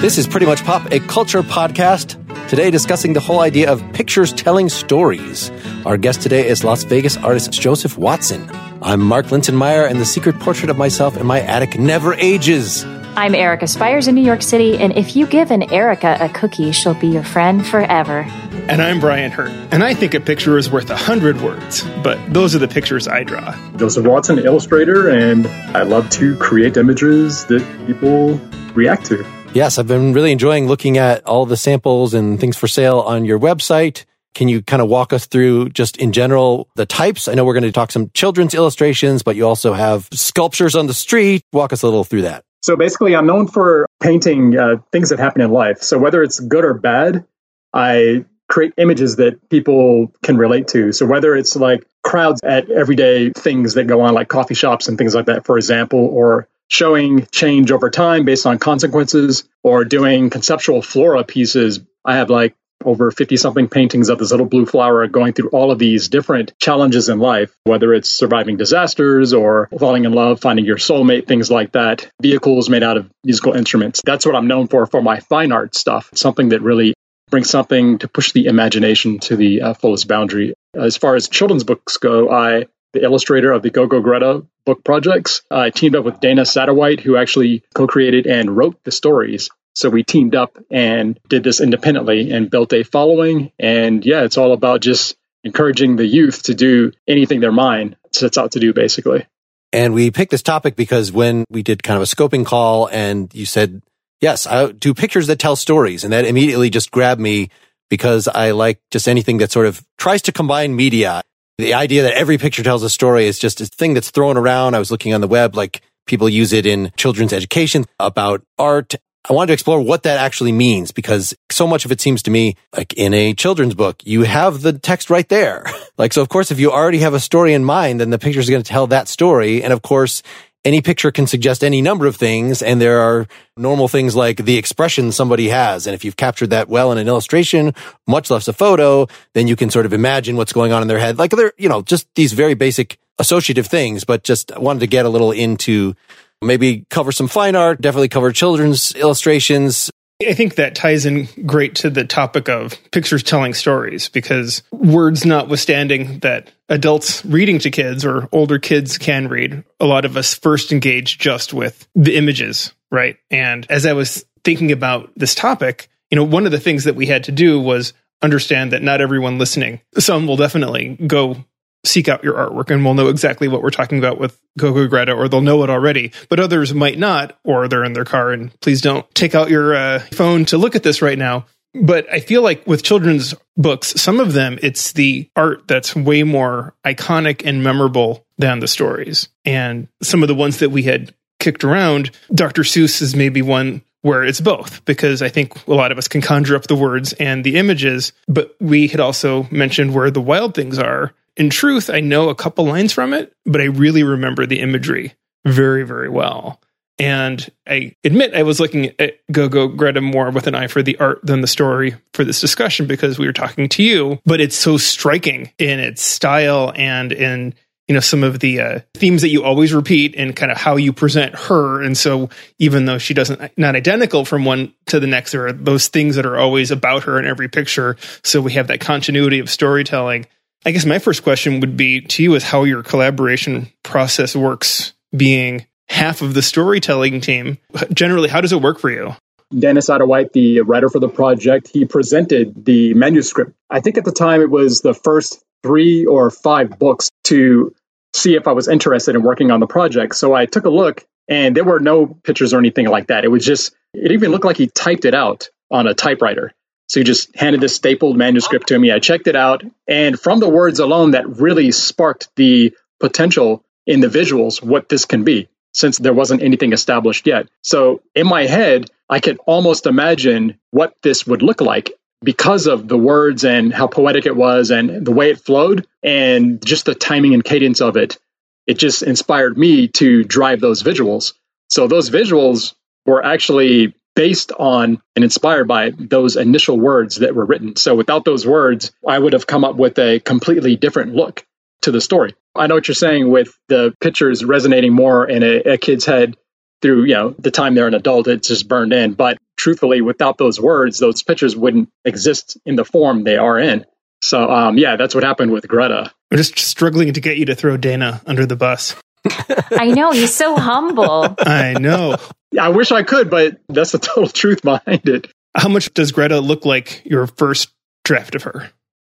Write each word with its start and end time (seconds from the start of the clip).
This 0.00 0.18
is 0.18 0.26
Pretty 0.26 0.46
Much 0.46 0.64
Pop, 0.64 0.90
a 0.90 0.98
culture 0.98 1.42
podcast. 1.42 2.16
Today, 2.48 2.72
discussing 2.72 3.12
the 3.12 3.20
whole 3.20 3.38
idea 3.38 3.70
of 3.70 3.80
pictures 3.92 4.32
telling 4.32 4.68
stories. 4.68 5.52
Our 5.86 5.96
guest 5.96 6.20
today 6.20 6.48
is 6.48 6.64
Las 6.64 6.82
Vegas 6.82 7.16
artist 7.18 7.52
Joseph 7.52 7.96
Watson. 7.96 8.50
I'm 8.82 9.00
Mark 9.00 9.26
Linsenmayer, 9.26 9.88
and 9.88 10.00
the 10.00 10.04
secret 10.04 10.40
portrait 10.40 10.68
of 10.68 10.76
myself 10.76 11.16
in 11.16 11.28
my 11.28 11.40
attic 11.40 11.78
never 11.78 12.14
ages. 12.14 12.84
I'm 13.14 13.36
Erica 13.36 13.66
Spyres 13.66 14.08
in 14.08 14.16
New 14.16 14.24
York 14.24 14.42
City, 14.42 14.76
and 14.78 14.96
if 14.96 15.14
you 15.14 15.28
give 15.28 15.52
an 15.52 15.72
Erica 15.72 16.16
a 16.18 16.28
cookie, 16.28 16.72
she'll 16.72 16.94
be 16.94 17.06
your 17.06 17.22
friend 17.22 17.64
forever. 17.64 18.28
And 18.68 18.80
I'm 18.82 19.00
Brian 19.00 19.30
Hirt, 19.30 19.50
and 19.72 19.82
I 19.82 19.94
think 19.94 20.14
a 20.14 20.20
picture 20.20 20.58
is 20.58 20.70
worth 20.70 20.90
a 20.90 20.96
hundred 20.96 21.40
words, 21.40 21.82
but 22.02 22.18
those 22.32 22.54
are 22.54 22.58
the 22.58 22.68
pictures 22.68 23.08
I 23.08 23.24
draw. 23.24 23.54
Joseph 23.76 24.06
Watson, 24.06 24.38
illustrator, 24.38 25.08
and 25.08 25.46
I 25.76 25.82
love 25.82 26.08
to 26.10 26.36
create 26.36 26.76
images 26.76 27.46
that 27.46 27.66
people 27.86 28.40
react 28.74 29.06
to. 29.06 29.24
Yes, 29.54 29.78
I've 29.78 29.88
been 29.88 30.12
really 30.12 30.30
enjoying 30.30 30.68
looking 30.68 30.98
at 30.98 31.26
all 31.26 31.46
the 31.46 31.56
samples 31.56 32.14
and 32.14 32.38
things 32.38 32.56
for 32.56 32.68
sale 32.68 33.00
on 33.00 33.24
your 33.24 33.38
website. 33.38 34.04
Can 34.34 34.48
you 34.48 34.62
kind 34.62 34.80
of 34.80 34.88
walk 34.88 35.12
us 35.12 35.26
through 35.26 35.70
just 35.70 35.96
in 35.96 36.12
general 36.12 36.68
the 36.76 36.86
types? 36.86 37.26
I 37.26 37.34
know 37.34 37.44
we're 37.44 37.54
going 37.54 37.64
to 37.64 37.72
talk 37.72 37.90
some 37.90 38.10
children's 38.14 38.54
illustrations, 38.54 39.24
but 39.24 39.34
you 39.34 39.46
also 39.46 39.72
have 39.72 40.08
sculptures 40.12 40.76
on 40.76 40.86
the 40.86 40.94
street. 40.94 41.42
Walk 41.52 41.72
us 41.72 41.82
a 41.82 41.86
little 41.86 42.04
through 42.04 42.22
that. 42.22 42.44
So 42.62 42.76
basically, 42.76 43.16
I'm 43.16 43.26
known 43.26 43.48
for 43.48 43.86
painting 44.00 44.56
uh, 44.56 44.76
things 44.92 45.08
that 45.08 45.18
happen 45.18 45.40
in 45.42 45.50
life. 45.50 45.82
So 45.82 45.98
whether 45.98 46.22
it's 46.22 46.38
good 46.38 46.64
or 46.64 46.74
bad, 46.74 47.24
I 47.72 48.24
create 48.50 48.74
images 48.76 49.16
that 49.16 49.48
people 49.48 50.12
can 50.22 50.36
relate 50.36 50.68
to. 50.68 50.92
So 50.92 51.06
whether 51.06 51.34
it's 51.36 51.56
like 51.56 51.86
crowds 52.02 52.40
at 52.42 52.68
everyday 52.68 53.30
things 53.30 53.74
that 53.74 53.84
go 53.84 54.02
on, 54.02 54.12
like 54.12 54.28
coffee 54.28 54.54
shops 54.54 54.88
and 54.88 54.98
things 54.98 55.14
like 55.14 55.26
that, 55.26 55.46
for 55.46 55.56
example, 55.56 56.00
or 56.00 56.48
showing 56.68 57.26
change 57.32 57.70
over 57.70 57.90
time 57.90 58.24
based 58.24 58.46
on 58.46 58.58
consequences 58.58 59.44
or 59.62 59.84
doing 59.84 60.30
conceptual 60.30 60.82
flora 60.82 61.24
pieces. 61.24 61.80
I 62.04 62.16
have 62.16 62.28
like 62.28 62.54
over 62.84 63.10
50 63.10 63.36
something 63.36 63.68
paintings 63.68 64.08
of 64.08 64.18
this 64.18 64.30
little 64.30 64.46
blue 64.46 64.66
flower 64.66 65.06
going 65.06 65.32
through 65.32 65.50
all 65.50 65.70
of 65.70 65.78
these 65.78 66.08
different 66.08 66.54
challenges 66.58 67.08
in 67.08 67.18
life, 67.18 67.54
whether 67.64 67.92
it's 67.92 68.10
surviving 68.10 68.56
disasters 68.56 69.32
or 69.32 69.68
falling 69.78 70.06
in 70.06 70.12
love, 70.12 70.40
finding 70.40 70.64
your 70.64 70.78
soulmate, 70.78 71.26
things 71.26 71.50
like 71.50 71.72
that. 71.72 72.10
Vehicles 72.22 72.70
made 72.70 72.82
out 72.82 72.96
of 72.96 73.10
musical 73.22 73.52
instruments. 73.52 74.00
That's 74.04 74.24
what 74.24 74.34
I'm 74.34 74.46
known 74.48 74.68
for, 74.68 74.86
for 74.86 75.02
my 75.02 75.20
fine 75.20 75.52
art 75.52 75.74
stuff. 75.74 76.08
something 76.14 76.50
that 76.50 76.62
really 76.62 76.94
brings 77.30 77.48
something 77.48 77.98
to 77.98 78.08
push 78.08 78.32
the 78.32 78.46
imagination 78.46 79.18
to 79.20 79.36
the 79.36 79.62
uh, 79.62 79.74
fullest 79.74 80.08
boundary. 80.08 80.54
As 80.74 80.96
far 80.96 81.14
as 81.14 81.28
children's 81.28 81.64
books 81.64 81.96
go, 81.96 82.30
I 82.30 82.66
the 82.92 83.02
illustrator 83.02 83.52
of 83.52 83.62
the 83.62 83.70
Go 83.70 83.86
Go 83.86 84.00
Greta 84.00 84.44
book 84.64 84.84
projects. 84.84 85.42
I 85.50 85.70
teamed 85.70 85.96
up 85.96 86.04
with 86.04 86.20
Dana 86.20 86.44
Satterwhite, 86.44 87.00
who 87.00 87.16
actually 87.16 87.62
co 87.74 87.86
created 87.86 88.26
and 88.26 88.56
wrote 88.56 88.82
the 88.84 88.92
stories. 88.92 89.50
So 89.74 89.88
we 89.88 90.02
teamed 90.02 90.34
up 90.34 90.58
and 90.70 91.18
did 91.28 91.44
this 91.44 91.60
independently 91.60 92.32
and 92.32 92.50
built 92.50 92.72
a 92.72 92.82
following. 92.82 93.52
And 93.58 94.04
yeah, 94.04 94.22
it's 94.24 94.36
all 94.36 94.52
about 94.52 94.80
just 94.80 95.16
encouraging 95.44 95.96
the 95.96 96.06
youth 96.06 96.44
to 96.44 96.54
do 96.54 96.92
anything 97.06 97.40
their 97.40 97.52
mind 97.52 97.96
sets 98.12 98.36
out 98.36 98.52
to 98.52 98.60
do, 98.60 98.72
basically. 98.72 99.26
And 99.72 99.94
we 99.94 100.10
picked 100.10 100.32
this 100.32 100.42
topic 100.42 100.74
because 100.74 101.12
when 101.12 101.44
we 101.48 101.62
did 101.62 101.82
kind 101.82 101.96
of 101.96 102.02
a 102.02 102.06
scoping 102.06 102.44
call 102.44 102.88
and 102.88 103.32
you 103.32 103.46
said, 103.46 103.82
yes, 104.20 104.46
I 104.46 104.72
do 104.72 104.94
pictures 104.94 105.26
that 105.28 105.38
tell 105.38 105.56
stories. 105.56 106.04
And 106.04 106.12
that 106.12 106.24
immediately 106.24 106.70
just 106.70 106.90
grabbed 106.90 107.20
me 107.20 107.50
because 107.88 108.28
I 108.28 108.52
like 108.52 108.80
just 108.90 109.08
anything 109.08 109.38
that 109.38 109.50
sort 109.50 109.66
of 109.66 109.84
tries 109.98 110.22
to 110.22 110.32
combine 110.32 110.76
media 110.76 111.22
the 111.60 111.74
idea 111.74 112.02
that 112.02 112.14
every 112.14 112.38
picture 112.38 112.62
tells 112.62 112.82
a 112.82 112.90
story 112.90 113.26
is 113.26 113.38
just 113.38 113.60
a 113.60 113.66
thing 113.66 113.94
that's 113.94 114.10
thrown 114.10 114.36
around. 114.36 114.74
I 114.74 114.78
was 114.78 114.90
looking 114.90 115.14
on 115.14 115.20
the 115.20 115.28
web, 115.28 115.54
like 115.54 115.82
people 116.06 116.28
use 116.28 116.52
it 116.52 116.66
in 116.66 116.90
children's 116.96 117.32
education 117.32 117.84
about 117.98 118.42
art. 118.58 118.94
I 119.28 119.34
wanted 119.34 119.48
to 119.48 119.52
explore 119.52 119.80
what 119.80 120.04
that 120.04 120.18
actually 120.18 120.52
means 120.52 120.90
because 120.90 121.34
so 121.50 121.66
much 121.66 121.84
of 121.84 121.92
it 121.92 122.00
seems 122.00 122.22
to 122.22 122.30
me 122.30 122.56
like 122.74 122.94
in 122.94 123.12
a 123.12 123.34
children's 123.34 123.74
book, 123.74 124.02
you 124.04 124.22
have 124.22 124.62
the 124.62 124.72
text 124.72 125.10
right 125.10 125.28
there. 125.28 125.66
like, 125.98 126.14
so 126.14 126.22
of 126.22 126.30
course, 126.30 126.50
if 126.50 126.58
you 126.58 126.72
already 126.72 126.98
have 126.98 127.14
a 127.14 127.20
story 127.20 127.52
in 127.52 127.64
mind, 127.64 128.00
then 128.00 128.10
the 128.10 128.18
picture 128.18 128.40
is 128.40 128.48
going 128.48 128.62
to 128.62 128.68
tell 128.68 128.86
that 128.86 129.08
story. 129.08 129.62
And 129.62 129.72
of 129.72 129.82
course, 129.82 130.22
any 130.64 130.82
picture 130.82 131.10
can 131.10 131.26
suggest 131.26 131.64
any 131.64 131.80
number 131.80 132.06
of 132.06 132.16
things. 132.16 132.62
And 132.62 132.80
there 132.80 133.00
are 133.00 133.26
normal 133.56 133.88
things 133.88 134.14
like 134.14 134.44
the 134.44 134.58
expression 134.58 135.12
somebody 135.12 135.48
has. 135.48 135.86
And 135.86 135.94
if 135.94 136.04
you've 136.04 136.16
captured 136.16 136.50
that 136.50 136.68
well 136.68 136.92
in 136.92 136.98
an 136.98 137.08
illustration, 137.08 137.74
much 138.06 138.30
less 138.30 138.48
a 138.48 138.52
photo, 138.52 139.06
then 139.34 139.48
you 139.48 139.56
can 139.56 139.70
sort 139.70 139.86
of 139.86 139.92
imagine 139.92 140.36
what's 140.36 140.52
going 140.52 140.72
on 140.72 140.82
in 140.82 140.88
their 140.88 140.98
head. 140.98 141.18
Like 141.18 141.30
they're, 141.30 141.52
you 141.56 141.68
know, 141.68 141.82
just 141.82 142.06
these 142.14 142.32
very 142.32 142.54
basic 142.54 142.98
associative 143.18 143.66
things, 143.66 144.04
but 144.04 144.22
just 144.22 144.56
wanted 144.58 144.80
to 144.80 144.86
get 144.86 145.06
a 145.06 145.10
little 145.10 145.32
into 145.32 145.94
maybe 146.42 146.86
cover 146.90 147.12
some 147.12 147.28
fine 147.28 147.54
art, 147.54 147.80
definitely 147.80 148.08
cover 148.08 148.32
children's 148.32 148.92
illustrations, 148.94 149.90
I 150.26 150.34
think 150.34 150.56
that 150.56 150.74
ties 150.74 151.06
in 151.06 151.28
great 151.46 151.76
to 151.76 151.90
the 151.90 152.04
topic 152.04 152.48
of 152.48 152.76
pictures 152.90 153.22
telling 153.22 153.54
stories 153.54 154.08
because 154.08 154.62
words 154.70 155.24
notwithstanding 155.24 156.18
that 156.20 156.50
adults 156.68 157.24
reading 157.24 157.58
to 157.60 157.70
kids 157.70 158.04
or 158.04 158.28
older 158.30 158.58
kids 158.58 158.98
can 158.98 159.28
read, 159.28 159.64
a 159.78 159.86
lot 159.86 160.04
of 160.04 160.16
us 160.16 160.34
first 160.34 160.72
engage 160.72 161.18
just 161.18 161.54
with 161.54 161.88
the 161.94 162.16
images, 162.16 162.74
right? 162.90 163.16
And 163.30 163.66
as 163.70 163.86
I 163.86 163.94
was 163.94 164.24
thinking 164.44 164.72
about 164.72 165.10
this 165.16 165.34
topic, 165.34 165.88
you 166.10 166.16
know, 166.16 166.24
one 166.24 166.44
of 166.44 166.52
the 166.52 166.60
things 166.60 166.84
that 166.84 166.96
we 166.96 167.06
had 167.06 167.24
to 167.24 167.32
do 167.32 167.58
was 167.58 167.94
understand 168.22 168.72
that 168.72 168.82
not 168.82 169.00
everyone 169.00 169.38
listening, 169.38 169.80
some 169.98 170.26
will 170.26 170.36
definitely 170.36 170.98
go 171.06 171.44
seek 171.84 172.08
out 172.08 172.24
your 172.24 172.34
artwork 172.34 172.70
and 172.70 172.84
will 172.84 172.94
know 172.94 173.08
exactly 173.08 173.48
what 173.48 173.62
we're 173.62 173.70
talking 173.70 173.98
about 173.98 174.18
with 174.18 174.38
Go 174.58 174.86
Greta, 174.86 175.12
or 175.12 175.28
they'll 175.28 175.40
know 175.40 175.62
it 175.64 175.70
already. 175.70 176.12
But 176.28 176.40
others 176.40 176.74
might 176.74 176.98
not, 176.98 177.38
or 177.44 177.68
they're 177.68 177.84
in 177.84 177.92
their 177.92 178.04
car. 178.04 178.32
And 178.32 178.58
please 178.60 178.80
don't 178.80 179.08
take 179.14 179.34
out 179.34 179.50
your 179.50 179.74
uh, 179.74 180.00
phone 180.12 180.44
to 180.46 180.58
look 180.58 180.76
at 180.76 180.82
this 180.82 181.02
right 181.02 181.18
now. 181.18 181.46
But 181.72 182.12
I 182.12 182.20
feel 182.20 182.42
like 182.42 182.66
with 182.66 182.82
children's 182.82 183.34
books, 183.56 184.00
some 184.00 184.18
of 184.18 184.32
them, 184.32 184.58
it's 184.62 184.92
the 184.92 185.30
art 185.36 185.68
that's 185.68 185.94
way 185.94 186.24
more 186.24 186.74
iconic 186.84 187.46
and 187.46 187.62
memorable 187.62 188.26
than 188.38 188.58
the 188.58 188.68
stories. 188.68 189.28
And 189.44 189.88
some 190.02 190.22
of 190.22 190.28
the 190.28 190.34
ones 190.34 190.58
that 190.58 190.70
we 190.70 190.82
had 190.82 191.14
kicked 191.38 191.62
around, 191.62 192.10
Dr. 192.34 192.62
Seuss 192.62 193.00
is 193.00 193.14
maybe 193.14 193.40
one 193.40 193.82
where 194.02 194.24
it's 194.24 194.40
both 194.40 194.84
because 194.84 195.20
I 195.22 195.28
think 195.28 195.66
a 195.66 195.74
lot 195.74 195.92
of 195.92 195.98
us 195.98 196.08
can 196.08 196.22
conjure 196.22 196.56
up 196.56 196.66
the 196.66 196.74
words 196.74 197.12
and 197.14 197.44
the 197.44 197.56
images, 197.56 198.12
but 198.28 198.56
we 198.58 198.88
had 198.88 199.00
also 199.00 199.46
mentioned 199.50 199.94
where 199.94 200.10
the 200.10 200.22
wild 200.22 200.54
things 200.54 200.78
are 200.78 201.12
in 201.40 201.48
truth, 201.48 201.88
I 201.88 202.00
know 202.00 202.28
a 202.28 202.34
couple 202.34 202.66
lines 202.66 202.92
from 202.92 203.14
it, 203.14 203.34
but 203.46 203.62
I 203.62 203.64
really 203.64 204.02
remember 204.02 204.44
the 204.44 204.60
imagery 204.60 205.14
very, 205.46 205.84
very 205.84 206.10
well. 206.10 206.60
And 206.98 207.50
I 207.66 207.96
admit 208.04 208.34
I 208.34 208.42
was 208.42 208.60
looking 208.60 208.92
at 208.98 209.14
Go 209.32 209.48
Go 209.48 209.66
Greta 209.66 210.02
more 210.02 210.30
with 210.30 210.46
an 210.46 210.54
eye 210.54 210.66
for 210.66 210.82
the 210.82 210.98
art 210.98 211.20
than 211.22 211.40
the 211.40 211.46
story 211.46 211.94
for 212.12 212.24
this 212.24 212.42
discussion 212.42 212.86
because 212.86 213.18
we 213.18 213.26
were 213.26 213.32
talking 213.32 213.70
to 213.70 213.82
you, 213.82 214.20
but 214.26 214.38
it's 214.38 214.54
so 214.54 214.76
striking 214.76 215.50
in 215.58 215.80
its 215.80 216.02
style 216.02 216.74
and 216.76 217.10
in 217.10 217.54
you 217.88 217.94
know 217.94 218.00
some 218.00 218.22
of 218.22 218.40
the 218.40 218.60
uh, 218.60 218.80
themes 218.92 219.22
that 219.22 219.30
you 219.30 219.42
always 219.42 219.72
repeat 219.72 220.14
and 220.18 220.36
kind 220.36 220.52
of 220.52 220.58
how 220.58 220.76
you 220.76 220.92
present 220.92 221.34
her. 221.34 221.80
And 221.80 221.96
so 221.96 222.28
even 222.58 222.84
though 222.84 222.98
she 222.98 223.14
doesn't 223.14 223.56
not 223.56 223.76
identical 223.76 224.26
from 224.26 224.44
one 224.44 224.74
to 224.88 225.00
the 225.00 225.06
next 225.06 225.32
there 225.32 225.46
are 225.46 225.52
those 225.52 225.88
things 225.88 226.16
that 226.16 226.26
are 226.26 226.36
always 226.36 226.70
about 226.70 227.04
her 227.04 227.18
in 227.18 227.24
every 227.24 227.48
picture. 227.48 227.96
So 228.22 228.42
we 228.42 228.52
have 228.52 228.66
that 228.66 228.80
continuity 228.80 229.38
of 229.38 229.48
storytelling 229.48 230.26
I 230.64 230.72
guess 230.72 230.84
my 230.84 230.98
first 230.98 231.22
question 231.22 231.60
would 231.60 231.76
be 231.76 232.02
to 232.02 232.22
you 232.22 232.34
is 232.34 232.44
how 232.44 232.64
your 232.64 232.82
collaboration 232.82 233.70
process 233.82 234.36
works 234.36 234.92
being 235.16 235.66
half 235.88 236.20
of 236.20 236.34
the 236.34 236.42
storytelling 236.42 237.20
team. 237.20 237.58
Generally, 237.92 238.28
how 238.28 238.40
does 238.40 238.52
it 238.52 238.60
work 238.60 238.78
for 238.78 238.90
you? 238.90 239.14
Dennis 239.58 239.86
Satterwhite, 239.86 240.32
the 240.32 240.60
writer 240.60 240.88
for 240.88 241.00
the 241.00 241.08
project, 241.08 241.68
he 241.72 241.84
presented 241.84 242.64
the 242.64 242.94
manuscript. 242.94 243.52
I 243.68 243.80
think 243.80 243.98
at 243.98 244.04
the 244.04 244.12
time 244.12 244.42
it 244.42 244.50
was 244.50 244.80
the 244.80 244.94
first 244.94 245.42
three 245.62 246.06
or 246.06 246.30
five 246.30 246.78
books 246.78 247.10
to 247.24 247.74
see 248.14 248.34
if 248.34 248.46
I 248.46 248.52
was 248.52 248.68
interested 248.68 249.14
in 249.14 249.22
working 249.22 249.50
on 249.50 249.60
the 249.60 249.66
project. 249.66 250.14
So 250.14 250.34
I 250.34 250.46
took 250.46 250.66
a 250.66 250.70
look 250.70 251.04
and 251.26 251.56
there 251.56 251.64
were 251.64 251.80
no 251.80 252.06
pictures 252.06 252.52
or 252.52 252.58
anything 252.58 252.86
like 252.86 253.08
that. 253.08 253.24
It 253.24 253.28
was 253.28 253.44
just, 253.44 253.74
it 253.94 254.12
even 254.12 254.30
looked 254.30 254.44
like 254.44 254.56
he 254.56 254.68
typed 254.68 255.04
it 255.04 255.14
out 255.14 255.48
on 255.70 255.86
a 255.86 255.94
typewriter. 255.94 256.52
So 256.90 256.98
he 256.98 257.04
just 257.04 257.36
handed 257.36 257.60
this 257.60 257.76
stapled 257.76 258.16
manuscript 258.16 258.66
to 258.68 258.78
me. 258.78 258.90
I 258.90 258.98
checked 258.98 259.28
it 259.28 259.36
out. 259.36 259.62
And 259.86 260.18
from 260.18 260.40
the 260.40 260.48
words 260.48 260.80
alone, 260.80 261.12
that 261.12 261.38
really 261.38 261.70
sparked 261.70 262.34
the 262.34 262.74
potential 262.98 263.64
in 263.86 264.00
the 264.00 264.08
visuals, 264.08 264.60
what 264.60 264.88
this 264.88 265.04
can 265.04 265.22
be, 265.22 265.48
since 265.72 265.98
there 265.98 266.12
wasn't 266.12 266.42
anything 266.42 266.72
established 266.72 267.28
yet. 267.28 267.46
So 267.62 268.02
in 268.16 268.26
my 268.26 268.46
head, 268.46 268.90
I 269.08 269.20
could 269.20 269.38
almost 269.46 269.86
imagine 269.86 270.58
what 270.72 270.92
this 271.04 271.24
would 271.28 271.42
look 271.42 271.60
like 271.60 271.92
because 272.24 272.66
of 272.66 272.88
the 272.88 272.98
words 272.98 273.44
and 273.44 273.72
how 273.72 273.86
poetic 273.86 274.26
it 274.26 274.34
was 274.34 274.72
and 274.72 275.06
the 275.06 275.12
way 275.12 275.30
it 275.30 275.40
flowed 275.40 275.86
and 276.02 276.60
just 276.60 276.86
the 276.86 276.94
timing 276.96 277.34
and 277.34 277.44
cadence 277.44 277.80
of 277.80 277.96
it. 277.96 278.18
It 278.66 278.78
just 278.78 279.04
inspired 279.04 279.56
me 279.56 279.86
to 279.94 280.24
drive 280.24 280.60
those 280.60 280.82
visuals. 280.82 281.34
So 281.68 281.86
those 281.86 282.10
visuals 282.10 282.74
were 283.06 283.24
actually 283.24 283.94
based 284.14 284.52
on 284.52 285.00
and 285.14 285.24
inspired 285.24 285.68
by 285.68 285.90
those 285.90 286.36
initial 286.36 286.78
words 286.78 287.16
that 287.16 287.34
were 287.34 287.44
written. 287.44 287.76
So 287.76 287.94
without 287.94 288.24
those 288.24 288.46
words, 288.46 288.92
I 289.06 289.18
would 289.18 289.32
have 289.32 289.46
come 289.46 289.64
up 289.64 289.76
with 289.76 289.98
a 289.98 290.20
completely 290.20 290.76
different 290.76 291.14
look. 291.14 291.44
to 291.82 291.90
the 291.90 292.00
story. 292.00 292.34
I 292.54 292.66
know 292.66 292.74
what 292.74 292.88
you're 292.88 292.94
saying 292.94 293.30
with 293.30 293.56
the 293.68 293.94
pictures 294.00 294.44
resonating 294.44 294.92
more 294.92 295.26
in 295.26 295.42
a, 295.42 295.72
a 295.74 295.78
kid's 295.78 296.04
head 296.04 296.36
through, 296.82 297.04
you 297.04 297.14
know, 297.14 297.34
the 297.38 297.50
time 297.50 297.74
they're 297.74 297.86
an 297.86 297.94
adult, 297.94 298.26
it's 298.28 298.48
just 298.48 298.68
burned 298.68 298.92
in. 298.92 299.14
But 299.14 299.38
truthfully, 299.56 300.00
without 300.00 300.38
those 300.38 300.60
words, 300.60 300.98
those 300.98 301.22
pictures 301.22 301.56
wouldn't 301.56 301.88
exist 302.04 302.58
in 302.66 302.76
the 302.76 302.84
form 302.84 303.24
they 303.24 303.36
are 303.36 303.58
in. 303.58 303.86
So, 304.22 304.50
um, 304.50 304.76
yeah, 304.76 304.96
that's 304.96 305.14
what 305.14 305.24
happened 305.24 305.52
with 305.52 305.66
Greta. 305.66 306.12
I'm 306.30 306.36
just 306.36 306.58
struggling 306.58 307.12
to 307.14 307.20
get 307.20 307.38
you 307.38 307.46
to 307.46 307.54
throw 307.54 307.76
Dana 307.76 308.20
under 308.26 308.44
the 308.44 308.56
bus. 308.56 308.94
I 309.26 309.92
know 309.94 310.12
he's 310.12 310.34
so 310.34 310.56
humble. 310.56 311.34
I 311.38 311.74
know. 311.78 312.16
I 312.58 312.70
wish 312.70 312.90
I 312.90 313.02
could, 313.02 313.30
but 313.30 313.60
that's 313.68 313.92
the 313.92 313.98
total 313.98 314.28
truth 314.28 314.62
behind 314.62 315.08
it. 315.08 315.32
How 315.54 315.68
much 315.68 315.92
does 315.94 316.12
Greta 316.12 316.40
look 316.40 316.64
like 316.64 317.02
your 317.04 317.26
first 317.26 317.70
draft 318.04 318.34
of 318.34 318.44
her? 318.44 318.70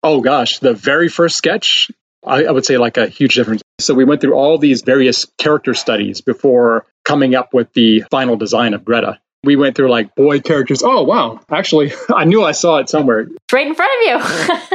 Oh 0.02 0.20
gosh, 0.20 0.58
the 0.58 0.74
very 0.74 1.08
first 1.08 1.36
sketch, 1.36 1.90
I, 2.24 2.44
I, 2.44 2.50
would 2.50 2.64
say 2.64 2.76
like 2.76 2.96
a 2.96 3.06
huge 3.06 3.34
difference. 3.34 3.62
So 3.78 3.94
we 3.94 4.04
went 4.04 4.20
through 4.20 4.34
all 4.34 4.58
these 4.58 4.82
various 4.82 5.26
character 5.38 5.74
studies 5.74 6.20
before 6.20 6.86
coming 7.04 7.34
up 7.34 7.54
with 7.54 7.72
the 7.72 8.04
final 8.10 8.36
design 8.36 8.74
of 8.74 8.84
Greta. 8.84 9.20
We 9.44 9.56
went 9.56 9.76
through 9.76 9.90
like 9.90 10.14
boy 10.14 10.40
characters. 10.40 10.82
Oh 10.82 11.02
wow, 11.02 11.40
actually, 11.50 11.92
I 12.14 12.24
knew 12.24 12.42
I 12.42 12.52
saw 12.52 12.78
it 12.78 12.88
somewhere. 12.88 13.20
It's 13.20 13.52
right 13.52 13.66
in 13.66 13.74
front 13.74 13.92
of 13.92 14.66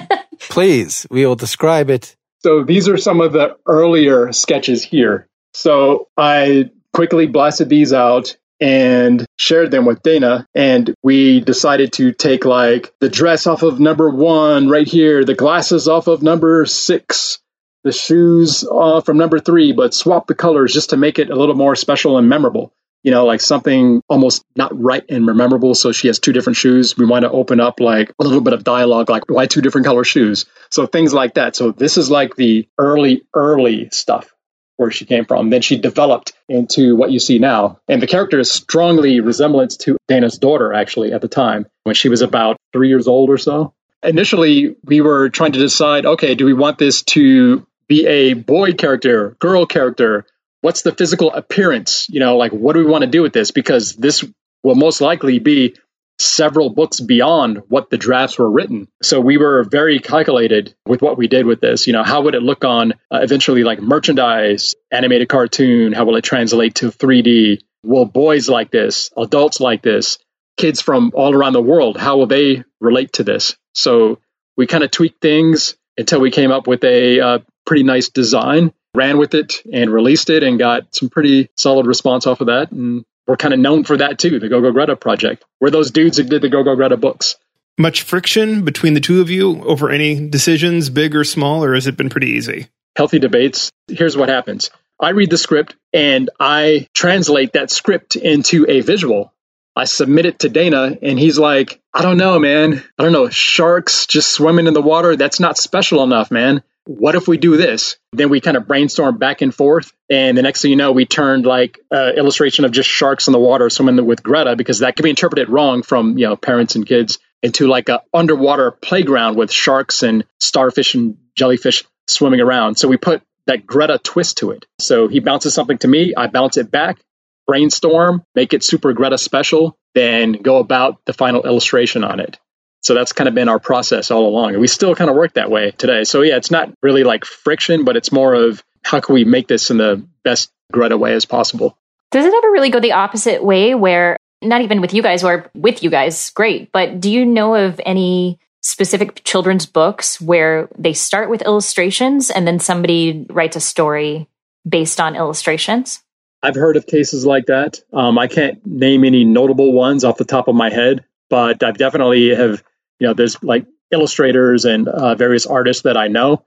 you. 0.00 0.18
Please, 0.38 1.06
we 1.10 1.24
will 1.24 1.36
describe 1.36 1.90
it. 1.90 2.16
So 2.46 2.62
these 2.62 2.88
are 2.88 2.96
some 2.96 3.20
of 3.20 3.32
the 3.32 3.56
earlier 3.66 4.30
sketches 4.30 4.84
here. 4.84 5.26
So 5.52 6.06
I 6.16 6.70
quickly 6.94 7.26
blasted 7.26 7.68
these 7.68 7.92
out 7.92 8.36
and 8.60 9.26
shared 9.36 9.72
them 9.72 9.84
with 9.84 10.00
Dana. 10.04 10.46
And 10.54 10.94
we 11.02 11.40
decided 11.40 11.92
to 11.94 12.12
take 12.12 12.44
like 12.44 12.94
the 13.00 13.08
dress 13.08 13.48
off 13.48 13.64
of 13.64 13.80
number 13.80 14.08
one 14.08 14.68
right 14.68 14.86
here, 14.86 15.24
the 15.24 15.34
glasses 15.34 15.88
off 15.88 16.06
of 16.06 16.22
number 16.22 16.64
six, 16.66 17.40
the 17.82 17.90
shoes 17.90 18.64
uh, 18.70 19.00
from 19.00 19.18
number 19.18 19.40
three, 19.40 19.72
but 19.72 19.92
swap 19.92 20.28
the 20.28 20.36
colors 20.36 20.72
just 20.72 20.90
to 20.90 20.96
make 20.96 21.18
it 21.18 21.30
a 21.30 21.34
little 21.34 21.56
more 21.56 21.74
special 21.74 22.16
and 22.16 22.28
memorable. 22.28 22.72
You 23.06 23.12
know, 23.12 23.24
like 23.24 23.40
something 23.40 24.02
almost 24.08 24.42
not 24.56 24.78
right 24.78 25.04
and 25.08 25.24
memorable. 25.24 25.76
So 25.76 25.92
she 25.92 26.08
has 26.08 26.18
two 26.18 26.32
different 26.32 26.56
shoes. 26.56 26.96
We 26.98 27.06
want 27.06 27.22
to 27.22 27.30
open 27.30 27.60
up 27.60 27.78
like 27.78 28.12
a 28.18 28.24
little 28.24 28.40
bit 28.40 28.52
of 28.52 28.64
dialogue, 28.64 29.08
like 29.08 29.30
why 29.30 29.46
two 29.46 29.60
different 29.62 29.86
color 29.86 30.02
shoes? 30.02 30.44
So 30.70 30.86
things 30.86 31.14
like 31.14 31.34
that. 31.34 31.54
So 31.54 31.70
this 31.70 31.98
is 31.98 32.10
like 32.10 32.34
the 32.34 32.68
early, 32.76 33.22
early 33.32 33.90
stuff 33.90 34.34
where 34.76 34.90
she 34.90 35.04
came 35.04 35.24
from. 35.24 35.50
Then 35.50 35.62
she 35.62 35.78
developed 35.78 36.32
into 36.48 36.96
what 36.96 37.10
you 37.12 37.18
see 37.18 37.38
now. 37.38 37.78
And 37.88 38.02
the 38.02 38.06
character 38.06 38.38
is 38.38 38.50
strongly 38.50 39.20
resemblance 39.20 39.76
to 39.78 39.96
Dana's 40.08 40.38
daughter, 40.38 40.72
actually, 40.72 41.12
at 41.12 41.20
the 41.20 41.28
time, 41.28 41.66
when 41.84 41.94
she 41.94 42.08
was 42.08 42.22
about 42.22 42.56
three 42.72 42.88
years 42.88 43.08
old 43.08 43.30
or 43.30 43.38
so. 43.38 43.72
Initially, 44.02 44.76
we 44.84 45.00
were 45.00 45.30
trying 45.30 45.52
to 45.52 45.58
decide 45.58 46.06
okay, 46.06 46.34
do 46.34 46.44
we 46.44 46.52
want 46.52 46.78
this 46.78 47.02
to 47.02 47.66
be 47.88 48.06
a 48.06 48.34
boy 48.34 48.72
character, 48.72 49.36
girl 49.38 49.64
character? 49.64 50.26
What's 50.60 50.82
the 50.82 50.92
physical 50.92 51.32
appearance? 51.32 52.06
You 52.08 52.20
know, 52.20 52.36
like 52.36 52.52
what 52.52 52.74
do 52.74 52.80
we 52.80 52.90
want 52.90 53.02
to 53.02 53.10
do 53.10 53.22
with 53.22 53.32
this? 53.32 53.50
Because 53.50 53.94
this 53.94 54.24
will 54.62 54.74
most 54.74 55.00
likely 55.00 55.38
be 55.38 55.76
several 56.18 56.70
books 56.70 57.00
beyond 57.00 57.62
what 57.68 57.90
the 57.90 57.98
drafts 57.98 58.38
were 58.38 58.50
written. 58.50 58.88
So 59.02 59.20
we 59.20 59.36
were 59.36 59.64
very 59.64 59.98
calculated 59.98 60.74
with 60.86 61.02
what 61.02 61.18
we 61.18 61.28
did 61.28 61.46
with 61.46 61.60
this. 61.60 61.86
You 61.86 61.92
know, 61.92 62.02
how 62.02 62.22
would 62.22 62.34
it 62.34 62.42
look 62.42 62.64
on 62.64 62.92
uh, 63.10 63.18
eventually 63.22 63.64
like 63.64 63.80
merchandise, 63.80 64.74
animated 64.90 65.28
cartoon? 65.28 65.92
How 65.92 66.04
will 66.04 66.16
it 66.16 66.24
translate 66.24 66.76
to 66.76 66.90
3D? 66.90 67.60
Will 67.82 68.06
boys 68.06 68.48
like 68.48 68.70
this? 68.70 69.10
Adults 69.16 69.60
like 69.60 69.82
this? 69.82 70.18
Kids 70.56 70.80
from 70.80 71.12
all 71.14 71.34
around 71.34 71.52
the 71.52 71.62
world, 71.62 71.98
how 71.98 72.16
will 72.16 72.26
they 72.26 72.64
relate 72.80 73.12
to 73.14 73.24
this? 73.24 73.56
So 73.74 74.20
we 74.56 74.66
kind 74.66 74.84
of 74.84 74.90
tweaked 74.90 75.20
things 75.20 75.76
until 75.98 76.20
we 76.20 76.30
came 76.30 76.50
up 76.50 76.66
with 76.66 76.82
a 76.82 77.20
uh, 77.20 77.38
pretty 77.66 77.82
nice 77.82 78.08
design, 78.08 78.72
ran 78.96 79.18
with 79.18 79.34
it 79.34 79.62
and 79.72 79.92
released 79.92 80.30
it 80.30 80.42
and 80.42 80.58
got 80.58 80.94
some 80.94 81.08
pretty 81.08 81.50
solid 81.56 81.86
response 81.86 82.26
off 82.26 82.40
of 82.40 82.48
that. 82.48 82.72
And 82.72 83.04
we're 83.26 83.36
kind 83.36 83.54
of 83.54 83.60
known 83.60 83.84
for 83.84 83.96
that 83.96 84.18
too, 84.18 84.38
the 84.38 84.48
Go 84.48 84.60
Go 84.60 84.72
Greta 84.72 84.96
project. 84.96 85.44
We're 85.60 85.70
those 85.70 85.90
dudes 85.90 86.16
who 86.16 86.24
did 86.24 86.42
the 86.42 86.48
Go 86.48 86.62
Go 86.62 86.74
Greta 86.74 86.96
books. 86.96 87.36
Much 87.78 88.02
friction 88.02 88.64
between 88.64 88.94
the 88.94 89.00
two 89.00 89.20
of 89.20 89.28
you 89.28 89.62
over 89.64 89.90
any 89.90 90.28
decisions, 90.28 90.88
big 90.88 91.14
or 91.14 91.24
small, 91.24 91.62
or 91.62 91.74
has 91.74 91.86
it 91.86 91.96
been 91.96 92.08
pretty 92.08 92.28
easy? 92.28 92.68
Healthy 92.96 93.18
debates. 93.18 93.70
Here's 93.88 94.16
what 94.16 94.30
happens 94.30 94.70
I 94.98 95.10
read 95.10 95.30
the 95.30 95.36
script 95.36 95.76
and 95.92 96.30
I 96.40 96.88
translate 96.94 97.52
that 97.52 97.70
script 97.70 98.16
into 98.16 98.64
a 98.68 98.80
visual. 98.80 99.32
I 99.78 99.84
submit 99.84 100.24
it 100.24 100.38
to 100.38 100.48
Dana, 100.48 100.96
and 101.02 101.18
he's 101.18 101.38
like, 101.38 101.82
I 101.92 102.00
don't 102.00 102.16
know, 102.16 102.38
man. 102.38 102.82
I 102.98 103.02
don't 103.02 103.12
know. 103.12 103.28
Sharks 103.28 104.06
just 104.06 104.30
swimming 104.30 104.66
in 104.66 104.72
the 104.72 104.80
water. 104.80 105.16
That's 105.16 105.38
not 105.38 105.58
special 105.58 106.02
enough, 106.02 106.30
man 106.30 106.62
what 106.86 107.16
if 107.16 107.26
we 107.26 107.36
do 107.36 107.56
this? 107.56 107.96
Then 108.12 108.28
we 108.30 108.40
kind 108.40 108.56
of 108.56 108.66
brainstorm 108.66 109.18
back 109.18 109.42
and 109.42 109.54
forth. 109.54 109.92
And 110.08 110.38
the 110.38 110.42
next 110.42 110.62
thing 110.62 110.70
you 110.70 110.76
know, 110.76 110.92
we 110.92 111.04
turned 111.04 111.44
like 111.44 111.78
uh, 111.90 112.12
illustration 112.16 112.64
of 112.64 112.70
just 112.70 112.88
sharks 112.88 113.26
in 113.26 113.32
the 113.32 113.40
water 113.40 113.68
swimming 113.68 114.04
with 114.06 114.22
Greta 114.22 114.56
because 114.56 114.78
that 114.78 114.96
could 114.96 115.02
be 115.02 115.10
interpreted 115.10 115.48
wrong 115.48 115.82
from, 115.82 116.16
you 116.16 116.26
know, 116.26 116.36
parents 116.36 116.76
and 116.76 116.86
kids 116.86 117.18
into 117.42 117.66
like 117.66 117.88
a 117.88 118.02
underwater 118.14 118.70
playground 118.70 119.36
with 119.36 119.50
sharks 119.50 120.02
and 120.02 120.24
starfish 120.40 120.94
and 120.94 121.18
jellyfish 121.34 121.84
swimming 122.06 122.40
around. 122.40 122.76
So 122.76 122.88
we 122.88 122.96
put 122.96 123.22
that 123.46 123.66
Greta 123.66 123.98
twist 124.02 124.38
to 124.38 124.52
it. 124.52 124.64
So 124.78 125.08
he 125.08 125.20
bounces 125.20 125.54
something 125.54 125.78
to 125.78 125.88
me, 125.88 126.14
I 126.16 126.28
bounce 126.28 126.56
it 126.56 126.70
back, 126.70 126.98
brainstorm, 127.46 128.24
make 128.34 128.54
it 128.54 128.64
super 128.64 128.92
Greta 128.92 129.18
special, 129.18 129.76
then 129.94 130.32
go 130.32 130.58
about 130.58 131.04
the 131.04 131.12
final 131.12 131.42
illustration 131.42 132.04
on 132.04 132.20
it. 132.20 132.38
So 132.82 132.94
that's 132.94 133.12
kind 133.12 133.28
of 133.28 133.34
been 133.34 133.48
our 133.48 133.58
process 133.58 134.10
all 134.10 134.26
along. 134.26 134.52
And 134.52 134.60
we 134.60 134.68
still 134.68 134.94
kind 134.94 135.10
of 135.10 135.16
work 135.16 135.34
that 135.34 135.50
way 135.50 135.72
today. 135.72 136.04
So 136.04 136.22
yeah, 136.22 136.36
it's 136.36 136.50
not 136.50 136.72
really 136.82 137.04
like 137.04 137.24
friction, 137.24 137.84
but 137.84 137.96
it's 137.96 138.12
more 138.12 138.34
of 138.34 138.62
how 138.84 139.00
can 139.00 139.14
we 139.14 139.24
make 139.24 139.48
this 139.48 139.70
in 139.70 139.78
the 139.78 140.06
best 140.22 140.50
Greta 140.72 140.96
way 140.96 141.14
as 141.14 141.24
possible. 141.24 141.76
Does 142.12 142.24
it 142.24 142.34
ever 142.34 142.50
really 142.50 142.70
go 142.70 142.80
the 142.80 142.92
opposite 142.92 143.42
way 143.42 143.74
where 143.74 144.16
not 144.42 144.60
even 144.60 144.80
with 144.80 144.94
you 144.94 145.02
guys 145.02 145.24
or 145.24 145.50
with 145.54 145.82
you 145.82 145.90
guys, 145.90 146.30
great, 146.30 146.70
but 146.72 147.00
do 147.00 147.10
you 147.10 147.24
know 147.24 147.54
of 147.54 147.80
any 147.84 148.38
specific 148.62 149.22
children's 149.24 149.66
books 149.66 150.20
where 150.20 150.68
they 150.76 150.92
start 150.92 151.30
with 151.30 151.42
illustrations 151.42 152.30
and 152.30 152.46
then 152.46 152.58
somebody 152.58 153.26
writes 153.30 153.56
a 153.56 153.60
story 153.60 154.28
based 154.68 155.00
on 155.00 155.16
illustrations? 155.16 156.02
I've 156.42 156.54
heard 156.54 156.76
of 156.76 156.86
cases 156.86 157.24
like 157.24 157.46
that. 157.46 157.80
Um, 157.92 158.18
I 158.18 158.26
can't 158.26 158.64
name 158.66 159.04
any 159.04 159.24
notable 159.24 159.72
ones 159.72 160.04
off 160.04 160.18
the 160.18 160.24
top 160.24 160.48
of 160.48 160.54
my 160.54 160.70
head, 160.70 161.04
but 161.28 161.62
I've 161.62 161.78
definitely 161.78 162.34
have 162.34 162.62
you 162.98 163.06
know, 163.06 163.14
there's 163.14 163.42
like 163.42 163.66
illustrators 163.90 164.64
and 164.64 164.88
uh, 164.88 165.14
various 165.14 165.46
artists 165.46 165.82
that 165.82 165.96
I 165.96 166.08
know 166.08 166.44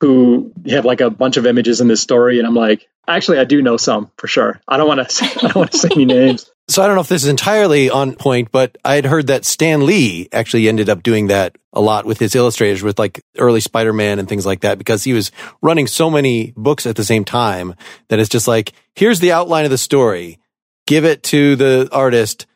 who 0.00 0.52
have 0.68 0.84
like 0.84 1.00
a 1.00 1.10
bunch 1.10 1.36
of 1.36 1.46
images 1.46 1.80
in 1.80 1.88
this 1.88 2.00
story, 2.00 2.38
and 2.38 2.46
I'm 2.46 2.54
like, 2.54 2.88
actually, 3.06 3.38
I 3.38 3.44
do 3.44 3.62
know 3.62 3.76
some 3.76 4.10
for 4.16 4.26
sure. 4.26 4.60
I 4.66 4.76
don't 4.76 4.88
want 4.88 5.08
to, 5.08 5.24
I 5.42 5.48
don't 5.48 5.56
want 5.56 5.72
to 5.72 5.78
say 5.78 5.88
any 5.92 6.04
names. 6.04 6.50
So 6.68 6.82
I 6.82 6.86
don't 6.86 6.94
know 6.94 7.02
if 7.02 7.08
this 7.08 7.24
is 7.24 7.28
entirely 7.28 7.90
on 7.90 8.14
point, 8.14 8.50
but 8.50 8.78
I 8.84 8.94
had 8.94 9.04
heard 9.04 9.26
that 9.26 9.44
Stan 9.44 9.84
Lee 9.84 10.28
actually 10.32 10.68
ended 10.68 10.88
up 10.88 11.02
doing 11.02 11.26
that 11.26 11.56
a 11.72 11.80
lot 11.80 12.06
with 12.06 12.18
his 12.18 12.34
illustrators 12.34 12.82
with 12.82 12.98
like 12.98 13.20
early 13.36 13.60
Spider-Man 13.60 14.18
and 14.18 14.28
things 14.28 14.46
like 14.46 14.60
that 14.60 14.78
because 14.78 15.04
he 15.04 15.12
was 15.12 15.32
running 15.60 15.86
so 15.86 16.08
many 16.08 16.52
books 16.56 16.86
at 16.86 16.96
the 16.96 17.04
same 17.04 17.24
time 17.24 17.74
that 18.08 18.20
it's 18.20 18.28
just 18.28 18.48
like, 18.48 18.72
here's 18.94 19.20
the 19.20 19.32
outline 19.32 19.64
of 19.64 19.70
the 19.70 19.78
story. 19.78 20.38
Give 20.86 21.04
it 21.04 21.24
to 21.24 21.56
the 21.56 21.88
artist, 21.92 22.46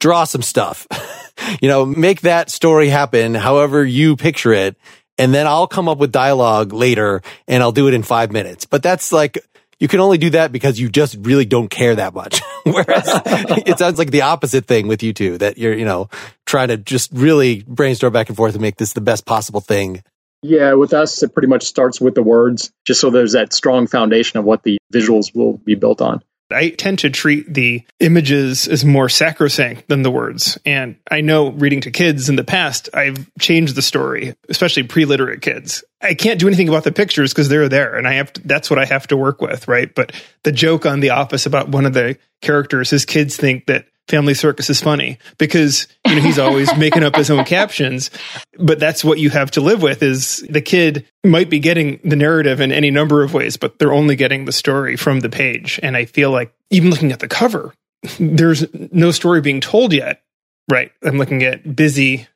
draw 0.00 0.24
some 0.24 0.42
stuff. 0.42 0.86
you 1.60 1.68
know, 1.68 1.86
make 1.86 2.22
that 2.22 2.50
story 2.50 2.88
happen 2.88 3.34
however 3.34 3.84
you 3.84 4.16
picture 4.16 4.52
it. 4.52 4.76
And 5.18 5.34
then 5.34 5.46
I'll 5.46 5.66
come 5.66 5.88
up 5.88 5.98
with 5.98 6.12
dialogue 6.12 6.72
later 6.72 7.22
and 7.46 7.62
I'll 7.62 7.72
do 7.72 7.88
it 7.88 7.94
in 7.94 8.02
five 8.02 8.32
minutes. 8.32 8.64
But 8.64 8.82
that's 8.82 9.12
like, 9.12 9.38
you 9.78 9.88
can 9.88 10.00
only 10.00 10.18
do 10.18 10.30
that 10.30 10.52
because 10.52 10.80
you 10.80 10.88
just 10.88 11.16
really 11.20 11.44
don't 11.44 11.68
care 11.68 11.94
that 11.94 12.14
much. 12.14 12.40
Whereas 12.64 13.04
it 13.66 13.78
sounds 13.78 13.98
like 13.98 14.10
the 14.10 14.22
opposite 14.22 14.66
thing 14.66 14.88
with 14.88 15.02
you 15.02 15.12
two 15.12 15.38
that 15.38 15.58
you're, 15.58 15.74
you 15.74 15.84
know, 15.84 16.08
trying 16.46 16.68
to 16.68 16.76
just 16.76 17.12
really 17.12 17.62
brainstorm 17.66 18.12
back 18.12 18.28
and 18.28 18.36
forth 18.36 18.54
and 18.54 18.62
make 18.62 18.76
this 18.76 18.92
the 18.94 19.00
best 19.00 19.26
possible 19.26 19.60
thing. 19.60 20.02
Yeah, 20.42 20.74
with 20.74 20.94
us, 20.94 21.22
it 21.22 21.34
pretty 21.34 21.48
much 21.48 21.64
starts 21.64 22.00
with 22.00 22.14
the 22.14 22.22
words, 22.22 22.72
just 22.86 23.00
so 23.00 23.10
there's 23.10 23.32
that 23.32 23.52
strong 23.52 23.86
foundation 23.86 24.38
of 24.38 24.46
what 24.46 24.62
the 24.62 24.78
visuals 24.92 25.34
will 25.34 25.58
be 25.58 25.74
built 25.74 26.00
on. 26.00 26.22
I 26.52 26.70
tend 26.70 27.00
to 27.00 27.10
treat 27.10 27.52
the 27.52 27.84
images 27.98 28.66
as 28.68 28.84
more 28.84 29.08
sacrosanct 29.08 29.88
than 29.88 30.02
the 30.02 30.10
words. 30.10 30.58
And 30.64 30.96
I 31.10 31.20
know 31.20 31.50
reading 31.50 31.80
to 31.82 31.90
kids 31.90 32.28
in 32.28 32.36
the 32.36 32.44
past, 32.44 32.88
I've 32.94 33.30
changed 33.38 33.74
the 33.74 33.82
story, 33.82 34.34
especially 34.48 34.84
pre-literate 34.84 35.42
kids. 35.42 35.84
I 36.00 36.14
can't 36.14 36.40
do 36.40 36.46
anything 36.46 36.68
about 36.68 36.84
the 36.84 36.92
pictures 36.92 37.32
because 37.32 37.48
they're 37.48 37.68
there 37.68 37.96
and 37.96 38.08
I 38.08 38.14
have 38.14 38.32
to, 38.34 38.40
that's 38.46 38.70
what 38.70 38.78
I 38.78 38.84
have 38.86 39.06
to 39.08 39.16
work 39.16 39.40
with, 39.40 39.68
right? 39.68 39.94
But 39.94 40.12
the 40.44 40.52
joke 40.52 40.86
on 40.86 41.00
the 41.00 41.10
office 41.10 41.46
about 41.46 41.68
one 41.68 41.86
of 41.86 41.92
the 41.92 42.16
characters, 42.40 42.90
his 42.90 43.04
kids 43.04 43.36
think 43.36 43.66
that 43.66 43.86
Family 44.10 44.34
Circus 44.34 44.68
is 44.68 44.80
funny 44.80 45.18
because 45.38 45.86
you 46.06 46.16
know 46.16 46.20
he's 46.20 46.38
always 46.38 46.76
making 46.76 47.04
up 47.04 47.14
his 47.14 47.30
own 47.30 47.44
captions, 47.44 48.10
but 48.58 48.80
that's 48.80 49.04
what 49.04 49.20
you 49.20 49.30
have 49.30 49.52
to 49.52 49.60
live 49.60 49.82
with. 49.82 50.02
Is 50.02 50.44
the 50.50 50.60
kid 50.60 51.06
might 51.24 51.48
be 51.48 51.60
getting 51.60 52.00
the 52.02 52.16
narrative 52.16 52.60
in 52.60 52.72
any 52.72 52.90
number 52.90 53.22
of 53.22 53.32
ways, 53.32 53.56
but 53.56 53.78
they're 53.78 53.92
only 53.92 54.16
getting 54.16 54.44
the 54.44 54.52
story 54.52 54.96
from 54.96 55.20
the 55.20 55.28
page. 55.28 55.78
And 55.82 55.96
I 55.96 56.04
feel 56.06 56.30
like 56.30 56.52
even 56.70 56.90
looking 56.90 57.12
at 57.12 57.20
the 57.20 57.28
cover, 57.28 57.72
there's 58.18 58.66
no 58.74 59.12
story 59.12 59.40
being 59.40 59.60
told 59.60 59.92
yet. 59.92 60.22
Right? 60.68 60.92
I'm 61.02 61.18
looking 61.18 61.42
at 61.42 61.74
busy 61.74 62.26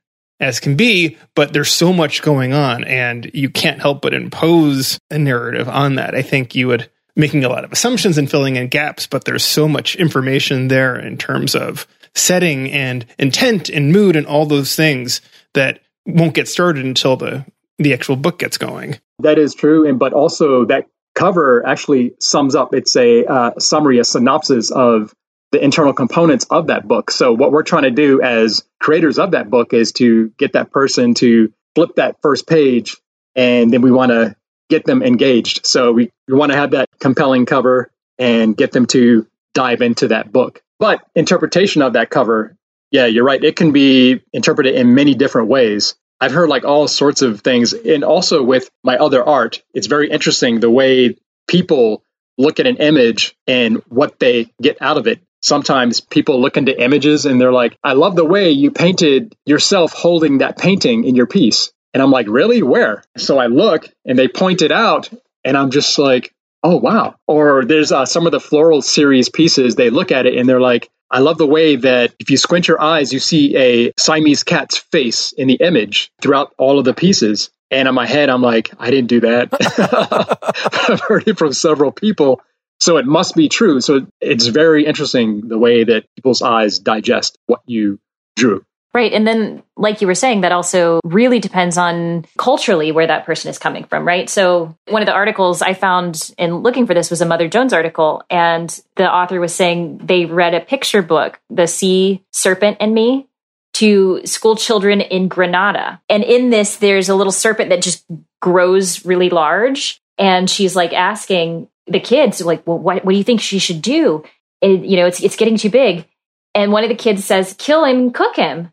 as 0.40 0.60
can 0.60 0.76
be, 0.76 1.16
but 1.34 1.52
there's 1.52 1.70
so 1.70 1.92
much 1.92 2.22
going 2.22 2.52
on 2.52 2.84
and 2.84 3.30
you 3.34 3.48
can't 3.48 3.80
help 3.80 4.02
but 4.02 4.14
impose 4.14 4.98
a 5.10 5.18
narrative 5.18 5.68
on 5.68 5.94
that. 5.96 6.14
I 6.14 6.22
think 6.22 6.54
you 6.54 6.68
would 6.68 6.90
making 7.16 7.44
a 7.44 7.48
lot 7.48 7.64
of 7.64 7.72
assumptions 7.72 8.18
and 8.18 8.30
filling 8.30 8.56
in 8.56 8.68
gaps, 8.68 9.06
but 9.06 9.24
there's 9.24 9.44
so 9.44 9.68
much 9.68 9.96
information 9.96 10.68
there 10.68 10.98
in 10.98 11.16
terms 11.16 11.54
of 11.54 11.86
setting 12.14 12.70
and 12.70 13.06
intent 13.18 13.68
and 13.68 13.92
mood 13.92 14.16
and 14.16 14.26
all 14.26 14.46
those 14.46 14.74
things 14.74 15.20
that 15.54 15.80
won't 16.06 16.34
get 16.34 16.48
started 16.48 16.84
until 16.84 17.16
the 17.16 17.44
the 17.78 17.92
actual 17.92 18.14
book 18.14 18.38
gets 18.38 18.56
going. 18.56 18.98
That 19.18 19.38
is 19.38 19.54
true, 19.54 19.88
and 19.88 19.98
but 19.98 20.12
also 20.12 20.64
that 20.66 20.86
cover 21.14 21.64
actually 21.66 22.14
sums 22.20 22.54
up. 22.54 22.74
It's 22.74 22.94
a 22.96 23.24
uh, 23.24 23.58
summary, 23.58 23.98
a 23.98 24.04
synopsis 24.04 24.70
of 24.70 25.12
the 25.52 25.62
internal 25.62 25.92
components 25.92 26.46
of 26.50 26.68
that 26.68 26.86
book. 26.86 27.10
So 27.10 27.32
what 27.32 27.52
we're 27.52 27.62
trying 27.62 27.84
to 27.84 27.90
do 27.90 28.20
as 28.20 28.64
creators 28.80 29.18
of 29.18 29.32
that 29.32 29.50
book 29.50 29.72
is 29.72 29.92
to 29.92 30.30
get 30.36 30.54
that 30.54 30.72
person 30.72 31.14
to 31.14 31.52
flip 31.74 31.96
that 31.96 32.16
first 32.22 32.46
page, 32.46 32.96
and 33.34 33.72
then 33.72 33.82
we 33.82 33.90
want 33.90 34.10
to 34.10 34.36
get 34.74 34.84
them 34.84 35.02
engaged. 35.04 35.64
So 35.64 35.92
we, 35.92 36.10
we 36.26 36.34
want 36.34 36.50
to 36.50 36.58
have 36.58 36.72
that 36.72 36.88
compelling 36.98 37.46
cover 37.46 37.92
and 38.18 38.56
get 38.56 38.72
them 38.72 38.86
to 38.86 39.28
dive 39.54 39.82
into 39.82 40.08
that 40.08 40.32
book. 40.32 40.62
But 40.80 41.00
interpretation 41.14 41.80
of 41.80 41.92
that 41.92 42.10
cover, 42.10 42.56
yeah, 42.90 43.06
you're 43.06 43.24
right. 43.24 43.42
It 43.42 43.54
can 43.54 43.70
be 43.70 44.22
interpreted 44.32 44.74
in 44.74 44.94
many 44.94 45.14
different 45.14 45.46
ways. 45.48 45.94
I've 46.20 46.32
heard 46.32 46.48
like 46.48 46.64
all 46.64 46.88
sorts 46.88 47.22
of 47.22 47.40
things. 47.40 47.72
And 47.72 48.02
also 48.02 48.42
with 48.42 48.68
my 48.82 48.96
other 48.96 49.22
art, 49.22 49.62
it's 49.74 49.86
very 49.86 50.10
interesting 50.10 50.58
the 50.58 50.70
way 50.70 51.16
people 51.46 52.02
look 52.36 52.58
at 52.58 52.66
an 52.66 52.78
image 52.78 53.36
and 53.46 53.76
what 53.88 54.18
they 54.18 54.52
get 54.60 54.82
out 54.82 54.98
of 54.98 55.06
it. 55.06 55.20
Sometimes 55.40 56.00
people 56.00 56.40
look 56.40 56.56
into 56.56 56.82
images 56.82 57.26
and 57.26 57.40
they're 57.40 57.52
like, 57.52 57.78
I 57.84 57.92
love 57.92 58.16
the 58.16 58.24
way 58.24 58.50
you 58.50 58.72
painted 58.72 59.36
yourself 59.46 59.92
holding 59.92 60.38
that 60.38 60.58
painting 60.58 61.04
in 61.04 61.14
your 61.14 61.26
piece. 61.26 61.70
And 61.94 62.02
I'm 62.02 62.10
like, 62.10 62.26
really? 62.28 62.62
Where? 62.62 63.04
So 63.16 63.38
I 63.38 63.46
look 63.46 63.88
and 64.04 64.18
they 64.18 64.28
point 64.28 64.60
it 64.60 64.72
out 64.72 65.08
and 65.44 65.56
I'm 65.56 65.70
just 65.70 65.96
like, 65.98 66.34
oh, 66.64 66.76
wow. 66.76 67.14
Or 67.28 67.64
there's 67.64 67.92
uh, 67.92 68.04
some 68.04 68.26
of 68.26 68.32
the 68.32 68.40
floral 68.40 68.82
series 68.82 69.28
pieces, 69.28 69.76
they 69.76 69.90
look 69.90 70.10
at 70.10 70.26
it 70.26 70.36
and 70.36 70.48
they're 70.48 70.60
like, 70.60 70.90
I 71.10 71.20
love 71.20 71.38
the 71.38 71.46
way 71.46 71.76
that 71.76 72.12
if 72.18 72.30
you 72.30 72.36
squint 72.36 72.66
your 72.66 72.80
eyes, 72.80 73.12
you 73.12 73.20
see 73.20 73.56
a 73.56 73.92
Siamese 73.96 74.42
cat's 74.42 74.78
face 74.78 75.32
in 75.32 75.46
the 75.46 75.54
image 75.54 76.10
throughout 76.20 76.52
all 76.58 76.78
of 76.78 76.84
the 76.84 76.94
pieces. 76.94 77.50
And 77.70 77.86
in 77.86 77.94
my 77.94 78.06
head, 78.06 78.28
I'm 78.28 78.42
like, 78.42 78.70
I 78.78 78.90
didn't 78.90 79.08
do 79.08 79.20
that. 79.20 79.48
I've 80.90 81.00
heard 81.00 81.28
it 81.28 81.38
from 81.38 81.52
several 81.52 81.92
people. 81.92 82.40
So 82.80 82.96
it 82.96 83.06
must 83.06 83.36
be 83.36 83.48
true. 83.48 83.80
So 83.80 84.06
it's 84.20 84.46
very 84.46 84.84
interesting 84.84 85.46
the 85.46 85.58
way 85.58 85.84
that 85.84 86.06
people's 86.16 86.42
eyes 86.42 86.80
digest 86.80 87.38
what 87.46 87.60
you 87.66 88.00
drew. 88.36 88.64
Right. 88.94 89.12
And 89.12 89.26
then, 89.26 89.64
like 89.76 90.00
you 90.00 90.06
were 90.06 90.14
saying, 90.14 90.42
that 90.42 90.52
also 90.52 91.00
really 91.02 91.40
depends 91.40 91.76
on 91.76 92.26
culturally 92.38 92.92
where 92.92 93.08
that 93.08 93.26
person 93.26 93.50
is 93.50 93.58
coming 93.58 93.82
from, 93.82 94.06
right? 94.06 94.30
So, 94.30 94.76
one 94.88 95.02
of 95.02 95.06
the 95.06 95.12
articles 95.12 95.62
I 95.62 95.74
found 95.74 96.32
in 96.38 96.58
looking 96.58 96.86
for 96.86 96.94
this 96.94 97.10
was 97.10 97.20
a 97.20 97.26
Mother 97.26 97.48
Jones 97.48 97.72
article, 97.72 98.22
and 98.30 98.80
the 98.94 99.12
author 99.12 99.40
was 99.40 99.52
saying 99.52 99.98
they 100.04 100.26
read 100.26 100.54
a 100.54 100.60
picture 100.60 101.02
book, 101.02 101.40
The 101.50 101.66
Sea 101.66 102.22
Serpent 102.30 102.76
and 102.78 102.94
Me, 102.94 103.26
to 103.74 104.20
school 104.24 104.54
children 104.54 105.00
in 105.00 105.26
Granada. 105.26 106.00
And 106.08 106.22
in 106.22 106.50
this, 106.50 106.76
there's 106.76 107.08
a 107.08 107.16
little 107.16 107.32
serpent 107.32 107.70
that 107.70 107.82
just 107.82 108.04
grows 108.40 109.04
really 109.04 109.28
large. 109.28 110.00
And 110.18 110.48
she's 110.48 110.76
like 110.76 110.92
asking 110.92 111.68
the 111.88 111.98
kids, 111.98 112.40
like, 112.40 112.64
well, 112.64 112.78
what, 112.78 113.04
what 113.04 113.10
do 113.10 113.18
you 113.18 113.24
think 113.24 113.40
she 113.40 113.58
should 113.58 113.82
do? 113.82 114.22
And, 114.62 114.88
you 114.88 114.96
know, 114.96 115.06
it's, 115.06 115.20
it's 115.20 115.36
getting 115.36 115.56
too 115.56 115.70
big. 115.70 116.06
And 116.54 116.70
one 116.70 116.84
of 116.84 116.88
the 116.88 116.94
kids 116.94 117.24
says, 117.24 117.56
kill 117.58 117.84
him, 117.84 118.12
cook 118.12 118.36
him. 118.36 118.70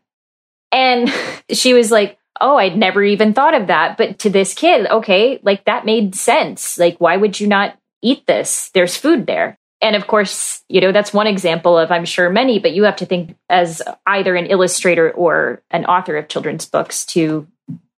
And 0.72 1.12
she 1.52 1.74
was 1.74 1.90
like, 1.90 2.18
Oh, 2.40 2.56
I'd 2.56 2.76
never 2.76 3.04
even 3.04 3.34
thought 3.34 3.54
of 3.54 3.68
that. 3.68 3.96
But 3.96 4.18
to 4.20 4.30
this 4.30 4.54
kid, 4.54 4.86
okay, 4.86 5.38
like 5.42 5.64
that 5.66 5.86
made 5.86 6.14
sense. 6.14 6.76
Like, 6.78 6.98
why 6.98 7.16
would 7.16 7.38
you 7.38 7.46
not 7.46 7.78
eat 8.02 8.26
this? 8.26 8.70
There's 8.70 8.96
food 8.96 9.26
there. 9.26 9.58
And 9.80 9.94
of 9.94 10.06
course, 10.06 10.64
you 10.68 10.80
know, 10.80 10.90
that's 10.90 11.12
one 11.12 11.26
example 11.26 11.78
of, 11.78 11.92
I'm 11.92 12.04
sure, 12.04 12.30
many, 12.30 12.58
but 12.58 12.72
you 12.72 12.84
have 12.84 12.96
to 12.96 13.06
think 13.06 13.36
as 13.48 13.82
either 14.06 14.34
an 14.34 14.46
illustrator 14.46 15.10
or 15.10 15.62
an 15.70 15.84
author 15.84 16.16
of 16.16 16.28
children's 16.28 16.66
books 16.66 17.04
to 17.06 17.46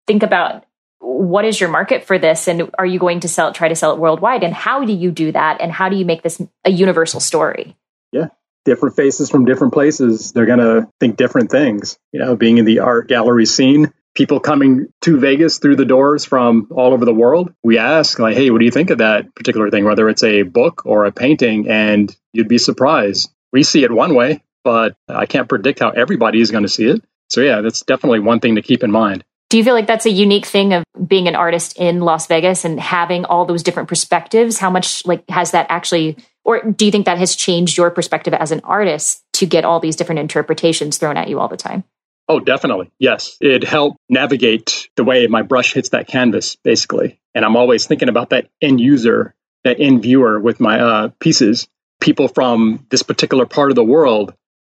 think 0.07 0.23
about 0.23 0.65
what 0.99 1.45
is 1.45 1.61
your 1.61 1.71
market 1.71 2.05
for 2.05 2.19
this 2.19 2.49
and 2.49 2.71
are 2.79 2.87
you 2.87 2.99
going 2.99 3.21
to 3.21 3.29
sell 3.29 3.49
it, 3.49 3.55
try 3.55 3.69
to 3.69 3.77
sell 3.77 3.93
it 3.93 3.99
worldwide? 3.99 4.43
And 4.43 4.53
how 4.53 4.85
do 4.85 4.93
you 4.93 5.11
do 5.11 5.33
that? 5.33 5.61
And 5.61 5.71
how 5.71 5.89
do 5.89 5.97
you 5.97 6.05
make 6.05 6.23
this 6.23 6.43
a 6.65 6.71
universal 6.71 7.21
story? 7.21 7.77
Yeah 8.13 8.29
different 8.65 8.97
faces 8.97 9.31
from 9.31 9.45
different 9.45 9.73
places, 9.73 10.33
they're 10.33 10.47
going 10.47 10.59
to 10.59 10.89
think 11.01 11.17
different 11.17 11.51
things. 11.51 11.99
You 12.13 12.21
know, 12.21 12.37
being 12.37 12.59
in 12.59 12.65
the 12.65 12.81
art 12.81 13.09
gallery 13.09 13.47
scene, 13.47 13.93
people 14.15 14.41
coming 14.41 14.87
to 15.03 15.19
Vegas 15.19 15.59
through 15.59 15.77
the 15.77 15.85
doors 15.85 16.25
from 16.25 16.69
all 16.71 16.93
over 16.93 17.05
the 17.05 17.15
world, 17.15 17.53
we 17.63 17.79
ask, 17.79 18.19
like, 18.19 18.37
hey, 18.37 18.51
what 18.51 18.59
do 18.59 18.65
you 18.65 18.71
think 18.71 18.91
of 18.91 18.99
that 18.99 19.35
particular 19.35 19.71
thing, 19.71 19.85
whether 19.85 20.09
it's 20.09 20.23
a 20.23 20.43
book 20.43 20.83
or 20.87 21.05
a 21.05 21.13
painting? 21.13 21.69
And 21.69 22.15
you'd 22.33 22.49
be 22.49 22.59
surprised. 22.59 23.31
We 23.53 23.63
see 23.63 23.85
it 23.85 23.93
one 23.93 24.15
way, 24.15 24.43
but 24.63 24.97
I 25.09 25.27
can't 25.27 25.49
predict 25.49 25.81
how 25.81 25.91
everybody 25.91 26.41
is 26.41 26.51
going 26.51 26.65
to 26.65 26.69
see 26.69 26.87
it. 26.87 27.05
So, 27.31 27.41
yeah, 27.41 27.61
that's 27.61 27.83
definitely 27.83 28.21
one 28.21 28.41
thing 28.41 28.57
to 28.57 28.63
keep 28.63 28.83
in 28.83 28.91
mind. 28.91 29.25
Do 29.55 29.59
you 29.59 29.63
feel 29.63 29.75
like 29.75 29.87
that's 29.87 30.05
a 30.05 30.11
unique 30.11 30.47
thing 30.47 30.73
of 30.73 30.83
being 31.07 31.29
an 31.29 31.37
artist 31.37 31.79
in 31.79 32.01
Las 32.01 32.27
Vegas 32.27 32.65
and 32.65 32.81
having 32.81 33.25
all 33.25 33.45
those 33.45 33.63
different 33.63 33.89
perspectives? 33.89 34.59
How 34.59 34.69
much 34.69 35.07
like 35.07 35.23
has 35.31 35.53
that 35.53 35.67
actually 35.69 36.17
or 36.45 36.61
do 36.73 36.85
you 36.85 36.91
think 36.91 37.07
that 37.07 37.19
has 37.19 37.37
changed 37.37 37.77
your 37.77 37.93
perspective 37.93 38.35
as 38.35 38.51
an 38.51 38.63
artist 38.65 39.23
to 39.35 39.47
get 39.47 39.65
all 39.65 39.79
these 39.79 39.95
different 39.95 40.19
interpretations 40.19 40.99
thrown 40.99 41.17
at 41.17 41.29
you 41.29 41.39
all 41.39 41.47
the 41.47 41.57
time? 41.57 41.85
Oh, 42.29 42.41
definitely. 42.41 42.91
Yes. 42.99 43.37
It 43.41 43.63
helped 43.63 43.99
navigate 44.09 44.89
the 44.97 45.05
way 45.05 45.29
my 45.29 45.43
brush 45.43 45.73
hits 45.73 45.91
that 45.91 46.09
canvas, 46.09 46.57
basically. 46.57 47.21
And 47.33 47.45
I'm 47.45 47.55
always 47.55 47.87
thinking 47.87 48.09
about 48.09 48.31
that 48.31 48.49
end 48.61 48.81
user, 48.81 49.37
that 49.63 49.79
end 49.79 50.03
viewer 50.03 50.41
with 50.41 50.59
my 50.59 50.81
uh, 50.81 51.09
pieces. 51.21 51.69
People 52.01 52.27
from 52.27 52.87
this 52.91 53.05
particular 53.05 53.47
part 53.47 53.71
of 53.71 53.77
the 53.77 53.85
world 53.85 54.35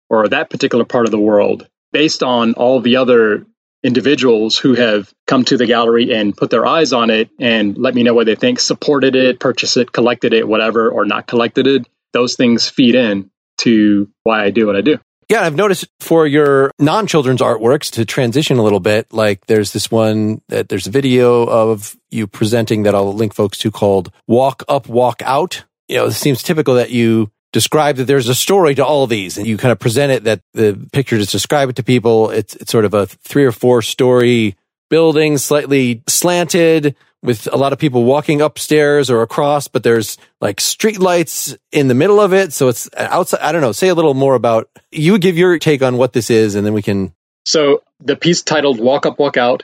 or 0.10 0.30
that 0.30 0.50
particular 0.50 0.86
part 0.86 1.04
of 1.04 1.12
the 1.12 1.20
world, 1.20 1.68
based 1.92 2.24
on 2.24 2.54
all 2.54 2.80
the 2.80 2.96
other 2.96 3.46
individuals 3.84 4.58
who 4.58 4.76
have 4.76 5.12
come 5.28 5.46
to 5.46 5.58
the 5.58 5.66
gallery 5.66 6.14
and 6.14 6.36
put 6.36 6.50
their 6.50 6.66
eyes 6.66 6.94
on 6.94 7.10
it 7.10 7.30
and 7.40 7.78
let 7.78 7.96
me 7.96 8.04
know 8.04 8.14
what 8.14 8.26
they 8.26 8.36
think, 8.36 8.60
supported 8.60 9.16
it, 9.16 9.40
purchased 9.40 9.78
it, 9.78 9.92
collected 9.92 10.34
it, 10.34 10.48
whatever, 10.48 10.90
or 10.90 11.06
not 11.06 11.28
collected 11.28 11.68
it. 11.68 11.88
Those 12.14 12.36
things 12.36 12.68
feed 12.68 12.96
in 12.96 13.30
to 13.60 14.10
why 14.24 14.44
I 14.44 14.50
do 14.50 14.68
what 14.68 14.76
I 14.76 14.82
do. 14.82 15.00
Yeah, 15.30 15.42
I've 15.44 15.56
noticed 15.56 15.86
for 16.00 16.26
your 16.26 16.72
non 16.80 17.06
children's 17.06 17.42
artworks 17.42 17.92
to 17.92 18.06
transition 18.06 18.58
a 18.58 18.64
little 18.64 18.80
bit, 18.80 19.14
like 19.14 19.46
there's 19.46 19.74
this 19.74 19.92
one 19.92 20.42
that 20.50 20.70
there's 20.70 20.88
a 20.88 20.92
video 20.92 21.44
of 21.44 21.96
you 22.10 22.26
presenting 22.26 22.84
that 22.84 22.96
I'll 22.96 23.14
link 23.14 23.36
folks 23.36 23.60
to 23.60 23.70
called 23.70 24.12
Walk 24.28 24.64
Up, 24.68 24.88
Walk 24.90 25.22
Out. 25.24 25.66
You 25.88 25.98
know, 25.98 26.06
it 26.08 26.14
seems 26.14 26.42
typical 26.42 26.76
that 26.76 26.90
you 26.90 27.30
describe 27.52 27.96
that 27.98 28.06
there's 28.06 28.30
a 28.30 28.36
story 28.36 28.76
to 28.76 28.86
all 28.86 29.08
these 29.08 29.38
and 29.38 29.48
you 29.48 29.58
kind 29.58 29.72
of 29.72 29.80
present 29.80 30.12
it 30.12 30.24
that 30.26 30.42
the 30.54 30.88
picture 30.92 31.18
just 31.18 31.32
describe 31.32 31.70
it 31.70 31.76
to 31.78 31.84
people. 31.84 32.30
It's, 32.30 32.56
it's 32.56 32.72
sort 32.72 32.86
of 32.86 32.94
a 32.94 33.08
three 33.08 33.46
or 33.46 33.52
four 33.52 33.82
story 33.82 34.56
building, 34.90 35.38
slightly 35.38 36.04
slanted 36.08 36.96
with 37.22 37.48
a 37.52 37.58
lot 37.58 37.74
of 37.74 37.80
people 37.80 38.04
walking 38.06 38.42
upstairs 38.42 39.10
or 39.10 39.22
across, 39.22 39.68
but 39.68 39.84
there's 39.84 40.18
like 40.40 40.62
street 40.62 41.00
lights 41.00 41.56
in 41.72 41.88
the 41.88 41.94
middle 41.94 42.20
of 42.20 42.34
it. 42.34 42.54
So 42.54 42.70
it's 42.70 42.88
uh, 42.96 43.08
outside. 43.10 43.42
I 43.42 43.52
don't 43.52 43.62
know. 43.62 43.72
Say 43.72 43.90
a 43.90 43.96
little 43.96 44.14
more 44.14 44.36
about 44.36 44.70
you 44.92 45.18
give 45.20 45.38
your 45.38 45.60
take 45.60 45.82
on 45.82 45.98
what 45.98 46.14
this 46.14 46.30
is 46.30 46.56
and 46.56 46.66
then 46.66 46.74
we 46.74 46.82
can. 46.82 47.14
So 47.46 47.84
the 48.00 48.16
piece 48.16 48.42
titled 48.42 48.80
Walk 48.80 49.06
Up, 49.06 49.20
Walk 49.20 49.38
Out, 49.38 49.64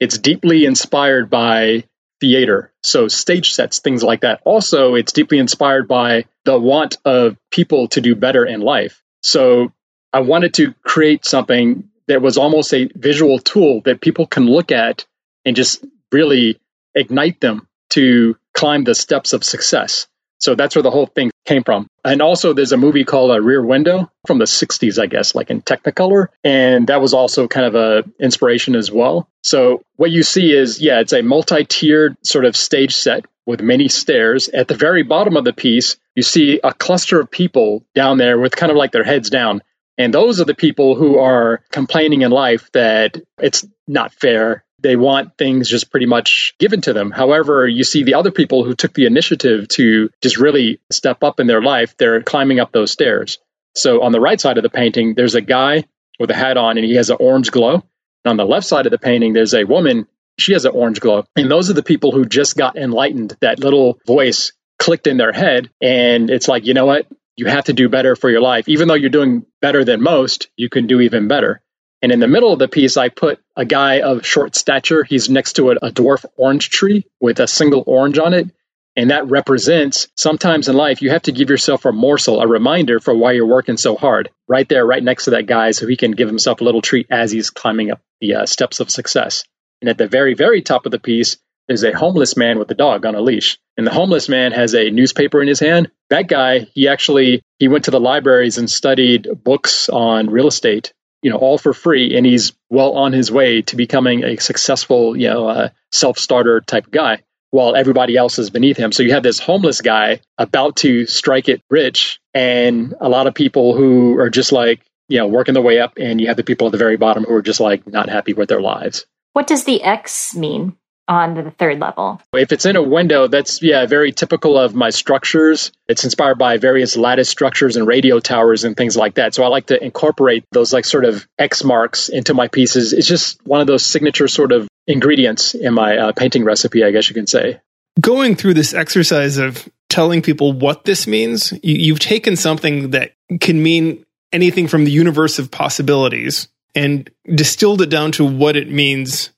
it's 0.00 0.18
deeply 0.18 0.64
inspired 0.64 1.30
by 1.30 1.84
theater. 2.20 2.72
So 2.82 3.08
stage 3.08 3.52
sets, 3.52 3.80
things 3.80 4.02
like 4.02 4.22
that. 4.22 4.40
Also, 4.44 4.94
it's 4.94 5.12
deeply 5.12 5.38
inspired 5.38 5.88
by 5.88 6.24
the 6.44 6.58
want 6.58 6.98
of 7.04 7.36
people 7.50 7.88
to 7.88 8.00
do 8.00 8.14
better 8.14 8.44
in 8.44 8.60
life. 8.60 9.02
So 9.22 9.72
I 10.12 10.20
wanted 10.20 10.54
to 10.54 10.74
create 10.82 11.24
something 11.24 11.90
that 12.08 12.22
was 12.22 12.38
almost 12.38 12.72
a 12.72 12.88
visual 12.94 13.38
tool 13.38 13.82
that 13.84 14.00
people 14.00 14.26
can 14.26 14.46
look 14.46 14.72
at 14.72 15.06
and 15.44 15.56
just 15.56 15.84
really 16.12 16.60
ignite 16.94 17.40
them 17.40 17.68
to 17.90 18.36
climb 18.54 18.84
the 18.84 18.94
steps 18.94 19.32
of 19.32 19.44
success. 19.44 20.06
So 20.38 20.54
that's 20.54 20.76
where 20.76 20.82
the 20.82 20.90
whole 20.90 21.06
thing 21.06 21.30
came 21.44 21.64
from. 21.64 21.88
And 22.04 22.20
also, 22.20 22.52
there's 22.52 22.72
a 22.72 22.76
movie 22.76 23.04
called 23.04 23.30
A 23.30 23.40
Rear 23.40 23.64
Window 23.64 24.10
from 24.26 24.38
the 24.38 24.44
60s, 24.44 25.00
I 25.00 25.06
guess, 25.06 25.34
like 25.34 25.50
in 25.50 25.62
Technicolor. 25.62 26.28
And 26.44 26.88
that 26.88 27.00
was 27.00 27.14
also 27.14 27.48
kind 27.48 27.66
of 27.66 27.74
a 27.74 28.04
inspiration 28.20 28.74
as 28.74 28.90
well. 28.90 29.28
So 29.42 29.82
what 29.96 30.10
you 30.10 30.22
see 30.22 30.52
is, 30.52 30.80
yeah, 30.80 31.00
it's 31.00 31.12
a 31.12 31.22
multi-tiered 31.22 32.16
sort 32.22 32.44
of 32.44 32.56
stage 32.56 32.94
set 32.94 33.24
with 33.46 33.62
many 33.62 33.88
stairs. 33.88 34.48
At 34.48 34.68
the 34.68 34.74
very 34.74 35.04
bottom 35.04 35.36
of 35.36 35.44
the 35.44 35.52
piece, 35.52 35.96
you 36.14 36.22
see 36.22 36.60
a 36.62 36.74
cluster 36.74 37.20
of 37.20 37.30
people 37.30 37.84
down 37.94 38.18
there 38.18 38.38
with 38.38 38.56
kind 38.56 38.70
of 38.70 38.76
like 38.76 38.92
their 38.92 39.04
heads 39.04 39.30
down. 39.30 39.62
And 39.98 40.12
those 40.12 40.40
are 40.40 40.44
the 40.44 40.54
people 40.54 40.94
who 40.94 41.18
are 41.18 41.62
complaining 41.72 42.20
in 42.22 42.30
life 42.30 42.70
that 42.72 43.16
it's 43.38 43.66
not 43.86 44.12
fair, 44.12 44.64
they 44.86 44.94
want 44.94 45.36
things 45.36 45.68
just 45.68 45.90
pretty 45.90 46.06
much 46.06 46.54
given 46.60 46.80
to 46.82 46.92
them. 46.92 47.10
However, 47.10 47.66
you 47.66 47.82
see 47.82 48.04
the 48.04 48.14
other 48.14 48.30
people 48.30 48.62
who 48.62 48.76
took 48.76 48.94
the 48.94 49.06
initiative 49.06 49.66
to 49.70 50.10
just 50.22 50.38
really 50.38 50.80
step 50.92 51.24
up 51.24 51.40
in 51.40 51.48
their 51.48 51.60
life, 51.60 51.96
they're 51.96 52.22
climbing 52.22 52.60
up 52.60 52.70
those 52.70 52.92
stairs. 52.92 53.38
So 53.74 54.04
on 54.04 54.12
the 54.12 54.20
right 54.20 54.40
side 54.40 54.58
of 54.58 54.62
the 54.62 54.70
painting, 54.70 55.14
there's 55.14 55.34
a 55.34 55.40
guy 55.40 55.84
with 56.20 56.30
a 56.30 56.34
hat 56.34 56.56
on 56.56 56.78
and 56.78 56.86
he 56.86 56.94
has 56.94 57.10
an 57.10 57.16
orange 57.18 57.50
glow. 57.50 57.74
And 57.74 58.30
on 58.30 58.36
the 58.36 58.44
left 58.44 58.64
side 58.64 58.86
of 58.86 58.92
the 58.92 58.98
painting, 58.98 59.32
there's 59.32 59.54
a 59.54 59.64
woman. 59.64 60.06
She 60.38 60.52
has 60.52 60.64
an 60.64 60.72
orange 60.72 61.00
glow. 61.00 61.24
And 61.34 61.50
those 61.50 61.68
are 61.68 61.74
the 61.74 61.82
people 61.82 62.12
who 62.12 62.24
just 62.24 62.56
got 62.56 62.76
enlightened. 62.76 63.36
That 63.40 63.58
little 63.58 63.98
voice 64.06 64.52
clicked 64.78 65.08
in 65.08 65.16
their 65.16 65.32
head. 65.32 65.68
And 65.82 66.30
it's 66.30 66.46
like, 66.46 66.64
you 66.64 66.74
know 66.74 66.86
what? 66.86 67.08
You 67.36 67.46
have 67.46 67.64
to 67.64 67.72
do 67.72 67.88
better 67.88 68.14
for 68.14 68.30
your 68.30 68.40
life. 68.40 68.68
Even 68.68 68.86
though 68.86 68.94
you're 68.94 69.10
doing 69.10 69.46
better 69.60 69.84
than 69.84 70.00
most, 70.00 70.48
you 70.56 70.68
can 70.68 70.86
do 70.86 71.00
even 71.00 71.26
better. 71.26 71.60
And 72.02 72.12
in 72.12 72.20
the 72.20 72.28
middle 72.28 72.52
of 72.52 72.58
the 72.58 72.68
piece, 72.68 72.96
I 72.96 73.08
put 73.08 73.40
a 73.56 73.64
guy 73.64 74.00
of 74.00 74.26
short 74.26 74.54
stature. 74.54 75.02
He's 75.02 75.30
next 75.30 75.54
to 75.54 75.70
a, 75.70 75.76
a 75.76 75.90
dwarf 75.90 76.24
orange 76.36 76.70
tree 76.70 77.06
with 77.20 77.40
a 77.40 77.46
single 77.46 77.82
orange 77.86 78.18
on 78.18 78.34
it. 78.34 78.48
And 78.96 79.10
that 79.10 79.28
represents 79.28 80.08
sometimes 80.16 80.68
in 80.68 80.76
life, 80.76 81.02
you 81.02 81.10
have 81.10 81.22
to 81.22 81.32
give 81.32 81.50
yourself 81.50 81.84
a 81.84 81.92
morsel, 81.92 82.40
a 82.40 82.46
reminder 82.46 82.98
for 82.98 83.14
why 83.14 83.32
you're 83.32 83.46
working 83.46 83.76
so 83.76 83.94
hard. 83.94 84.30
Right 84.48 84.66
there, 84.68 84.86
right 84.86 85.02
next 85.02 85.24
to 85.24 85.32
that 85.32 85.46
guy, 85.46 85.72
so 85.72 85.86
he 85.86 85.96
can 85.96 86.12
give 86.12 86.28
himself 86.28 86.60
a 86.60 86.64
little 86.64 86.80
treat 86.80 87.06
as 87.10 87.30
he's 87.30 87.50
climbing 87.50 87.90
up 87.90 88.00
the 88.20 88.36
uh, 88.36 88.46
steps 88.46 88.80
of 88.80 88.90
success. 88.90 89.44
And 89.82 89.90
at 89.90 89.98
the 89.98 90.08
very, 90.08 90.34
very 90.34 90.62
top 90.62 90.86
of 90.86 90.92
the 90.92 90.98
piece, 90.98 91.36
there's 91.68 91.84
a 91.84 91.96
homeless 91.96 92.36
man 92.36 92.58
with 92.58 92.70
a 92.70 92.74
dog 92.74 93.04
on 93.04 93.14
a 93.14 93.20
leash. 93.20 93.58
And 93.76 93.86
the 93.86 93.92
homeless 93.92 94.28
man 94.28 94.52
has 94.52 94.74
a 94.74 94.90
newspaper 94.90 95.42
in 95.42 95.48
his 95.48 95.60
hand. 95.60 95.90
That 96.08 96.28
guy, 96.28 96.60
he 96.60 96.88
actually 96.88 97.42
he 97.58 97.68
went 97.68 97.84
to 97.84 97.90
the 97.90 98.00
libraries 98.00 98.56
and 98.56 98.70
studied 98.70 99.28
books 99.44 99.88
on 99.88 100.30
real 100.30 100.46
estate, 100.46 100.94
you 101.22 101.30
know, 101.30 101.38
all 101.38 101.58
for 101.58 101.72
free. 101.72 102.16
And 102.16 102.26
he's 102.26 102.52
well 102.70 102.92
on 102.92 103.12
his 103.12 103.30
way 103.30 103.62
to 103.62 103.76
becoming 103.76 104.24
a 104.24 104.36
successful, 104.36 105.16
you 105.16 105.28
know, 105.28 105.48
uh, 105.48 105.68
self-starter 105.92 106.60
type 106.60 106.90
guy 106.90 107.22
while 107.50 107.74
everybody 107.74 108.16
else 108.16 108.38
is 108.38 108.50
beneath 108.50 108.76
him. 108.76 108.92
So 108.92 109.02
you 109.02 109.12
have 109.12 109.22
this 109.22 109.38
homeless 109.38 109.80
guy 109.80 110.20
about 110.36 110.76
to 110.76 111.06
strike 111.06 111.48
it 111.48 111.62
rich, 111.70 112.20
and 112.34 112.94
a 113.00 113.08
lot 113.08 113.26
of 113.26 113.34
people 113.34 113.74
who 113.74 114.18
are 114.18 114.30
just 114.30 114.52
like, 114.52 114.80
you 115.08 115.18
know, 115.18 115.28
working 115.28 115.54
their 115.54 115.62
way 115.62 115.80
up, 115.80 115.94
and 115.96 116.20
you 116.20 116.26
have 116.26 116.36
the 116.36 116.44
people 116.44 116.66
at 116.66 116.72
the 116.72 116.78
very 116.78 116.96
bottom 116.96 117.24
who 117.24 117.34
are 117.34 117.42
just 117.42 117.60
like 117.60 117.86
not 117.86 118.08
happy 118.08 118.32
with 118.32 118.48
their 118.48 118.60
lives. 118.60 119.06
What 119.32 119.46
does 119.46 119.64
the 119.64 119.82
X 119.82 120.34
mean 120.34 120.76
on 121.08 121.34
the 121.34 121.50
third 121.50 121.78
level? 121.80 122.20
If 122.32 122.52
it's 122.52 122.66
in 122.66 122.76
a 122.76 122.82
window, 122.82 123.28
that's, 123.28 123.62
yeah, 123.62 123.86
very 123.86 124.12
typical 124.12 124.58
of 124.58 124.74
my 124.74 124.90
structures. 124.90 125.72
It's 125.88 126.04
inspired 126.04 126.38
by 126.38 126.56
various 126.58 126.96
lattice 126.96 127.28
structures 127.28 127.76
and 127.76 127.86
radio 127.86 128.20
towers 128.20 128.64
and 128.64 128.76
things 128.76 128.96
like 128.96 129.14
that. 129.14 129.34
So 129.34 129.44
I 129.44 129.48
like 129.48 129.66
to 129.66 129.82
incorporate 129.82 130.44
those 130.52 130.72
like 130.72 130.84
sort 130.84 131.04
of 131.04 131.26
X 131.38 131.64
marks 131.64 132.08
into 132.08 132.34
my 132.34 132.48
pieces. 132.48 132.92
It's 132.92 133.06
just 133.06 133.44
one 133.46 133.60
of 133.60 133.66
those 133.66 133.84
signature 133.84 134.28
sort 134.28 134.52
of 134.52 134.68
ingredients 134.86 135.54
in 135.54 135.74
my 135.74 135.96
uh, 135.96 136.12
painting 136.12 136.44
recipe, 136.44 136.84
I 136.84 136.90
guess 136.90 137.08
you 137.08 137.14
can 137.14 137.26
say. 137.26 137.60
Going 138.00 138.36
through 138.36 138.54
this 138.54 138.74
exercise 138.74 139.38
of 139.38 139.68
telling 139.88 140.22
people 140.22 140.52
what 140.52 140.84
this 140.84 141.06
means, 141.06 141.52
you, 141.62 141.76
you've 141.76 141.98
taken 141.98 142.36
something 142.36 142.90
that 142.90 143.12
can 143.40 143.62
mean 143.62 144.04
anything 144.32 144.68
from 144.68 144.84
the 144.84 144.90
universe 144.90 145.38
of 145.38 145.50
possibilities 145.50 146.48
and 146.74 147.10
distilled 147.34 147.80
it 147.80 147.88
down 147.88 148.12
to 148.12 148.24
what 148.24 148.54
it 148.54 148.70
means 148.70 149.30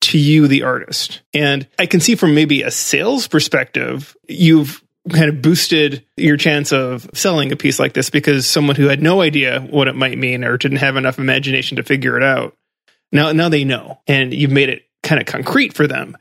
to 0.00 0.18
you, 0.18 0.48
the 0.48 0.62
artist. 0.62 1.22
And 1.34 1.66
I 1.78 1.86
can 1.86 2.00
see 2.00 2.14
from 2.14 2.34
maybe 2.34 2.62
a 2.62 2.70
sales 2.70 3.28
perspective, 3.28 4.16
you've 4.28 4.82
kind 5.10 5.28
of 5.28 5.42
boosted 5.42 6.04
your 6.16 6.36
chance 6.36 6.72
of 6.72 7.08
selling 7.14 7.50
a 7.52 7.56
piece 7.56 7.78
like 7.78 7.94
this 7.94 8.10
because 8.10 8.46
someone 8.46 8.76
who 8.76 8.88
had 8.88 9.02
no 9.02 9.20
idea 9.20 9.60
what 9.60 9.88
it 9.88 9.96
might 9.96 10.18
mean 10.18 10.44
or 10.44 10.58
didn't 10.58 10.78
have 10.78 10.96
enough 10.96 11.18
imagination 11.18 11.76
to 11.76 11.82
figure 11.82 12.16
it 12.16 12.22
out 12.22 12.54
now 13.12 13.32
now 13.32 13.48
they 13.48 13.64
know 13.64 14.00
and 14.06 14.34
you've 14.34 14.50
made 14.50 14.68
it 14.68 14.84
kind 15.02 15.20
of 15.20 15.26
concrete 15.26 15.74
for 15.74 15.86
them. 15.86 16.16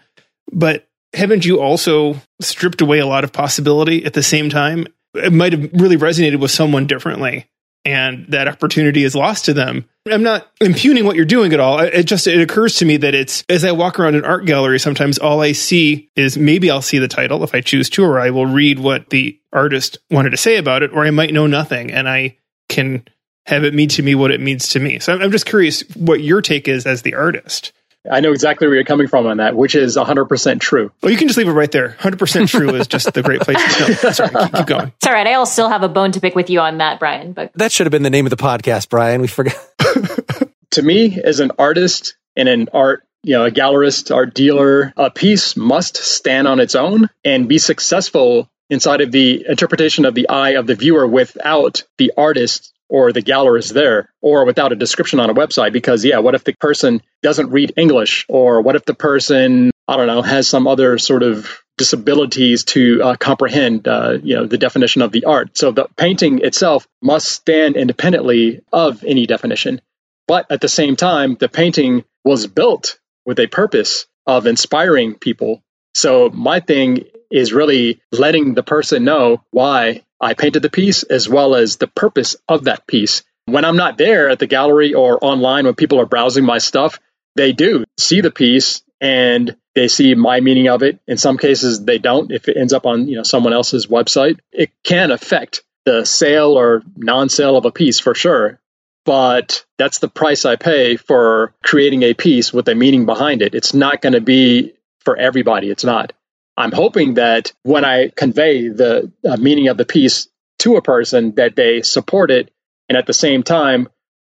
But 0.51 0.87
haven't 1.13 1.45
you 1.45 1.59
also 1.59 2.21
stripped 2.41 2.81
away 2.81 2.99
a 2.99 3.07
lot 3.07 3.23
of 3.23 3.33
possibility 3.33 4.05
at 4.05 4.13
the 4.13 4.23
same 4.23 4.49
time? 4.49 4.87
It 5.13 5.33
might 5.33 5.53
have 5.53 5.71
really 5.73 5.97
resonated 5.97 6.39
with 6.39 6.51
someone 6.51 6.87
differently 6.87 7.47
and 7.85 8.25
that 8.29 8.47
opportunity 8.47 9.03
is 9.03 9.15
lost 9.15 9.45
to 9.45 9.53
them. 9.53 9.85
I'm 10.05 10.23
not 10.23 10.47
impugning 10.61 11.05
what 11.05 11.15
you're 11.15 11.25
doing 11.25 11.53
at 11.53 11.59
all. 11.59 11.79
It 11.79 12.03
just 12.03 12.27
it 12.27 12.39
occurs 12.39 12.75
to 12.77 12.85
me 12.85 12.97
that 12.97 13.15
it's 13.15 13.43
as 13.49 13.63
I 13.63 13.71
walk 13.71 13.99
around 13.99 14.15
an 14.15 14.25
art 14.25 14.45
gallery 14.45 14.79
sometimes 14.79 15.17
all 15.17 15.41
I 15.41 15.51
see 15.53 16.09
is 16.15 16.37
maybe 16.37 16.69
I'll 16.69 16.81
see 16.81 16.97
the 16.97 17.07
title 17.07 17.43
if 17.43 17.55
I 17.55 17.61
choose 17.61 17.89
to 17.91 18.03
or 18.03 18.19
I 18.19 18.29
will 18.29 18.45
read 18.45 18.79
what 18.79 19.09
the 19.09 19.39
artist 19.53 19.97
wanted 20.09 20.31
to 20.31 20.37
say 20.37 20.57
about 20.57 20.83
it 20.83 20.91
or 20.91 21.05
I 21.05 21.11
might 21.11 21.33
know 21.33 21.47
nothing 21.47 21.91
and 21.91 22.07
I 22.07 22.37
can 22.69 23.05
have 23.45 23.63
it 23.63 23.73
mean 23.73 23.89
to 23.89 24.03
me 24.03 24.13
what 24.15 24.31
it 24.31 24.41
means 24.41 24.69
to 24.69 24.79
me. 24.79 24.99
So 24.99 25.17
I'm 25.17 25.31
just 25.31 25.45
curious 25.45 25.81
what 25.95 26.21
your 26.21 26.41
take 26.41 26.67
is 26.67 26.85
as 26.85 27.01
the 27.01 27.15
artist. 27.15 27.71
I 28.11 28.19
know 28.19 28.31
exactly 28.31 28.67
where 28.67 28.75
you're 28.75 28.85
coming 28.85 29.07
from 29.07 29.25
on 29.27 29.37
that, 29.37 29.55
which 29.55 29.75
is 29.75 29.97
100% 29.97 30.59
true. 30.59 30.91
Well, 31.01 31.11
you 31.11 31.17
can 31.17 31.27
just 31.27 31.37
leave 31.37 31.47
it 31.47 31.51
right 31.51 31.71
there. 31.71 31.95
100% 31.99 32.47
true 32.47 32.75
is 32.75 32.87
just 32.87 33.13
the 33.13 33.23
great 33.23 33.41
place 33.41 33.57
to 33.57 33.97
go. 34.01 34.11
Sorry, 34.11 34.29
keep, 34.29 34.53
keep 34.53 34.65
going. 34.65 34.93
It's 34.95 35.07
all 35.07 35.13
right. 35.13 35.27
I'll 35.27 35.45
still 35.45 35.69
have 35.69 35.83
a 35.83 35.89
bone 35.89 36.11
to 36.13 36.21
pick 36.21 36.35
with 36.35 36.49
you 36.49 36.59
on 36.59 36.79
that, 36.79 36.99
Brian. 36.99 37.33
But 37.33 37.51
That 37.55 37.71
should 37.71 37.85
have 37.85 37.91
been 37.91 38.03
the 38.03 38.09
name 38.09 38.25
of 38.25 38.29
the 38.29 38.37
podcast, 38.37 38.89
Brian. 38.89 39.21
We 39.21 39.27
forgot. 39.27 39.57
to 40.71 40.81
me, 40.81 41.21
as 41.21 41.39
an 41.39 41.51
artist 41.57 42.15
and 42.35 42.49
an 42.49 42.69
art, 42.73 43.03
you 43.23 43.33
know, 43.33 43.45
a 43.45 43.51
gallerist, 43.51 44.15
art 44.15 44.33
dealer, 44.33 44.93
a 44.95 45.09
piece 45.09 45.57
must 45.57 45.97
stand 45.97 46.47
on 46.47 46.59
its 46.59 46.75
own 46.75 47.09
and 47.25 47.49
be 47.49 47.57
successful 47.57 48.49
inside 48.69 49.01
of 49.01 49.11
the 49.11 49.45
interpretation 49.47 50.05
of 50.05 50.13
the 50.13 50.29
eye 50.29 50.51
of 50.51 50.67
the 50.67 50.75
viewer 50.75 51.07
without 51.07 51.83
the 51.97 52.13
artist 52.17 52.73
or 52.89 53.11
the 53.11 53.21
gallery 53.21 53.47
gallerist 53.47 53.73
there 53.73 54.09
or 54.21 54.45
without 54.45 54.71
a 54.71 54.75
description 54.75 55.19
on 55.19 55.29
a 55.29 55.33
website 55.33 55.73
because 55.73 56.03
yeah 56.03 56.19
what 56.19 56.35
if 56.35 56.43
the 56.43 56.53
person 56.53 57.01
doesn't 57.21 57.49
read 57.51 57.73
english? 57.77 58.25
Or 58.29 58.61
what 58.61 58.75
if 58.75 58.85
the 58.85 58.93
person 58.93 59.71
i 59.87 59.97
don't 59.97 60.07
know 60.07 60.21
has 60.21 60.47
some 60.47 60.67
other 60.67 60.97
sort 60.97 61.23
of 61.23 61.63
disabilities 61.77 62.63
to 62.63 63.03
uh, 63.03 63.15
comprehend 63.15 63.87
uh, 63.87 64.17
you 64.23 64.35
know 64.35 64.45
the 64.45 64.57
definition 64.57 65.01
of 65.01 65.11
the 65.11 65.25
art? 65.25 65.57
So 65.57 65.71
the 65.71 65.87
painting 65.97 66.43
itself 66.43 66.87
must 67.01 67.27
stand 67.27 67.75
independently 67.75 68.61
of 68.71 69.03
any 69.03 69.25
definition. 69.25 69.81
But 70.27 70.51
at 70.51 70.61
the 70.61 70.67
same 70.69 70.95
time 70.95 71.35
the 71.39 71.49
painting 71.49 72.03
was 72.23 72.47
built 72.47 72.99
with 73.25 73.39
a 73.39 73.47
purpose 73.47 74.05
of 74.25 74.45
inspiring 74.45 75.15
people. 75.15 75.63
So 75.93 76.29
my 76.29 76.59
thing 76.59 77.05
is 77.31 77.53
really 77.53 78.01
letting 78.11 78.53
the 78.53 78.63
person 78.63 79.03
know 79.03 79.43
why 79.51 80.03
I 80.19 80.33
painted 80.33 80.61
the 80.61 80.69
piece 80.69 81.03
as 81.03 81.29
well 81.29 81.55
as 81.55 81.77
the 81.77 81.87
purpose 81.87 82.35
of 82.47 82.65
that 82.65 82.87
piece. 82.87 83.23
When 83.45 83.65
I'm 83.65 83.77
not 83.77 83.97
there 83.97 84.29
at 84.29 84.39
the 84.39 84.47
gallery 84.47 84.93
or 84.93 85.23
online 85.23 85.65
when 85.65 85.75
people 85.75 86.01
are 86.01 86.05
browsing 86.05 86.43
my 86.43 86.57
stuff, 86.57 86.99
they 87.35 87.53
do 87.53 87.85
see 87.97 88.21
the 88.21 88.31
piece 88.31 88.81
and 88.99 89.55
they 89.75 89.87
see 89.87 90.15
my 90.15 90.39
meaning 90.39 90.67
of 90.69 90.81
it. 90.81 90.99
In 91.07 91.17
some 91.17 91.37
cases 91.37 91.85
they 91.85 91.99
don't 91.99 92.31
if 92.31 92.49
it 92.49 92.57
ends 92.57 92.73
up 92.73 92.85
on, 92.85 93.07
you 93.07 93.15
know, 93.15 93.23
someone 93.23 93.53
else's 93.53 93.87
website. 93.87 94.39
It 94.51 94.71
can 94.83 95.11
affect 95.11 95.63
the 95.85 96.03
sale 96.03 96.57
or 96.57 96.83
non-sale 96.97 97.55
of 97.55 97.65
a 97.65 97.71
piece 97.71 97.99
for 97.99 98.15
sure. 98.15 98.59
But 99.05 99.65
that's 99.77 99.99
the 99.99 100.09
price 100.09 100.43
I 100.43 100.57
pay 100.57 100.97
for 100.97 101.53
creating 101.63 102.03
a 102.03 102.13
piece 102.13 102.51
with 102.51 102.67
a 102.67 102.75
meaning 102.75 103.05
behind 103.05 103.41
it. 103.41 103.55
It's 103.55 103.73
not 103.73 104.01
going 104.01 104.13
to 104.13 104.21
be 104.21 104.73
for 105.05 105.15
everybody. 105.15 105.69
It's 105.69 105.85
not. 105.85 106.11
I'm 106.57 106.71
hoping 106.71 107.13
that 107.15 107.53
when 107.63 107.85
I 107.85 108.09
convey 108.09 108.67
the 108.67 109.11
uh, 109.23 109.37
meaning 109.37 109.67
of 109.67 109.77
the 109.77 109.85
piece 109.85 110.27
to 110.59 110.75
a 110.75 110.81
person, 110.81 111.35
that 111.35 111.55
they 111.55 111.83
support 111.83 112.31
it, 112.31 112.51
and 112.89 112.97
at 112.97 113.05
the 113.05 113.13
same 113.13 113.43
time, 113.43 113.87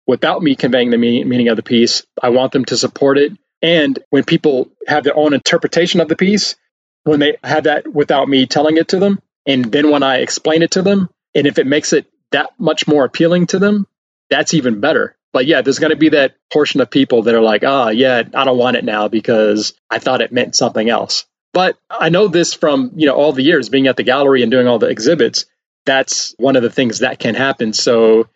without 0.06 0.42
me 0.42 0.54
conveying 0.56 0.90
the 0.90 0.98
meaning, 0.98 1.28
meaning 1.28 1.48
of 1.48 1.56
the 1.56 1.62
piece, 1.62 2.06
I 2.22 2.30
want 2.30 2.52
them 2.52 2.64
to 2.66 2.76
support 2.78 3.18
it. 3.18 3.32
And 3.60 3.98
when 4.10 4.24
people 4.24 4.70
have 4.86 5.04
their 5.04 5.16
own 5.16 5.34
interpretation 5.34 6.00
of 6.00 6.08
the 6.08 6.16
piece, 6.16 6.56
when 7.04 7.20
they 7.20 7.36
have 7.44 7.64
that 7.64 7.86
without 7.86 8.28
me 8.28 8.46
telling 8.46 8.78
it 8.78 8.88
to 8.88 8.98
them, 8.98 9.20
and 9.46 9.64
then 9.66 9.90
when 9.90 10.02
I 10.02 10.16
explain 10.16 10.62
it 10.62 10.72
to 10.72 10.82
them, 10.82 11.10
and 11.34 11.46
if 11.46 11.58
it 11.58 11.66
makes 11.66 11.92
it 11.92 12.06
that 12.32 12.50
much 12.58 12.86
more 12.86 13.04
appealing 13.04 13.48
to 13.48 13.58
them, 13.58 13.86
that's 14.30 14.54
even 14.54 14.80
better. 14.80 15.16
But 15.32 15.46
yeah, 15.46 15.60
there's 15.62 15.78
going 15.78 15.90
to 15.90 15.96
be 15.96 16.10
that 16.10 16.36
portion 16.52 16.80
of 16.80 16.90
people 16.90 17.22
that 17.22 17.34
are 17.34 17.42
like, 17.42 17.64
ah, 17.64 17.86
oh, 17.86 17.88
yeah, 17.88 18.22
I 18.34 18.44
don't 18.44 18.58
want 18.58 18.76
it 18.76 18.84
now 18.84 19.08
because 19.08 19.74
I 19.90 19.98
thought 19.98 20.22
it 20.22 20.32
meant 20.32 20.56
something 20.56 20.88
else. 20.88 21.26
But 21.54 21.78
I 21.88 22.10
know 22.10 22.28
this 22.28 22.52
from, 22.52 22.92
you 22.96 23.06
know, 23.06 23.14
all 23.14 23.32
the 23.32 23.42
years 23.42 23.70
being 23.70 23.86
at 23.86 23.96
the 23.96 24.02
gallery 24.02 24.42
and 24.42 24.50
doing 24.50 24.66
all 24.66 24.80
the 24.80 24.88
exhibits. 24.88 25.46
That's 25.86 26.34
one 26.36 26.56
of 26.56 26.62
the 26.62 26.70
things 26.70 26.98
that 26.98 27.20
can 27.20 27.36
happen. 27.36 27.72
So 27.72 28.28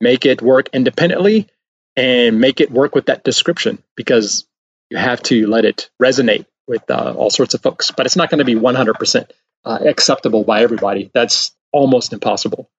make 0.00 0.26
it 0.26 0.40
work 0.42 0.70
independently 0.72 1.48
and 1.96 2.40
make 2.40 2.60
it 2.60 2.70
work 2.70 2.94
with 2.94 3.06
that 3.06 3.24
description 3.24 3.82
because 3.94 4.46
you 4.90 4.96
have 4.96 5.22
to 5.24 5.46
let 5.46 5.66
it 5.66 5.90
resonate 6.02 6.46
with 6.66 6.90
uh, 6.90 7.14
all 7.14 7.30
sorts 7.30 7.54
of 7.54 7.60
folks. 7.60 7.90
But 7.90 8.06
it's 8.06 8.16
not 8.16 8.30
going 8.30 8.38
to 8.38 8.44
be 8.46 8.54
100% 8.54 9.30
uh, 9.64 9.78
acceptable 9.86 10.42
by 10.42 10.62
everybody. 10.62 11.10
That's 11.12 11.54
almost 11.72 12.14
impossible. 12.14 12.70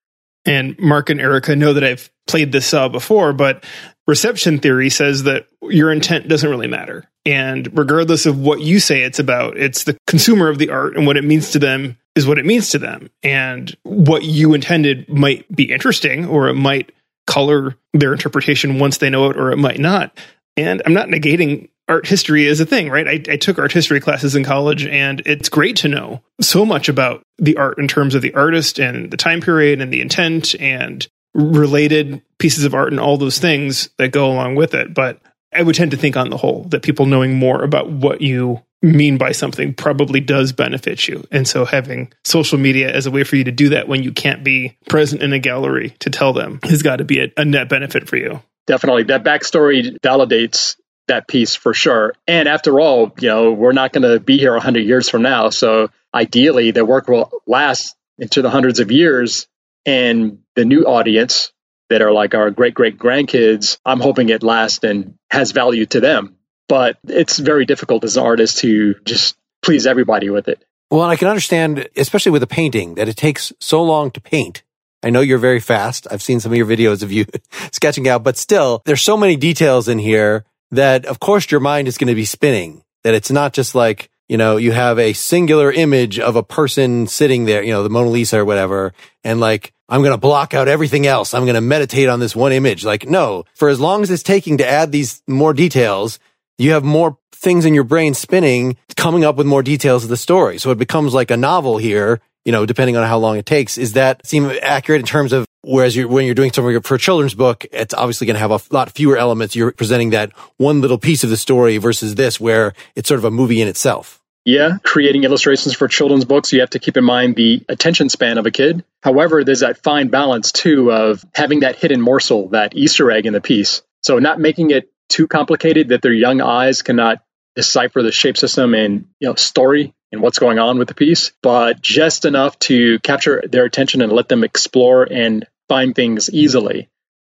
And 0.46 0.78
Mark 0.80 1.10
and 1.10 1.22
Erica 1.22 1.56
know 1.56 1.74
that 1.74 1.84
I've 1.84 2.10
played 2.28 2.52
this 2.52 2.66
saw 2.66 2.90
before, 2.90 3.34
but 3.34 3.64
reception 4.08 4.60
theory 4.60 4.90
says 4.90 5.24
that 5.24 5.48
your 5.62 5.92
intent 5.92 6.28
doesn't 6.28 6.50
really 6.50 6.68
matter. 6.68 7.10
And 7.26 7.76
regardless 7.78 8.26
of 8.26 8.40
what 8.40 8.60
you 8.60 8.80
say 8.80 9.04
it's 9.04 9.20
about, 9.20 9.58
it's 9.58 9.86
the 9.86 9.98
consumer 10.08 10.50
of 10.50 10.58
the 10.58 10.70
art 10.70 10.98
and 10.98 11.08
what 11.08 11.18
it 11.18 11.24
means 11.24 11.52
to 11.52 11.60
them 11.60 11.98
is 12.16 12.28
what 12.28 12.38
it 12.38 12.46
means 12.46 12.70
to 12.72 12.80
them. 12.80 13.10
And 13.24 13.76
what 13.84 14.24
you 14.24 14.54
intended 14.54 15.08
might 15.10 15.50
be 15.54 15.72
interesting 15.72 16.26
or 16.26 16.50
it 16.50 16.56
might 16.56 16.92
color 17.26 17.78
their 17.94 18.12
interpretation 18.12 18.80
once 18.80 18.98
they 18.98 19.10
know 19.10 19.30
it 19.30 19.38
or 19.38 19.52
it 19.52 19.58
might 19.58 19.80
not. 19.80 20.18
And 20.58 20.82
I'm 20.86 20.94
not 20.94 21.08
negating 21.08 21.70
art 21.88 22.08
history 22.08 22.46
is 22.46 22.60
a 22.60 22.66
thing, 22.66 22.90
right? 22.90 23.08
I, 23.08 23.34
I, 23.34 23.38
took 23.38 23.60
art 23.60 23.72
history 23.72 24.00
classes 24.00 24.36
in 24.36 24.44
college, 24.44 24.86
and 24.86 25.22
it's 25.26 25.50
great 25.50 25.78
to 25.78 25.88
know 25.88 26.22
so 26.40 26.66
much 26.66 26.90
about 26.90 27.24
the 27.38 27.58
art 27.58 27.78
in 27.78 27.88
terms 27.88 28.16
of 28.16 28.22
the 28.22 28.34
artist 28.34 28.80
and 28.80 29.12
the 29.12 29.18
time 29.18 29.42
period 29.42 29.82
and 29.82 29.92
the 29.92 30.02
intent 30.02 30.56
and 30.60 31.06
related 31.34 32.22
pieces 32.40 32.64
of 32.64 32.74
art 32.74 32.92
and 32.92 33.00
all 33.00 33.18
those 33.18 33.40
things 33.40 33.90
that 33.98 34.12
go 34.12 34.32
along 34.32 34.56
with 34.56 34.74
it. 34.74 34.94
But 34.94 35.20
I 35.54 35.62
would 35.62 35.76
tend 35.76 35.92
to 35.92 35.98
think 35.98 36.18
on 36.18 36.30
the 36.30 36.38
whole 36.38 36.64
that 36.66 36.84
people 36.84 37.06
knowing 37.06 37.36
more 37.36 37.64
about 37.64 37.90
what 37.90 38.22
you 38.22 38.62
mean 38.82 39.18
by 39.18 39.32
something 39.32 39.74
probably 39.74 40.20
does 40.20 40.52
benefit 40.52 41.08
you. 41.08 41.26
And 41.32 41.48
so 41.48 41.64
having 41.64 42.12
social 42.26 42.58
media 42.58 42.94
as 42.94 43.06
a 43.06 43.12
way 43.12 43.24
for 43.24 43.38
you 43.38 43.46
to 43.46 43.52
do 43.52 43.70
that 43.70 43.88
when 43.88 44.04
you 44.04 44.12
can't 44.12 44.44
be 44.44 44.78
present 44.90 45.24
in 45.24 45.32
a 45.32 45.40
gallery 45.40 45.96
to 46.00 46.10
tell 46.10 46.34
them 46.34 46.60
has 46.64 46.84
got 46.84 46.98
to 46.98 47.06
be 47.06 47.22
a, 47.22 47.32
a 47.38 47.46
net 47.46 47.70
benefit 47.70 48.10
for 48.10 48.18
you. 48.18 48.42
Definitely. 48.68 49.04
That 49.04 49.24
backstory 49.24 49.98
validates 50.00 50.76
that 51.08 51.28
piece 51.28 51.56
for 51.56 51.74
sure. 51.74 52.14
And 52.28 52.48
after 52.48 52.80
all, 52.80 53.14
you 53.20 53.28
know, 53.28 53.52
we're 53.52 53.74
not 53.74 53.94
going 53.94 54.10
to 54.10 54.20
be 54.20 54.38
here 54.38 54.54
100 54.54 54.82
years 54.82 55.10
from 55.10 55.22
now. 55.22 55.50
So 55.50 55.90
ideally, 56.14 56.72
the 56.72 56.86
work 56.86 57.08
will 57.08 57.32
last 57.46 57.96
into 58.18 58.42
the 58.42 58.50
hundreds 58.50 58.80
of 58.80 58.92
years. 58.92 59.48
And 59.86 60.40
the 60.56 60.66
new 60.66 60.84
audience 60.84 61.52
that 61.90 62.02
are 62.02 62.12
like 62.12 62.36
our 62.36 62.52
great 62.52 62.74
great 62.74 62.98
grandkids, 62.98 63.78
I'm 63.86 64.00
hoping 64.00 64.30
it 64.30 64.44
lasts 64.44 64.84
and 64.84 65.16
has 65.30 65.52
value 65.52 65.86
to 65.88 66.00
them. 66.00 66.38
But 66.70 66.98
it's 67.08 67.38
very 67.38 67.66
difficult 67.66 68.04
as 68.06 68.16
an 68.16 68.24
artist 68.24 68.60
to 68.60 68.96
just 69.04 69.36
please 69.62 69.86
everybody 69.86 70.30
with 70.30 70.48
it. 70.48 70.64
Well, 70.90 71.02
I 71.02 71.16
can 71.16 71.28
understand, 71.28 71.90
especially 71.96 72.32
with 72.32 72.44
a 72.44 72.48
painting, 72.48 72.96
that 72.96 73.10
it 73.10 73.18
takes 73.18 73.52
so 73.60 73.84
long 73.84 74.12
to 74.12 74.22
paint. 74.22 74.64
I 75.02 75.10
know 75.10 75.20
you're 75.20 75.38
very 75.38 75.60
fast. 75.60 76.08
I've 76.10 76.22
seen 76.22 76.40
some 76.40 76.52
of 76.54 76.58
your 76.58 76.66
videos 76.66 77.04
of 77.04 77.12
you 77.12 77.26
sketching 77.72 78.08
out, 78.08 78.24
but 78.24 78.38
still, 78.38 78.82
there's 78.86 79.02
so 79.02 79.18
many 79.18 79.36
details 79.36 79.90
in 79.90 80.00
here 80.00 80.46
that 80.76 81.06
of 81.06 81.20
course 81.20 81.50
your 81.52 81.60
mind 81.60 81.88
is 81.88 81.98
going 81.98 82.08
to 82.08 82.16
be 82.16 82.26
spinning, 82.26 82.84
that 83.04 83.14
it's 83.14 83.32
not 83.32 83.54
just 83.54 83.76
like, 83.76 84.10
you 84.30 84.38
know, 84.38 84.58
you 84.58 84.72
have 84.72 85.00
a 85.00 85.14
singular 85.14 85.72
image 85.72 86.20
of 86.20 86.36
a 86.36 86.44
person 86.44 87.08
sitting 87.08 87.46
there, 87.46 87.64
you 87.64 87.72
know, 87.72 87.84
the 87.84 87.90
Mona 87.90 88.10
Lisa 88.10 88.40
or 88.40 88.46
whatever. 88.46 88.94
And 89.24 89.40
like, 89.40 89.74
I'm 89.90 90.02
going 90.02 90.14
to 90.14 90.18
block 90.18 90.54
out 90.54 90.68
everything 90.68 91.06
else. 91.06 91.34
I'm 91.34 91.44
going 91.44 91.56
to 91.56 91.62
meditate 91.62 92.10
on 92.10 92.20
this 92.20 92.36
one 92.36 92.54
image. 92.54 92.86
Like, 92.86 93.08
no, 93.08 93.44
for 93.54 93.70
as 93.70 93.80
long 93.80 94.02
as 94.02 94.10
it's 94.10 94.24
taking 94.24 94.58
to 94.58 94.68
add 94.68 94.92
these 94.92 95.22
more 95.28 95.54
details, 95.54 96.20
you 96.58 96.72
have 96.72 96.84
more 96.84 97.18
things 97.32 97.66
in 97.66 97.74
your 97.74 97.84
brain 97.84 98.14
spinning, 98.14 98.78
coming 98.96 99.26
up 99.26 99.36
with 99.36 99.46
more 99.46 99.62
details 99.62 100.04
of 100.04 100.10
the 100.10 100.18
story. 100.18 100.58
So 100.58 100.72
it 100.72 100.78
becomes 100.78 101.14
like 101.14 101.30
a 101.30 101.38
novel 101.38 101.78
here, 101.78 102.22
you 102.46 102.52
know, 102.52 102.66
depending 102.66 102.98
on 102.98 103.08
how 103.08 103.18
long 103.18 103.38
it 103.38 103.46
takes. 103.46 103.78
Is 103.78 103.94
that 103.94 104.26
seem 104.26 104.52
accurate 104.62 105.00
in 105.00 105.06
terms 105.06 105.34
of 105.34 105.46
Whereas 105.66 105.96
you're, 105.96 106.10
when 106.10 106.26
you're 106.26 106.36
doing 106.36 106.52
something 106.52 106.82
for 106.82 106.96
a 106.96 107.00
children's 107.00 107.36
book, 107.36 107.66
it's 107.72 107.94
obviously 107.94 108.28
going 108.28 108.36
to 108.36 108.40
have 108.42 108.52
a 108.52 108.60
lot 108.70 108.92
fewer 108.92 109.16
elements. 109.16 109.56
You're 109.56 109.72
presenting 109.72 110.10
that 110.10 110.34
one 110.58 110.82
little 110.82 110.98
piece 110.98 111.24
of 111.24 111.30
the 111.30 111.38
story 111.38 111.78
versus 111.78 112.16
this, 112.16 112.38
where 112.38 112.74
it's 112.98 113.08
sort 113.08 113.20
of 113.20 113.24
a 113.24 113.32
movie 113.32 113.62
in 113.62 113.70
itself. 113.70 114.20
Yeah, 114.44 114.78
creating 114.84 115.24
illustrations 115.24 115.74
for 115.74 115.88
children's 115.88 116.26
books, 116.26 116.52
you 116.52 116.60
have 116.60 116.72
to 116.72 116.80
keep 116.80 116.98
in 116.98 117.06
mind 117.06 117.38
the 117.38 117.64
attention 117.70 118.10
span 118.10 118.38
of 118.38 118.46
a 118.46 118.52
kid. 118.52 118.84
However, 119.02 119.46
there's 119.46 119.62
that 119.62 119.82
fine 119.82 120.10
balance 120.10 120.52
too 120.52 120.92
of 120.92 121.24
having 121.34 121.62
that 121.62 121.78
hidden 121.78 122.02
morsel, 122.02 122.50
that 122.50 122.76
Easter 122.76 123.10
egg 123.10 123.26
in 123.26 123.32
the 123.32 123.40
piece. 123.40 123.84
So 124.02 124.20
not 124.20 124.42
making 124.42 124.72
it 124.72 124.92
too 125.08 125.28
complicated 125.28 125.90
that 125.90 126.02
their 126.02 126.12
young 126.12 126.42
eyes 126.42 126.82
cannot 126.82 127.24
decipher 127.56 128.02
the 128.02 128.12
shape 128.12 128.38
system 128.38 128.74
and 128.74 129.08
you 129.20 129.28
know 129.28 129.36
story 129.36 129.94
and 130.12 130.22
what's 130.22 130.40
going 130.40 130.60
on 130.60 130.78
with 130.78 130.88
the 130.88 130.94
piece, 130.94 131.32
but 131.42 131.82
just 131.82 132.26
enough 132.26 132.58
to 132.60 133.00
capture 133.00 133.44
their 133.50 133.66
attention 133.66 134.02
and 134.02 134.12
let 134.12 134.30
them 134.30 134.44
explore 134.44 135.04
and 135.04 135.46
find 135.68 135.96
things 135.96 136.30
easily. 136.30 136.88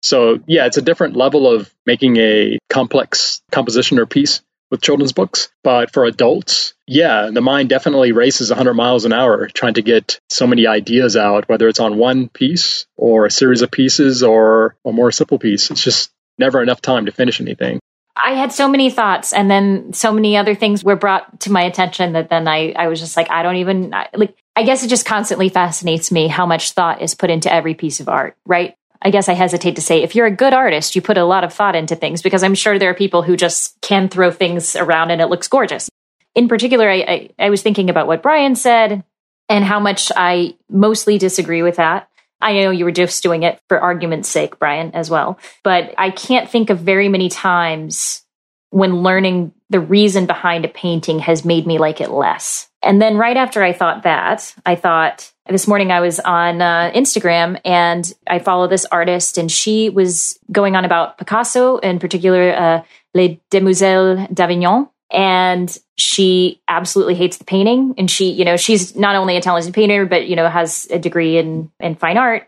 So, 0.04 0.40
yeah, 0.46 0.68
it's 0.68 0.78
a 0.78 0.84
different 0.84 1.16
level 1.16 1.52
of 1.52 1.74
making 1.88 2.18
a 2.18 2.60
complex 2.70 3.42
composition 3.52 3.98
or 3.98 4.06
piece 4.06 4.42
with 4.70 4.82
children's 4.82 5.12
books. 5.12 5.50
But 5.64 5.92
for 5.92 6.06
adults, 6.06 6.76
yeah, 6.86 7.30
the 7.32 7.42
mind 7.42 7.70
definitely 7.70 8.12
races 8.12 8.50
100 8.50 8.76
miles 8.76 9.06
an 9.06 9.14
hour 9.14 9.48
trying 9.48 9.74
to 9.76 9.82
get 9.82 10.20
so 10.30 10.46
many 10.46 10.68
ideas 10.68 11.18
out, 11.18 11.50
whether 11.50 11.68
it's 11.68 11.80
on 11.80 11.98
one 11.98 12.30
piece 12.30 12.86
or 12.96 13.26
a 13.26 13.32
series 13.32 13.64
of 13.64 13.72
pieces 13.72 14.22
or 14.22 14.76
a 14.86 14.92
more 14.92 15.12
simple 15.12 15.40
piece. 15.40 15.72
It's 15.72 15.84
just 15.84 16.12
never 16.38 16.62
enough 16.62 16.82
time 16.82 17.08
to 17.08 17.12
finish 17.12 17.42
anything. 17.42 17.80
I 18.24 18.32
had 18.32 18.52
so 18.52 18.68
many 18.68 18.90
thoughts, 18.90 19.34
and 19.34 19.50
then 19.50 19.94
so 19.94 20.12
many 20.12 20.38
other 20.38 20.56
things 20.56 20.84
were 20.84 20.96
brought 20.96 21.42
to 21.42 21.52
my 21.52 21.62
attention 21.62 22.14
that 22.14 22.30
then 22.30 22.48
I, 22.48 22.72
I 22.72 22.88
was 22.88 23.00
just 23.00 23.16
like, 23.16 23.30
I 23.30 23.44
don't 23.44 23.58
even 23.58 23.94
I, 23.94 24.10
like. 24.14 24.36
I 24.56 24.64
guess 24.64 24.84
it 24.84 24.88
just 24.88 25.06
constantly 25.06 25.50
fascinates 25.50 26.12
me 26.12 26.28
how 26.28 26.48
much 26.48 26.72
thought 26.72 27.04
is 27.04 27.14
put 27.14 27.30
into 27.30 27.54
every 27.54 27.76
piece 27.76 28.00
of 28.00 28.10
art, 28.10 28.36
right? 28.44 28.76
I 29.04 29.12
guess 29.12 29.30
I 29.30 29.34
hesitate 29.34 29.76
to 29.76 29.84
say 29.84 30.02
if 30.02 30.16
you're 30.16 30.26
a 30.26 30.36
good 30.36 30.54
artist, 30.54 30.96
you 30.96 31.02
put 31.02 31.18
a 31.18 31.26
lot 31.26 31.44
of 31.44 31.54
thought 31.54 31.76
into 31.76 31.96
things 31.96 32.24
because 32.24 32.44
I'm 32.44 32.56
sure 32.56 32.80
there 32.80 32.90
are 32.90 32.96
people 32.96 33.22
who 33.22 33.38
just 33.38 33.80
can 33.82 34.10
throw 34.10 34.32
things 34.32 34.76
around 34.76 35.12
and 35.12 35.22
it 35.22 35.28
looks 35.28 35.48
gorgeous. 35.48 35.90
In 36.34 36.48
particular, 36.48 36.90
I, 36.90 36.96
I, 36.96 37.30
I 37.38 37.50
was 37.52 37.62
thinking 37.62 37.90
about 37.90 38.08
what 38.08 38.24
Brian 38.24 38.56
said 38.56 39.04
and 39.48 39.64
how 39.64 39.80
much 39.80 40.12
I 40.16 40.56
mostly 40.70 41.18
disagree 41.18 41.62
with 41.62 41.76
that. 41.76 42.10
I 42.42 42.54
know 42.54 42.72
you 42.72 42.86
were 42.86 42.92
just 42.92 43.24
doing 43.24 43.44
it 43.44 43.60
for 43.68 43.80
argument's 43.80 44.30
sake, 44.30 44.60
Brian, 44.60 44.92
as 44.94 45.10
well. 45.10 45.40
But 45.64 45.94
I 45.98 46.12
can't 46.12 46.50
think 46.50 46.70
of 46.70 46.80
very 46.80 47.10
many 47.10 47.30
times 47.30 48.24
when 48.70 49.02
learning 49.02 49.54
the 49.70 49.80
reason 49.80 50.26
behind 50.26 50.66
a 50.66 50.70
painting 50.70 51.20
has 51.20 51.44
made 51.44 51.66
me 51.66 51.78
like 51.78 52.02
it 52.02 52.12
less. 52.12 52.70
And 52.84 53.02
then 53.02 53.18
right 53.18 53.36
after 53.36 53.64
I 53.64 53.74
thought 53.74 54.04
that, 54.04 54.54
I 54.66 54.76
thought 54.76 55.32
this 55.50 55.68
morning 55.68 55.92
I 55.92 56.00
was 56.00 56.20
on 56.20 56.62
uh, 56.62 56.92
Instagram 56.94 57.60
and 57.66 58.12
I 58.30 58.40
follow 58.40 58.68
this 58.68 58.86
artist 58.86 59.38
and 59.38 59.52
she 59.52 59.90
was 59.90 60.38
going 60.52 60.76
on 60.76 60.86
about 60.86 61.18
Picasso, 61.18 61.78
in 61.78 62.00
particular, 62.00 62.54
uh, 62.54 62.84
Les 63.14 63.42
Demoiselles 63.50 64.28
d'Avignon. 64.34 64.90
And 65.12 65.76
she 65.98 66.62
absolutely 66.68 67.16
hates 67.16 67.38
the 67.38 67.44
painting. 67.44 67.96
And 67.98 68.10
she, 68.10 68.32
you 68.32 68.46
know, 68.46 68.58
she's 68.58 68.96
not 68.96 69.16
only 69.16 69.36
a 69.36 69.42
talented 69.42 69.74
painter, 69.74 70.06
but, 70.06 70.28
you 70.28 70.36
know, 70.36 70.48
has 70.48 70.88
a 70.92 71.00
degree 71.00 71.38
in, 71.38 71.72
in 71.80 71.96
fine 71.96 72.18
art 72.18 72.48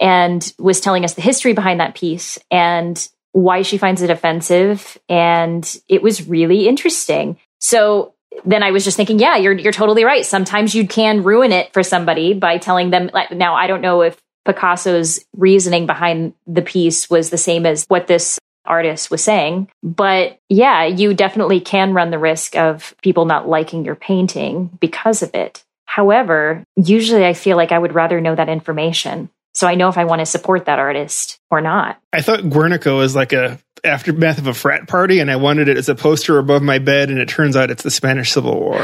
and 0.00 0.52
was 0.58 0.80
telling 0.80 1.04
us 1.04 1.14
the 1.14 1.20
history 1.20 1.52
behind 1.52 1.80
that 1.80 1.94
piece 1.94 2.38
and 2.50 3.08
why 3.32 3.62
she 3.62 3.78
finds 3.78 4.00
it 4.00 4.10
offensive. 4.10 4.96
And 5.08 5.76
it 5.88 6.02
was 6.02 6.26
really 6.26 6.66
interesting. 6.66 7.38
So 7.60 8.14
then 8.44 8.62
I 8.62 8.70
was 8.70 8.84
just 8.84 8.96
thinking, 8.96 9.18
yeah, 9.18 9.36
you're 9.36 9.52
you're 9.52 9.72
totally 9.72 10.04
right. 10.04 10.24
Sometimes 10.24 10.74
you 10.74 10.86
can 10.86 11.22
ruin 11.22 11.52
it 11.52 11.72
for 11.72 11.82
somebody 11.82 12.34
by 12.34 12.58
telling 12.58 12.90
them. 12.90 13.10
Like, 13.12 13.32
now, 13.32 13.54
I 13.54 13.66
don't 13.66 13.80
know 13.80 14.02
if 14.02 14.16
Picasso's 14.46 15.24
reasoning 15.36 15.86
behind 15.86 16.34
the 16.46 16.62
piece 16.62 17.10
was 17.10 17.30
the 17.30 17.38
same 17.38 17.66
as 17.66 17.84
what 17.88 18.06
this 18.06 18.38
artist 18.68 19.10
was 19.10 19.24
saying, 19.24 19.68
but 19.82 20.38
yeah, 20.48 20.84
you 20.84 21.14
definitely 21.14 21.60
can 21.60 21.94
run 21.94 22.10
the 22.10 22.18
risk 22.18 22.56
of 22.56 22.94
people 23.02 23.24
not 23.24 23.48
liking 23.48 23.84
your 23.84 23.96
painting 23.96 24.70
because 24.80 25.22
of 25.22 25.34
it. 25.34 25.64
However, 25.86 26.62
usually 26.76 27.24
I 27.24 27.32
feel 27.32 27.56
like 27.56 27.72
I 27.72 27.78
would 27.78 27.94
rather 27.94 28.20
know 28.20 28.34
that 28.34 28.48
information. 28.48 29.30
So 29.54 29.66
I 29.66 29.74
know 29.74 29.88
if 29.88 29.98
I 29.98 30.04
want 30.04 30.20
to 30.20 30.26
support 30.26 30.66
that 30.66 30.78
artist 30.78 31.40
or 31.50 31.60
not. 31.60 31.98
I 32.12 32.20
thought 32.20 32.48
Guernica 32.48 32.94
was 32.94 33.16
like 33.16 33.32
a 33.32 33.58
aftermath 33.84 34.38
of 34.38 34.46
a 34.46 34.54
frat 34.54 34.86
party 34.86 35.20
and 35.20 35.30
I 35.30 35.36
wanted 35.36 35.68
it 35.68 35.76
as 35.76 35.88
a 35.88 35.94
poster 35.94 36.38
above 36.38 36.62
my 36.62 36.78
bed 36.78 37.10
and 37.10 37.18
it 37.18 37.28
turns 37.28 37.56
out 37.56 37.70
it's 37.70 37.82
the 37.82 37.90
Spanish 37.90 38.32
Civil 38.32 38.58
War. 38.58 38.78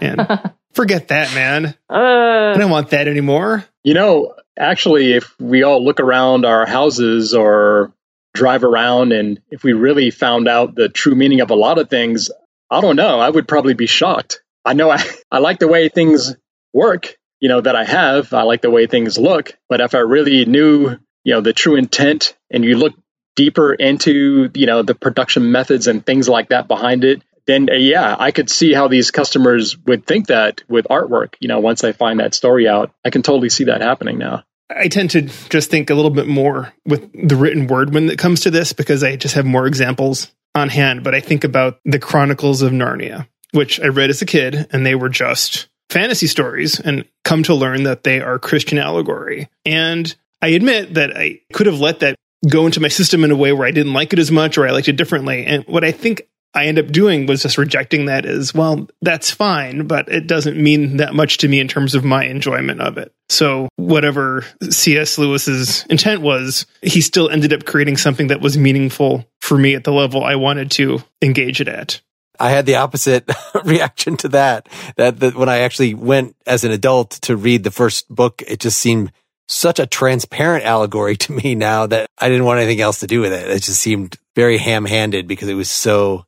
and 0.00 0.26
forget 0.72 1.08
that, 1.08 1.34
man. 1.34 1.76
Uh, 1.90 2.54
I 2.54 2.58
don't 2.58 2.70
want 2.70 2.90
that 2.90 3.08
anymore. 3.08 3.64
You 3.84 3.94
know, 3.94 4.34
actually, 4.58 5.12
if 5.12 5.38
we 5.38 5.62
all 5.62 5.84
look 5.84 6.00
around 6.00 6.44
our 6.44 6.66
houses 6.66 7.34
or 7.34 7.92
drive 8.36 8.64
around 8.64 9.12
and 9.12 9.40
if 9.50 9.64
we 9.64 9.72
really 9.72 10.10
found 10.10 10.48
out 10.48 10.74
the 10.74 10.88
true 10.88 11.14
meaning 11.14 11.40
of 11.40 11.50
a 11.50 11.54
lot 11.54 11.78
of 11.78 11.90
things, 11.90 12.30
I 12.70 12.80
don't 12.80 12.96
know. 12.96 13.18
I 13.18 13.30
would 13.30 13.48
probably 13.48 13.74
be 13.74 13.86
shocked. 13.86 14.42
I 14.64 14.74
know 14.74 14.90
I, 14.90 15.02
I 15.30 15.38
like 15.38 15.58
the 15.58 15.68
way 15.68 15.88
things 15.88 16.36
work, 16.72 17.16
you 17.40 17.48
know, 17.48 17.60
that 17.60 17.76
I 17.76 17.84
have. 17.84 18.32
I 18.32 18.42
like 18.42 18.62
the 18.62 18.70
way 18.70 18.86
things 18.86 19.18
look. 19.18 19.52
But 19.68 19.80
if 19.80 19.94
I 19.94 19.98
really 19.98 20.44
knew, 20.44 20.96
you 21.24 21.34
know, 21.34 21.40
the 21.40 21.52
true 21.52 21.76
intent 21.76 22.36
and 22.50 22.64
you 22.64 22.76
look 22.76 22.94
deeper 23.36 23.72
into 23.72 24.50
you 24.54 24.66
know 24.66 24.82
the 24.82 24.94
production 24.94 25.52
methods 25.52 25.86
and 25.86 26.04
things 26.04 26.28
like 26.28 26.48
that 26.48 26.66
behind 26.66 27.04
it 27.04 27.22
then 27.46 27.68
uh, 27.70 27.74
yeah 27.74 28.16
i 28.18 28.32
could 28.32 28.50
see 28.50 28.72
how 28.72 28.88
these 28.88 29.10
customers 29.10 29.76
would 29.86 30.06
think 30.06 30.28
that 30.28 30.62
with 30.68 30.86
artwork 30.90 31.34
you 31.38 31.46
know 31.46 31.60
once 31.60 31.82
they 31.82 31.92
find 31.92 32.18
that 32.18 32.34
story 32.34 32.66
out 32.66 32.92
i 33.04 33.10
can 33.10 33.22
totally 33.22 33.50
see 33.50 33.64
that 33.64 33.82
happening 33.82 34.18
now 34.18 34.42
I 34.68 34.88
tend 34.88 35.10
to 35.10 35.22
just 35.22 35.70
think 35.70 35.90
a 35.90 35.94
little 35.94 36.10
bit 36.10 36.26
more 36.26 36.72
with 36.84 37.10
the 37.12 37.36
written 37.36 37.66
word 37.66 37.94
when 37.94 38.10
it 38.10 38.18
comes 38.18 38.40
to 38.40 38.50
this 38.50 38.72
because 38.72 39.04
I 39.04 39.16
just 39.16 39.34
have 39.34 39.46
more 39.46 39.66
examples 39.66 40.32
on 40.54 40.68
hand. 40.68 41.04
But 41.04 41.14
I 41.14 41.20
think 41.20 41.44
about 41.44 41.78
the 41.84 41.98
Chronicles 41.98 42.62
of 42.62 42.72
Narnia, 42.72 43.28
which 43.52 43.80
I 43.80 43.86
read 43.86 44.10
as 44.10 44.22
a 44.22 44.26
kid, 44.26 44.66
and 44.72 44.84
they 44.84 44.94
were 44.94 45.08
just 45.08 45.68
fantasy 45.88 46.26
stories, 46.26 46.80
and 46.80 47.04
come 47.24 47.44
to 47.44 47.54
learn 47.54 47.84
that 47.84 48.02
they 48.02 48.20
are 48.20 48.40
Christian 48.40 48.78
allegory. 48.78 49.48
And 49.64 50.14
I 50.42 50.48
admit 50.48 50.94
that 50.94 51.16
I 51.16 51.40
could 51.52 51.66
have 51.66 51.80
let 51.80 52.00
that 52.00 52.16
go 52.48 52.66
into 52.66 52.80
my 52.80 52.88
system 52.88 53.24
in 53.24 53.30
a 53.30 53.36
way 53.36 53.52
where 53.52 53.66
I 53.66 53.70
didn't 53.70 53.92
like 53.92 54.12
it 54.12 54.18
as 54.18 54.30
much 54.30 54.58
or 54.58 54.66
I 54.66 54.72
liked 54.72 54.88
it 54.88 54.96
differently. 54.96 55.46
And 55.46 55.64
what 55.64 55.84
I 55.84 55.92
think 55.92 56.22
I 56.54 56.66
end 56.66 56.78
up 56.78 56.88
doing 56.88 57.26
was 57.26 57.42
just 57.42 57.58
rejecting 57.58 58.06
that 58.06 58.24
as 58.24 58.54
well, 58.54 58.88
that's 59.02 59.30
fine, 59.30 59.86
but 59.86 60.08
it 60.08 60.26
doesn't 60.26 60.56
mean 60.56 60.96
that 60.96 61.14
much 61.14 61.38
to 61.38 61.48
me 61.48 61.60
in 61.60 61.68
terms 61.68 61.94
of 61.94 62.04
my 62.04 62.24
enjoyment 62.24 62.80
of 62.80 62.96
it. 62.96 63.12
So 63.28 63.68
whatever 63.76 64.44
C.S. 64.70 65.18
Lewis's 65.18 65.84
intent 65.90 66.22
was, 66.22 66.64
he 66.82 67.00
still 67.02 67.28
ended 67.28 67.52
up 67.52 67.66
creating 67.66 67.98
something 67.98 68.28
that 68.28 68.40
was 68.40 68.56
meaningful 68.56 69.26
for 69.40 69.58
me 69.58 69.74
at 69.74 69.84
the 69.84 69.92
level 69.92 70.24
I 70.24 70.36
wanted 70.36 70.70
to 70.72 71.02
engage 71.20 71.60
it 71.60 71.68
at. 71.68 72.00
I 72.38 72.50
had 72.50 72.66
the 72.66 72.76
opposite 72.76 73.30
reaction 73.64 74.16
to 74.18 74.28
that. 74.28 74.68
That, 74.96 75.20
that 75.20 75.34
when 75.34 75.48
I 75.48 75.58
actually 75.58 75.94
went 75.94 76.36
as 76.46 76.64
an 76.64 76.70
adult 76.70 77.10
to 77.22 77.36
read 77.36 77.64
the 77.64 77.70
first 77.70 78.08
book, 78.08 78.42
it 78.46 78.60
just 78.60 78.78
seemed 78.78 79.12
such 79.48 79.78
a 79.78 79.86
transparent 79.86 80.64
allegory 80.64 81.16
to 81.16 81.32
me 81.32 81.54
now 81.54 81.86
that 81.86 82.08
I 82.18 82.28
didn't 82.28 82.44
want 82.44 82.60
anything 82.60 82.80
else 82.80 83.00
to 83.00 83.06
do 83.06 83.20
with 83.20 83.32
it. 83.32 83.48
It 83.48 83.62
just 83.62 83.80
seemed 83.80 84.16
very 84.34 84.58
ham-handed 84.58 85.26
because 85.26 85.48
it 85.48 85.54
was 85.54 85.70
so 85.70 86.26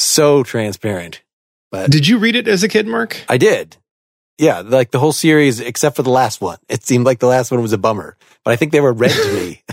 so 0.00 0.42
transparent. 0.42 1.22
But 1.70 1.90
Did 1.90 2.08
you 2.08 2.18
read 2.18 2.36
it 2.36 2.48
as 2.48 2.62
a 2.62 2.68
kid, 2.68 2.86
Mark? 2.86 3.24
I 3.28 3.38
did. 3.38 3.76
Yeah, 4.38 4.60
like 4.60 4.90
the 4.90 4.98
whole 4.98 5.12
series 5.12 5.60
except 5.60 5.96
for 5.96 6.02
the 6.02 6.10
last 6.10 6.40
one. 6.40 6.58
It 6.68 6.84
seemed 6.84 7.04
like 7.04 7.18
the 7.18 7.26
last 7.26 7.50
one 7.50 7.60
was 7.60 7.72
a 7.72 7.78
bummer, 7.78 8.16
but 8.44 8.52
I 8.52 8.56
think 8.56 8.72
they 8.72 8.80
were 8.80 8.92
read 8.92 9.12
to 9.12 9.32
me. 9.34 9.62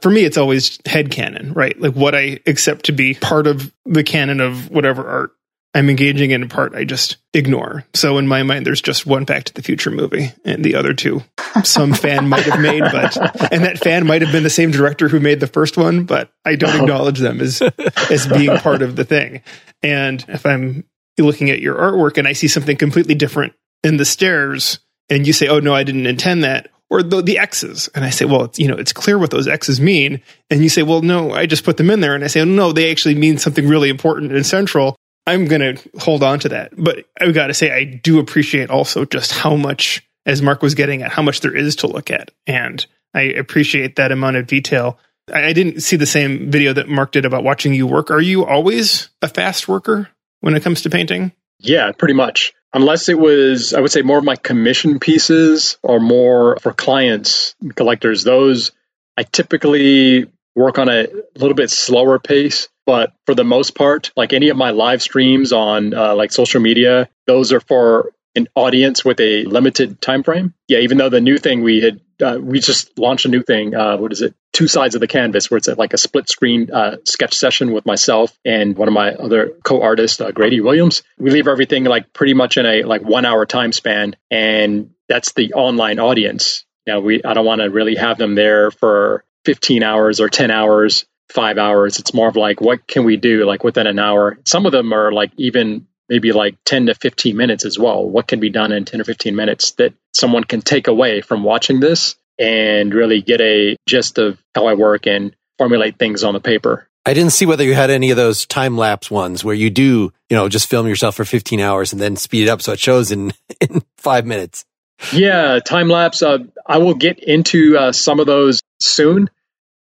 For 0.00 0.10
me, 0.10 0.24
it's 0.24 0.38
always 0.38 0.78
head 0.86 1.10
canon, 1.10 1.52
right? 1.52 1.78
Like 1.78 1.92
what 1.92 2.14
I 2.14 2.38
accept 2.46 2.86
to 2.86 2.92
be 2.92 3.12
part 3.12 3.46
of 3.46 3.70
the 3.84 4.02
canon 4.02 4.40
of 4.40 4.70
whatever 4.70 5.06
art 5.06 5.32
I'm 5.74 5.88
engaging 5.88 6.32
in 6.32 6.42
a 6.42 6.48
part 6.48 6.74
I 6.74 6.84
just 6.84 7.18
ignore. 7.32 7.84
So 7.94 8.18
in 8.18 8.26
my 8.26 8.42
mind, 8.42 8.66
there's 8.66 8.82
just 8.82 9.06
one 9.06 9.24
Back 9.24 9.44
to 9.44 9.54
the 9.54 9.62
Future 9.62 9.90
movie, 9.90 10.32
and 10.44 10.64
the 10.64 10.74
other 10.74 10.94
two 10.94 11.22
some 11.64 11.92
fan 11.94 12.28
might 12.28 12.44
have 12.44 12.60
made, 12.60 12.80
but 12.80 13.52
and 13.52 13.64
that 13.64 13.78
fan 13.78 14.06
might 14.06 14.22
have 14.22 14.32
been 14.32 14.42
the 14.42 14.50
same 14.50 14.70
director 14.70 15.08
who 15.08 15.20
made 15.20 15.40
the 15.40 15.46
first 15.46 15.76
one, 15.76 16.04
but 16.04 16.30
I 16.44 16.56
don't 16.56 16.74
oh. 16.74 16.82
acknowledge 16.82 17.20
them 17.20 17.40
as 17.40 17.62
as 18.10 18.26
being 18.26 18.56
part 18.58 18.82
of 18.82 18.96
the 18.96 19.04
thing. 19.04 19.42
And 19.82 20.24
if 20.28 20.44
I'm 20.44 20.84
looking 21.18 21.50
at 21.50 21.60
your 21.60 21.76
artwork 21.76 22.18
and 22.18 22.26
I 22.26 22.32
see 22.32 22.48
something 22.48 22.76
completely 22.76 23.14
different 23.14 23.52
in 23.84 23.96
the 23.96 24.04
stairs, 24.04 24.80
and 25.08 25.26
you 25.26 25.32
say, 25.32 25.48
"Oh 25.48 25.60
no, 25.60 25.74
I 25.74 25.84
didn't 25.84 26.06
intend 26.06 26.42
that," 26.44 26.70
or 26.90 27.02
the, 27.02 27.22
the 27.22 27.38
X's. 27.38 27.88
And 27.94 28.04
I 28.04 28.10
say, 28.10 28.24
well, 28.24 28.44
it's, 28.44 28.58
you 28.58 28.66
know, 28.66 28.76
it's 28.76 28.92
clear 28.92 29.18
what 29.18 29.30
those 29.30 29.46
X's 29.46 29.80
mean. 29.80 30.20
And 30.50 30.62
you 30.62 30.68
say, 30.68 30.82
well, 30.82 31.02
no, 31.02 31.32
I 31.32 31.46
just 31.46 31.64
put 31.64 31.76
them 31.76 31.88
in 31.88 32.00
there. 32.00 32.14
And 32.14 32.24
I 32.24 32.26
say, 32.26 32.44
no, 32.44 32.72
they 32.72 32.90
actually 32.90 33.14
mean 33.14 33.38
something 33.38 33.68
really 33.68 33.88
important 33.88 34.32
and 34.32 34.44
central. 34.44 34.96
I'm 35.26 35.46
going 35.46 35.76
to 35.76 35.90
hold 35.98 36.22
on 36.22 36.40
to 36.40 36.48
that. 36.50 36.72
But 36.76 37.04
I've 37.20 37.34
got 37.34 37.48
to 37.48 37.54
say, 37.54 37.70
I 37.70 37.84
do 37.84 38.18
appreciate 38.18 38.70
also 38.70 39.04
just 39.04 39.32
how 39.32 39.56
much, 39.56 40.06
as 40.26 40.42
Mark 40.42 40.62
was 40.62 40.74
getting 40.74 41.02
at, 41.02 41.12
how 41.12 41.22
much 41.22 41.40
there 41.40 41.54
is 41.54 41.76
to 41.76 41.86
look 41.86 42.10
at. 42.10 42.30
And 42.46 42.84
I 43.14 43.22
appreciate 43.22 43.96
that 43.96 44.12
amount 44.12 44.36
of 44.36 44.46
detail. 44.46 44.98
I, 45.32 45.46
I 45.46 45.52
didn't 45.52 45.80
see 45.80 45.96
the 45.96 46.06
same 46.06 46.50
video 46.50 46.72
that 46.72 46.88
Mark 46.88 47.12
did 47.12 47.24
about 47.24 47.44
watching 47.44 47.74
you 47.74 47.86
work. 47.86 48.10
Are 48.10 48.20
you 48.20 48.44
always 48.44 49.10
a 49.22 49.28
fast 49.28 49.68
worker 49.68 50.08
when 50.40 50.54
it 50.54 50.62
comes 50.62 50.82
to 50.82 50.90
painting? 50.90 51.32
Yeah, 51.58 51.92
pretty 51.92 52.14
much. 52.14 52.54
Unless 52.72 53.08
it 53.08 53.18
was, 53.18 53.74
I 53.74 53.80
would 53.80 53.90
say, 53.90 54.02
more 54.02 54.18
of 54.18 54.24
my 54.24 54.36
commission 54.36 55.00
pieces 55.00 55.76
or 55.82 56.00
more 56.00 56.56
for 56.60 56.72
clients, 56.72 57.54
collectors, 57.74 58.22
those 58.22 58.72
I 59.16 59.24
typically 59.24 60.30
work 60.54 60.78
on 60.78 60.88
a 60.88 61.06
little 61.36 61.54
bit 61.54 61.70
slower 61.70 62.18
pace. 62.18 62.68
But 62.90 63.12
for 63.24 63.36
the 63.36 63.44
most 63.44 63.76
part, 63.76 64.10
like 64.16 64.32
any 64.32 64.48
of 64.48 64.56
my 64.56 64.70
live 64.70 65.00
streams 65.00 65.52
on 65.52 65.94
uh, 65.94 66.16
like 66.16 66.32
social 66.32 66.60
media, 66.60 67.08
those 67.24 67.52
are 67.52 67.60
for 67.60 68.10
an 68.34 68.48
audience 68.56 69.04
with 69.04 69.20
a 69.20 69.44
limited 69.44 70.00
time 70.00 70.24
frame. 70.24 70.54
Yeah, 70.66 70.80
even 70.80 70.98
though 70.98 71.08
the 71.08 71.20
new 71.20 71.38
thing 71.38 71.62
we 71.62 71.82
had 71.82 72.00
uh, 72.20 72.38
we 72.42 72.58
just 72.58 72.98
launched 72.98 73.26
a 73.26 73.28
new 73.28 73.44
thing. 73.44 73.76
Uh, 73.76 73.96
what 73.96 74.10
is 74.10 74.22
it? 74.22 74.34
Two 74.52 74.66
sides 74.66 74.96
of 74.96 75.00
the 75.00 75.06
canvas, 75.06 75.48
where 75.48 75.58
it's 75.58 75.68
like 75.68 75.92
a 75.92 75.98
split 75.98 76.28
screen 76.28 76.72
uh, 76.72 76.96
sketch 77.04 77.34
session 77.34 77.70
with 77.70 77.86
myself 77.86 78.36
and 78.44 78.76
one 78.76 78.88
of 78.88 78.94
my 78.94 79.14
other 79.14 79.52
co-artists, 79.62 80.20
uh, 80.20 80.32
Grady 80.32 80.60
Williams. 80.60 81.04
We 81.16 81.30
leave 81.30 81.46
everything 81.46 81.84
like 81.84 82.12
pretty 82.12 82.34
much 82.34 82.56
in 82.56 82.66
a 82.66 82.82
like 82.82 83.02
one 83.02 83.24
hour 83.24 83.46
time 83.46 83.70
span, 83.70 84.16
and 84.32 84.90
that's 85.08 85.32
the 85.34 85.52
online 85.52 86.00
audience. 86.00 86.64
Now 86.88 86.98
we 86.98 87.22
I 87.22 87.34
don't 87.34 87.46
want 87.46 87.60
to 87.60 87.70
really 87.70 87.94
have 87.94 88.18
them 88.18 88.34
there 88.34 88.72
for 88.72 89.24
15 89.44 89.84
hours 89.84 90.20
or 90.20 90.28
10 90.28 90.50
hours 90.50 91.06
five 91.30 91.58
hours. 91.58 91.98
It's 91.98 92.12
more 92.12 92.28
of 92.28 92.36
like, 92.36 92.60
what 92.60 92.86
can 92.86 93.04
we 93.04 93.16
do 93.16 93.44
like 93.44 93.64
within 93.64 93.86
an 93.86 93.98
hour? 93.98 94.38
Some 94.44 94.66
of 94.66 94.72
them 94.72 94.92
are 94.92 95.12
like 95.12 95.32
even 95.36 95.86
maybe 96.08 96.32
like 96.32 96.56
10 96.64 96.86
to 96.86 96.94
15 96.94 97.36
minutes 97.36 97.64
as 97.64 97.78
well. 97.78 98.04
What 98.04 98.26
can 98.26 98.40
be 98.40 98.50
done 98.50 98.72
in 98.72 98.84
10 98.84 99.00
or 99.00 99.04
15 99.04 99.34
minutes 99.34 99.72
that 99.72 99.94
someone 100.12 100.44
can 100.44 100.60
take 100.60 100.88
away 100.88 101.20
from 101.20 101.44
watching 101.44 101.80
this 101.80 102.16
and 102.38 102.92
really 102.92 103.22
get 103.22 103.40
a 103.40 103.76
gist 103.86 104.18
of 104.18 104.42
how 104.54 104.66
I 104.66 104.74
work 104.74 105.06
and 105.06 105.34
formulate 105.56 105.98
things 105.98 106.24
on 106.24 106.34
the 106.34 106.40
paper. 106.40 106.88
I 107.06 107.14
didn't 107.14 107.32
see 107.32 107.46
whether 107.46 107.64
you 107.64 107.74
had 107.74 107.90
any 107.90 108.10
of 108.10 108.16
those 108.16 108.44
time 108.44 108.76
lapse 108.76 109.10
ones 109.10 109.44
where 109.44 109.54
you 109.54 109.70
do, 109.70 110.12
you 110.28 110.36
know, 110.36 110.48
just 110.48 110.68
film 110.68 110.86
yourself 110.86 111.14
for 111.14 111.24
15 111.24 111.60
hours 111.60 111.92
and 111.92 112.00
then 112.00 112.16
speed 112.16 112.44
it 112.44 112.48
up 112.48 112.60
so 112.60 112.72
it 112.72 112.80
shows 112.80 113.10
in, 113.10 113.32
in 113.60 113.82
five 113.96 114.26
minutes. 114.26 114.64
Yeah, 115.12 115.60
time 115.60 115.88
lapse. 115.88 116.22
Uh, 116.22 116.38
I 116.66 116.78
will 116.78 116.94
get 116.94 117.18
into 117.20 117.78
uh, 117.78 117.92
some 117.92 118.20
of 118.20 118.26
those 118.26 118.60
soon 118.80 119.30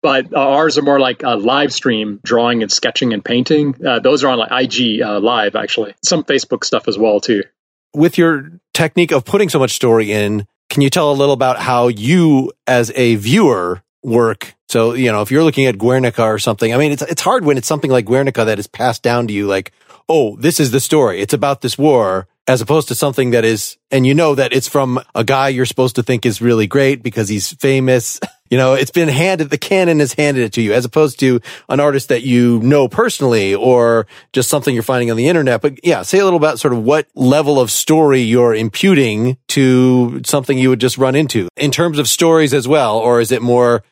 but 0.01 0.33
uh, 0.33 0.37
ours 0.37 0.77
are 0.77 0.81
more 0.81 0.99
like 0.99 1.23
a 1.23 1.35
live 1.35 1.71
stream 1.71 2.19
drawing 2.23 2.61
and 2.61 2.71
sketching 2.71 3.13
and 3.13 3.23
painting. 3.23 3.75
Uh, 3.85 3.99
those 3.99 4.23
are 4.23 4.29
on 4.29 4.39
like 4.39 4.51
IG 4.51 5.01
uh, 5.01 5.19
live, 5.19 5.55
actually. 5.55 5.93
Some 6.03 6.23
Facebook 6.23 6.63
stuff 6.63 6.87
as 6.87 6.97
well 6.97 7.19
too. 7.21 7.43
With 7.93 8.17
your 8.17 8.51
technique 8.73 9.11
of 9.11 9.25
putting 9.25 9.49
so 9.49 9.59
much 9.59 9.71
story 9.71 10.11
in, 10.11 10.47
can 10.69 10.81
you 10.81 10.89
tell 10.89 11.11
a 11.11 11.13
little 11.13 11.33
about 11.33 11.59
how 11.59 11.89
you, 11.89 12.51
as 12.65 12.91
a 12.95 13.15
viewer, 13.15 13.83
work? 14.03 14.55
So 14.69 14.93
you 14.93 15.11
know, 15.11 15.21
if 15.21 15.31
you're 15.31 15.43
looking 15.43 15.65
at 15.65 15.77
Guernica 15.77 16.23
or 16.23 16.39
something, 16.39 16.73
I 16.73 16.77
mean, 16.77 16.93
it's 16.93 17.01
it's 17.01 17.21
hard 17.21 17.43
when 17.43 17.57
it's 17.57 17.67
something 17.67 17.91
like 17.91 18.05
Guernica 18.05 18.45
that 18.45 18.59
is 18.59 18.67
passed 18.67 19.03
down 19.03 19.27
to 19.27 19.33
you, 19.33 19.47
like, 19.47 19.71
oh, 20.07 20.37
this 20.37 20.59
is 20.59 20.71
the 20.71 20.79
story. 20.79 21.21
It's 21.21 21.33
about 21.33 21.61
this 21.61 21.77
war 21.77 22.27
as 22.47 22.61
opposed 22.61 22.87
to 22.87 22.95
something 22.95 23.31
that 23.31 23.45
is, 23.45 23.77
and 23.91 24.07
you 24.07 24.13
know 24.13 24.33
that 24.35 24.53
it's 24.53 24.67
from 24.67 24.99
a 25.13 25.23
guy 25.23 25.49
you're 25.49 25.65
supposed 25.65 25.95
to 25.97 26.03
think 26.03 26.25
is 26.25 26.41
really 26.41 26.67
great 26.67 27.03
because 27.03 27.29
he's 27.29 27.53
famous. 27.53 28.19
You 28.51 28.57
know, 28.57 28.73
it's 28.73 28.91
been 28.91 29.07
handed, 29.07 29.49
the 29.49 29.57
canon 29.57 29.99
has 30.01 30.11
handed 30.11 30.43
it 30.43 30.53
to 30.53 30.61
you 30.61 30.73
as 30.73 30.83
opposed 30.83 31.21
to 31.21 31.39
an 31.69 31.79
artist 31.79 32.09
that 32.09 32.23
you 32.23 32.59
know 32.59 32.89
personally 32.89 33.55
or 33.55 34.07
just 34.33 34.49
something 34.49 34.73
you're 34.73 34.83
finding 34.83 35.09
on 35.09 35.15
the 35.15 35.29
internet. 35.29 35.61
But 35.61 35.85
yeah, 35.85 36.01
say 36.01 36.19
a 36.19 36.25
little 36.25 36.37
about 36.37 36.59
sort 36.59 36.73
of 36.73 36.83
what 36.83 37.07
level 37.15 37.61
of 37.61 37.71
story 37.71 38.19
you're 38.19 38.53
imputing 38.53 39.37
to 39.49 40.21
something 40.25 40.57
you 40.57 40.67
would 40.67 40.81
just 40.81 40.97
run 40.97 41.15
into 41.15 41.47
in 41.55 41.71
terms 41.71 41.97
of 41.97 42.09
stories 42.09 42.53
as 42.53 42.67
well. 42.67 42.97
Or 42.97 43.21
is 43.21 43.31
it 43.31 43.41
more, 43.41 43.83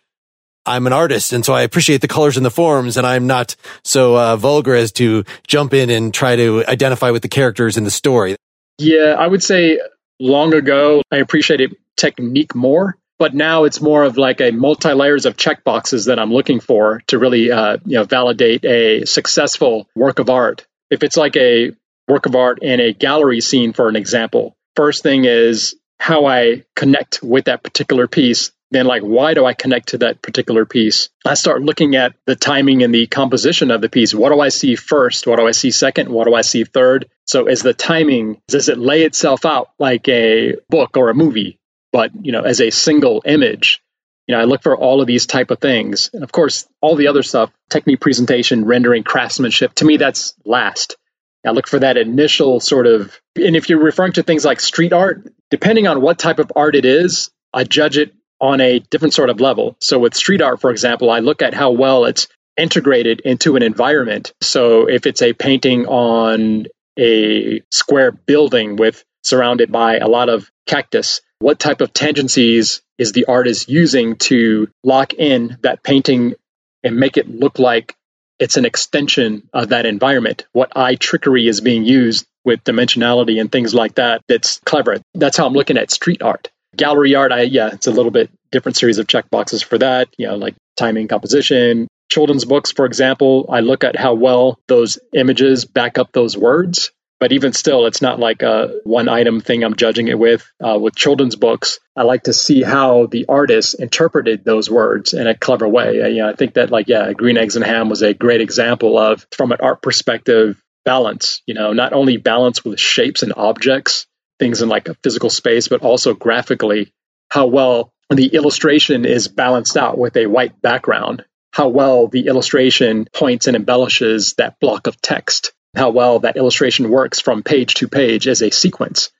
I'm 0.65 0.85
an 0.87 0.93
artist 0.93 1.31
and 1.31 1.45
so 1.45 1.53
I 1.53 1.61
appreciate 1.61 2.01
the 2.01 2.09
colors 2.09 2.35
and 2.35 2.45
the 2.45 2.51
forms 2.51 2.97
and 2.97 3.07
I'm 3.07 3.27
not 3.27 3.55
so 3.85 4.17
uh, 4.17 4.35
vulgar 4.35 4.75
as 4.75 4.91
to 4.93 5.23
jump 5.47 5.73
in 5.73 5.89
and 5.89 6.13
try 6.13 6.35
to 6.35 6.65
identify 6.67 7.11
with 7.11 7.21
the 7.21 7.29
characters 7.29 7.77
in 7.77 7.85
the 7.85 7.91
story. 7.91 8.35
Yeah, 8.77 9.15
I 9.17 9.25
would 9.25 9.41
say 9.41 9.79
long 10.19 10.53
ago, 10.53 11.01
I 11.13 11.17
appreciated 11.17 11.77
technique 11.95 12.55
more 12.55 12.98
but 13.19 13.35
now 13.35 13.65
it's 13.65 13.81
more 13.81 14.03
of 14.03 14.17
like 14.17 14.41
a 14.41 14.51
multi 14.51 14.93
layers 14.93 15.25
of 15.25 15.37
checkboxes 15.37 16.07
that 16.07 16.17
I'm 16.17 16.33
looking 16.33 16.61
for 16.61 17.01
to 17.07 17.19
really 17.19 17.51
uh, 17.51 17.77
you 17.85 17.97
know 17.97 18.05
validate 18.05 18.65
a 18.65 19.05
successful 19.05 19.87
work 19.95 20.19
of 20.19 20.29
art. 20.29 20.65
If 20.89 21.03
it's 21.03 21.17
like 21.17 21.35
a 21.35 21.73
work 22.07 22.25
of 22.25 22.35
art 22.35 22.59
in 22.63 22.79
a 22.79 22.93
gallery 22.93 23.41
scene, 23.41 23.73
for 23.73 23.89
an 23.89 23.95
example, 23.95 24.55
first 24.75 25.03
thing 25.03 25.25
is 25.25 25.75
how 25.99 26.25
I 26.25 26.63
connect 26.75 27.21
with 27.21 27.45
that 27.45 27.61
particular 27.61 28.07
piece. 28.07 28.51
Then, 28.71 28.85
like, 28.85 29.01
why 29.01 29.33
do 29.33 29.45
I 29.45 29.55
connect 29.55 29.89
to 29.89 29.97
that 29.99 30.21
particular 30.21 30.63
piece? 30.63 31.09
I 31.25 31.33
start 31.33 31.63
looking 31.63 31.95
at 31.95 32.13
the 32.25 32.35
timing 32.35 32.83
and 32.83 32.93
the 32.93 33.07
composition 33.07 33.71
of 33.71 33.81
the 33.81 33.89
piece. 33.89 34.13
What 34.13 34.31
do 34.31 34.39
I 34.39 34.49
see 34.49 34.75
first? 34.75 35.25
What 35.25 35.39
do 35.39 35.47
I 35.47 35.51
see 35.51 35.71
second? 35.71 36.09
What 36.09 36.27
do 36.27 36.35
I 36.35 36.41
see 36.41 36.63
third? 36.65 37.09
So, 37.25 37.47
is 37.47 37.63
the 37.63 37.73
timing, 37.73 38.41
does 38.47 38.69
it 38.69 38.77
lay 38.77 39.03
itself 39.03 39.43
out 39.43 39.71
like 39.79 40.07
a 40.07 40.57
book 40.69 40.97
or 40.97 41.09
a 41.09 41.15
movie? 41.15 41.58
But 41.91 42.11
you 42.21 42.31
know 42.31 42.41
as 42.41 42.61
a 42.61 42.69
single 42.69 43.21
image 43.25 43.81
you 44.27 44.35
know 44.35 44.41
i 44.41 44.45
look 44.45 44.61
for 44.63 44.75
all 44.75 45.01
of 45.01 45.07
these 45.07 45.25
type 45.25 45.51
of 45.51 45.59
things. 45.59 46.09
And 46.13 46.23
of 46.23 46.31
course 46.31 46.67
all 46.81 46.95
the 46.95 47.07
other 47.07 47.23
stuff 47.23 47.51
technique 47.69 48.01
presentation 48.01 48.65
rendering 48.65 49.03
craftsmanship 49.03 49.73
to 49.75 49.85
me 49.85 49.97
that's 49.97 50.33
last. 50.45 50.97
I 51.45 51.51
look 51.51 51.67
for 51.67 51.79
that 51.79 51.97
initial 51.97 52.59
sort 52.59 52.85
of 52.85 53.19
and 53.35 53.55
if 53.55 53.69
you're 53.69 53.81
referring 53.81 54.13
to 54.13 54.23
things 54.23 54.45
like 54.45 54.59
street 54.59 54.93
art 54.93 55.31
depending 55.49 55.87
on 55.87 56.01
what 56.01 56.19
type 56.19 56.39
of 56.39 56.51
art 56.55 56.75
it 56.75 56.85
is 56.85 57.29
i 57.53 57.63
judge 57.63 57.97
it 57.97 58.13
on 58.41 58.61
a 58.61 58.79
different 58.79 59.13
sort 59.13 59.29
of 59.29 59.41
level. 59.41 59.75
So 59.81 59.99
with 59.99 60.15
street 60.15 60.41
art 60.41 60.61
for 60.61 60.71
example 60.71 61.09
i 61.09 61.19
look 61.19 61.41
at 61.41 61.53
how 61.53 61.71
well 61.71 62.05
it's 62.05 62.27
integrated 62.59 63.21
into 63.21 63.55
an 63.55 63.63
environment. 63.63 64.33
So 64.41 64.87
if 64.87 65.05
it's 65.07 65.21
a 65.21 65.33
painting 65.33 65.87
on 65.87 66.65
a 66.99 67.61
square 67.71 68.11
building 68.11 68.75
with 68.75 69.03
surrounded 69.23 69.71
by 69.71 69.97
a 69.97 70.07
lot 70.07 70.29
of 70.29 70.49
cactus 70.65 71.21
what 71.39 71.57
type 71.57 71.79
of 71.79 71.93
tangencies 71.93 72.81
is 72.97 73.13
the 73.13 73.25
artist 73.25 73.69
using 73.69 74.17
to 74.17 74.69
lock 74.83 75.13
in 75.13 75.57
that 75.61 75.83
painting 75.83 76.35
and 76.83 76.97
make 76.97 77.15
it 77.15 77.29
look 77.29 77.59
like 77.59 77.95
it's 78.39 78.57
an 78.57 78.65
extension 78.65 79.47
of 79.53 79.69
that 79.69 79.85
environment? 79.85 80.45
What 80.51 80.75
eye 80.75 80.95
trickery 80.95 81.47
is 81.47 81.61
being 81.61 81.85
used 81.85 82.25
with 82.43 82.63
dimensionality 82.63 83.39
and 83.39 83.49
things 83.49 83.73
like 83.73 83.95
that 83.95 84.21
that's 84.27 84.59
clever. 84.65 84.97
That's 85.13 85.37
how 85.37 85.45
I'm 85.45 85.53
looking 85.53 85.77
at 85.77 85.91
street 85.91 86.21
art. 86.21 86.49
Gallery 86.75 87.15
art, 87.15 87.31
I 87.31 87.43
yeah, 87.43 87.69
it's 87.71 87.87
a 87.87 87.91
little 87.91 88.11
bit 88.11 88.29
different 88.51 88.75
series 88.75 88.97
of 88.97 89.07
checkboxes 89.07 89.63
for 89.63 89.77
that, 89.77 90.09
you 90.17 90.27
know, 90.27 90.35
like 90.35 90.55
timing, 90.75 91.07
composition. 91.07 91.87
Children's 92.11 92.45
books, 92.45 92.71
for 92.71 92.85
example, 92.85 93.45
I 93.49 93.59
look 93.61 93.83
at 93.83 93.95
how 93.95 94.15
well 94.15 94.59
those 94.67 94.99
images 95.13 95.63
back 95.65 95.97
up 95.97 96.11
those 96.11 96.37
words 96.37 96.91
but 97.19 97.31
even 97.33 97.53
still, 97.53 97.85
it's 97.85 98.01
not 98.01 98.19
like 98.19 98.41
a 98.41 98.79
one 98.83 99.09
item 99.09 99.41
thing 99.41 99.63
I'm 99.63 99.75
judging 99.75 100.07
it 100.07 100.17
with. 100.17 100.49
Uh, 100.63 100.79
with 100.79 100.95
children's 100.95 101.35
books, 101.35 101.79
I 101.95 102.03
like 102.03 102.23
to 102.23 102.33
see 102.33 102.63
how 102.63 103.07
the 103.07 103.25
artist 103.27 103.75
interpreted 103.79 104.45
those 104.45 104.69
words 104.69 105.13
in 105.13 105.27
a 105.27 105.37
clever 105.37 105.67
way. 105.67 106.01
I, 106.01 106.07
you 106.07 106.17
know, 106.21 106.29
I 106.29 106.35
think 106.35 106.53
that 106.53 106.71
like 106.71 106.87
yeah, 106.87 107.11
Green 107.13 107.37
Eggs 107.37 107.55
and 107.55 107.65
Ham 107.65 107.89
was 107.89 108.01
a 108.01 108.13
great 108.13 108.41
example 108.41 108.97
of 108.97 109.27
from 109.31 109.51
an 109.51 109.59
art 109.61 109.81
perspective 109.81 110.61
balance. 110.85 111.41
You 111.45 111.55
know, 111.55 111.73
not 111.73 111.93
only 111.93 112.17
balance 112.17 112.63
with 112.63 112.79
shapes 112.79 113.23
and 113.23 113.33
objects, 113.35 114.07
things 114.39 114.61
in 114.61 114.69
like 114.69 114.87
a 114.87 114.95
physical 115.03 115.29
space, 115.29 115.67
but 115.67 115.81
also 115.81 116.13
graphically 116.13 116.93
how 117.29 117.47
well 117.47 117.93
the 118.09 118.27
illustration 118.27 119.05
is 119.05 119.27
balanced 119.27 119.77
out 119.77 119.97
with 119.97 120.15
a 120.17 120.25
white 120.25 120.61
background 120.61 121.25
how 121.51 121.69
well 121.69 122.07
the 122.07 122.27
illustration 122.27 123.07
points 123.13 123.47
and 123.47 123.55
embellishes 123.55 124.33
that 124.35 124.59
block 124.59 124.87
of 124.87 125.01
text, 125.01 125.53
how 125.75 125.89
well 125.91 126.19
that 126.19 126.37
illustration 126.37 126.89
works 126.89 127.19
from 127.19 127.43
page 127.43 127.75
to 127.75 127.87
page 127.87 128.27
as 128.27 128.41
a 128.41 128.49
sequence. 128.49 129.11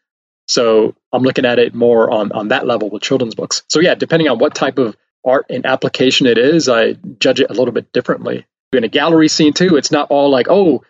So 0.48 0.96
I'm 1.14 1.24
looking 1.24 1.46
at 1.46 1.60
it 1.60 1.76
more 1.76 2.10
on, 2.10 2.32
on 2.32 2.48
that 2.48 2.66
level 2.66 2.90
with 2.90 3.04
children's 3.04 3.36
books. 3.36 3.64
So 3.68 3.80
yeah, 3.80 3.96
depending 3.96 4.30
on 4.30 4.40
what 4.40 4.56
type 4.56 4.80
of 4.80 4.98
art 5.24 5.46
and 5.50 5.66
application 5.66 6.26
it 6.26 6.38
is, 6.38 6.68
I 6.68 6.94
judge 7.20 7.40
it 7.40 7.52
a 7.52 7.54
little 7.54 7.72
bit 7.72 7.92
differently. 7.94 8.46
In 8.74 8.84
a 8.84 8.88
gallery 8.88 9.28
scene 9.28 9.54
too, 9.54 9.78
it's 9.78 9.92
not 9.92 10.10
all 10.10 10.30
like, 10.30 10.48
oh, 10.50 10.84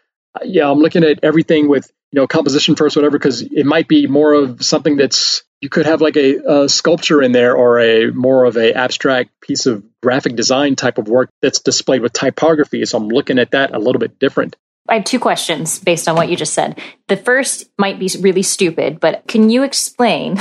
yeah, 0.44 0.70
I'm 0.70 0.80
looking 0.80 1.04
at 1.04 1.24
everything 1.24 1.68
with 1.68 1.92
you 2.12 2.20
know 2.20 2.28
composition 2.28 2.76
first, 2.76 2.96
whatever, 2.96 3.18
because 3.18 3.42
it 3.42 3.66
might 3.66 3.88
be 3.88 4.08
more 4.08 4.34
of 4.34 4.64
something 4.64 4.96
that's 4.96 5.44
you 5.62 5.70
could 5.70 5.86
have 5.86 6.02
like 6.02 6.16
a, 6.16 6.64
a, 6.64 6.70
sculpture 6.70 7.22
in 7.22 7.34
there 7.34 7.56
or 7.56 7.80
a 7.80 8.12
more 8.12 8.46
of 8.46 8.56
a 8.56 8.74
abstract 8.74 9.30
piece 9.42 9.66
of 9.66 9.84
graphic 10.02 10.36
design 10.36 10.76
type 10.76 10.98
of 10.98 11.10
work 11.10 11.30
that's 11.42 11.60
displayed 11.60 12.02
with 12.02 12.14
typography. 12.14 12.86
So 12.86 12.98
I'm 12.98 13.10
looking 13.10 13.40
at 13.40 13.52
that 13.52 13.76
a 13.76 13.80
little 13.80 14.00
bit 14.00 14.20
different. 14.20 14.56
I 14.90 14.96
have 14.96 15.04
two 15.04 15.20
questions 15.20 15.80
based 15.80 16.08
on 16.08 16.16
what 16.16 16.30
you 16.30 16.36
just 16.36 16.54
said. 16.54 16.80
The 17.08 17.18
first 17.18 17.70
might 17.78 18.00
be 18.00 18.10
really 18.20 18.44
stupid, 18.44 19.00
but 19.00 19.28
can 19.28 19.50
you 19.50 19.64
explain 19.64 20.38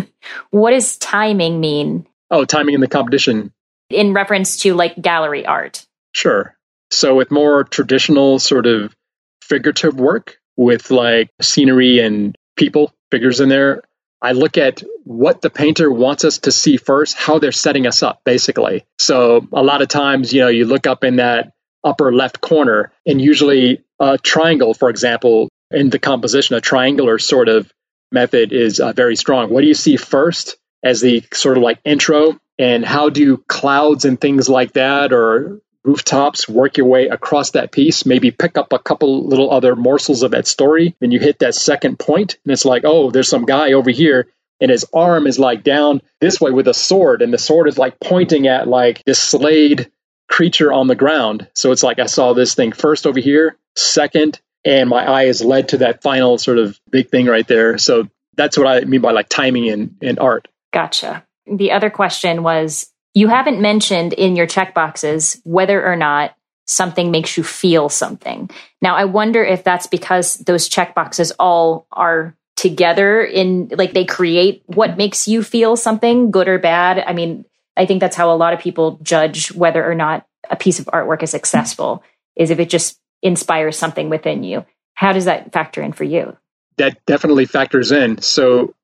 what 0.50 0.70
does 0.72 0.96
timing 0.96 1.60
mean? 1.60 2.06
Oh, 2.30 2.44
timing 2.44 2.74
in 2.74 2.80
the 2.80 2.88
competition. 2.88 3.52
In 3.90 4.14
reference 4.14 4.58
to 4.58 4.74
like 4.74 5.00
gallery 5.00 5.46
art. 5.46 5.86
Sure. 6.12 6.56
So 6.90 7.14
with 7.14 7.30
more 7.30 7.64
traditional 7.64 8.38
sort 8.38 8.66
of 8.66 8.94
figurative 9.42 9.98
work 9.98 10.38
with 10.56 10.90
like 10.90 11.30
scenery 11.40 12.00
and 12.00 12.36
people 12.56 12.92
figures 13.10 13.40
in 13.40 13.48
there, 13.48 13.82
I 14.20 14.32
look 14.32 14.56
at 14.56 14.82
what 15.04 15.42
the 15.42 15.50
painter 15.50 15.90
wants 15.90 16.24
us 16.24 16.38
to 16.38 16.52
see 16.52 16.76
first, 16.76 17.16
how 17.16 17.38
they're 17.38 17.50
setting 17.50 17.86
us 17.86 18.02
up, 18.02 18.20
basically. 18.24 18.84
So 18.98 19.46
a 19.52 19.62
lot 19.62 19.82
of 19.82 19.88
times, 19.88 20.32
you 20.32 20.42
know, 20.42 20.48
you 20.48 20.64
look 20.64 20.86
up 20.86 21.02
in 21.02 21.16
that 21.16 21.52
upper 21.84 22.12
left 22.12 22.40
corner, 22.40 22.92
and 23.06 23.20
usually 23.20 23.82
a 23.98 24.18
triangle, 24.18 24.74
for 24.74 24.90
example, 24.90 25.48
in 25.70 25.90
the 25.90 25.98
composition, 25.98 26.56
a 26.56 26.60
triangular 26.60 27.18
sort 27.18 27.48
of 27.48 27.72
method 28.10 28.52
is 28.52 28.80
uh, 28.80 28.92
very 28.92 29.16
strong. 29.16 29.50
What 29.50 29.62
do 29.62 29.66
you 29.66 29.74
see 29.74 29.96
first 29.96 30.56
as 30.82 31.00
the 31.00 31.24
sort 31.32 31.56
of 31.56 31.62
like 31.62 31.80
intro? 31.84 32.38
And 32.58 32.84
how 32.84 33.08
do 33.08 33.38
clouds 33.38 34.04
and 34.04 34.20
things 34.20 34.48
like 34.48 34.74
that, 34.74 35.12
or 35.12 35.60
rooftops, 35.84 36.48
work 36.48 36.76
your 36.76 36.86
way 36.86 37.08
across 37.08 37.52
that 37.52 37.72
piece, 37.72 38.06
maybe 38.06 38.30
pick 38.30 38.56
up 38.56 38.72
a 38.72 38.78
couple 38.78 39.26
little 39.26 39.50
other 39.50 39.74
morsels 39.74 40.22
of 40.22 40.30
that 40.32 40.46
story. 40.46 40.94
Then 41.00 41.10
you 41.10 41.18
hit 41.18 41.40
that 41.40 41.54
second 41.54 41.98
point, 41.98 42.36
and 42.44 42.52
it's 42.52 42.64
like, 42.64 42.82
oh, 42.84 43.10
there's 43.10 43.28
some 43.28 43.46
guy 43.46 43.72
over 43.72 43.90
here, 43.90 44.28
and 44.60 44.70
his 44.70 44.86
arm 44.92 45.26
is 45.26 45.38
like 45.38 45.64
down 45.64 46.02
this 46.20 46.40
way 46.40 46.50
with 46.52 46.68
a 46.68 46.74
sword, 46.74 47.22
and 47.22 47.32
the 47.32 47.38
sword 47.38 47.66
is 47.68 47.78
like 47.78 47.98
pointing 47.98 48.46
at 48.46 48.68
like 48.68 49.02
this 49.04 49.18
slayed 49.18 49.90
creature 50.32 50.72
on 50.72 50.86
the 50.86 50.94
ground. 50.94 51.46
So 51.54 51.72
it's 51.72 51.82
like 51.82 51.98
I 51.98 52.06
saw 52.06 52.32
this 52.32 52.54
thing 52.54 52.72
first 52.72 53.06
over 53.06 53.20
here, 53.20 53.58
second, 53.76 54.40
and 54.64 54.88
my 54.88 55.04
eye 55.04 55.24
is 55.24 55.44
led 55.44 55.68
to 55.68 55.78
that 55.78 56.00
final 56.02 56.38
sort 56.38 56.56
of 56.56 56.80
big 56.90 57.10
thing 57.10 57.26
right 57.26 57.46
there. 57.46 57.76
So 57.76 58.08
that's 58.34 58.56
what 58.56 58.66
I 58.66 58.80
mean 58.86 59.02
by 59.02 59.12
like 59.12 59.28
timing 59.28 59.68
and, 59.68 59.94
in 60.00 60.18
art. 60.18 60.48
Gotcha. 60.72 61.22
The 61.46 61.72
other 61.72 61.90
question 61.90 62.42
was 62.42 62.90
you 63.12 63.28
haven't 63.28 63.60
mentioned 63.60 64.14
in 64.14 64.34
your 64.34 64.46
checkboxes 64.46 65.38
whether 65.44 65.84
or 65.84 65.96
not 65.96 66.34
something 66.64 67.10
makes 67.10 67.36
you 67.36 67.42
feel 67.42 67.90
something. 67.90 68.48
Now, 68.80 68.96
I 68.96 69.04
wonder 69.04 69.44
if 69.44 69.64
that's 69.64 69.86
because 69.86 70.38
those 70.38 70.66
checkboxes 70.66 71.32
all 71.38 71.86
are 71.92 72.34
together 72.56 73.22
in 73.22 73.70
like 73.76 73.92
they 73.92 74.06
create 74.06 74.62
what 74.64 74.96
makes 74.96 75.28
you 75.28 75.42
feel 75.42 75.76
something, 75.76 76.30
good 76.30 76.48
or 76.48 76.58
bad. 76.58 77.04
I 77.06 77.12
mean, 77.12 77.44
I 77.76 77.86
think 77.86 78.00
that's 78.00 78.16
how 78.16 78.32
a 78.32 78.36
lot 78.36 78.52
of 78.52 78.60
people 78.60 78.98
judge 79.02 79.52
whether 79.52 79.88
or 79.88 79.94
not 79.94 80.26
a 80.50 80.56
piece 80.56 80.78
of 80.78 80.86
artwork 80.86 81.22
is 81.22 81.30
successful, 81.30 82.02
is 82.36 82.50
if 82.50 82.58
it 82.58 82.68
just 82.68 82.98
inspires 83.22 83.78
something 83.78 84.10
within 84.10 84.42
you. 84.42 84.64
How 84.94 85.12
does 85.12 85.24
that 85.24 85.52
factor 85.52 85.82
in 85.82 85.92
for 85.92 86.04
you? 86.04 86.36
That 86.76 87.04
definitely 87.06 87.46
factors 87.46 87.92
in. 87.92 88.20
So 88.20 88.74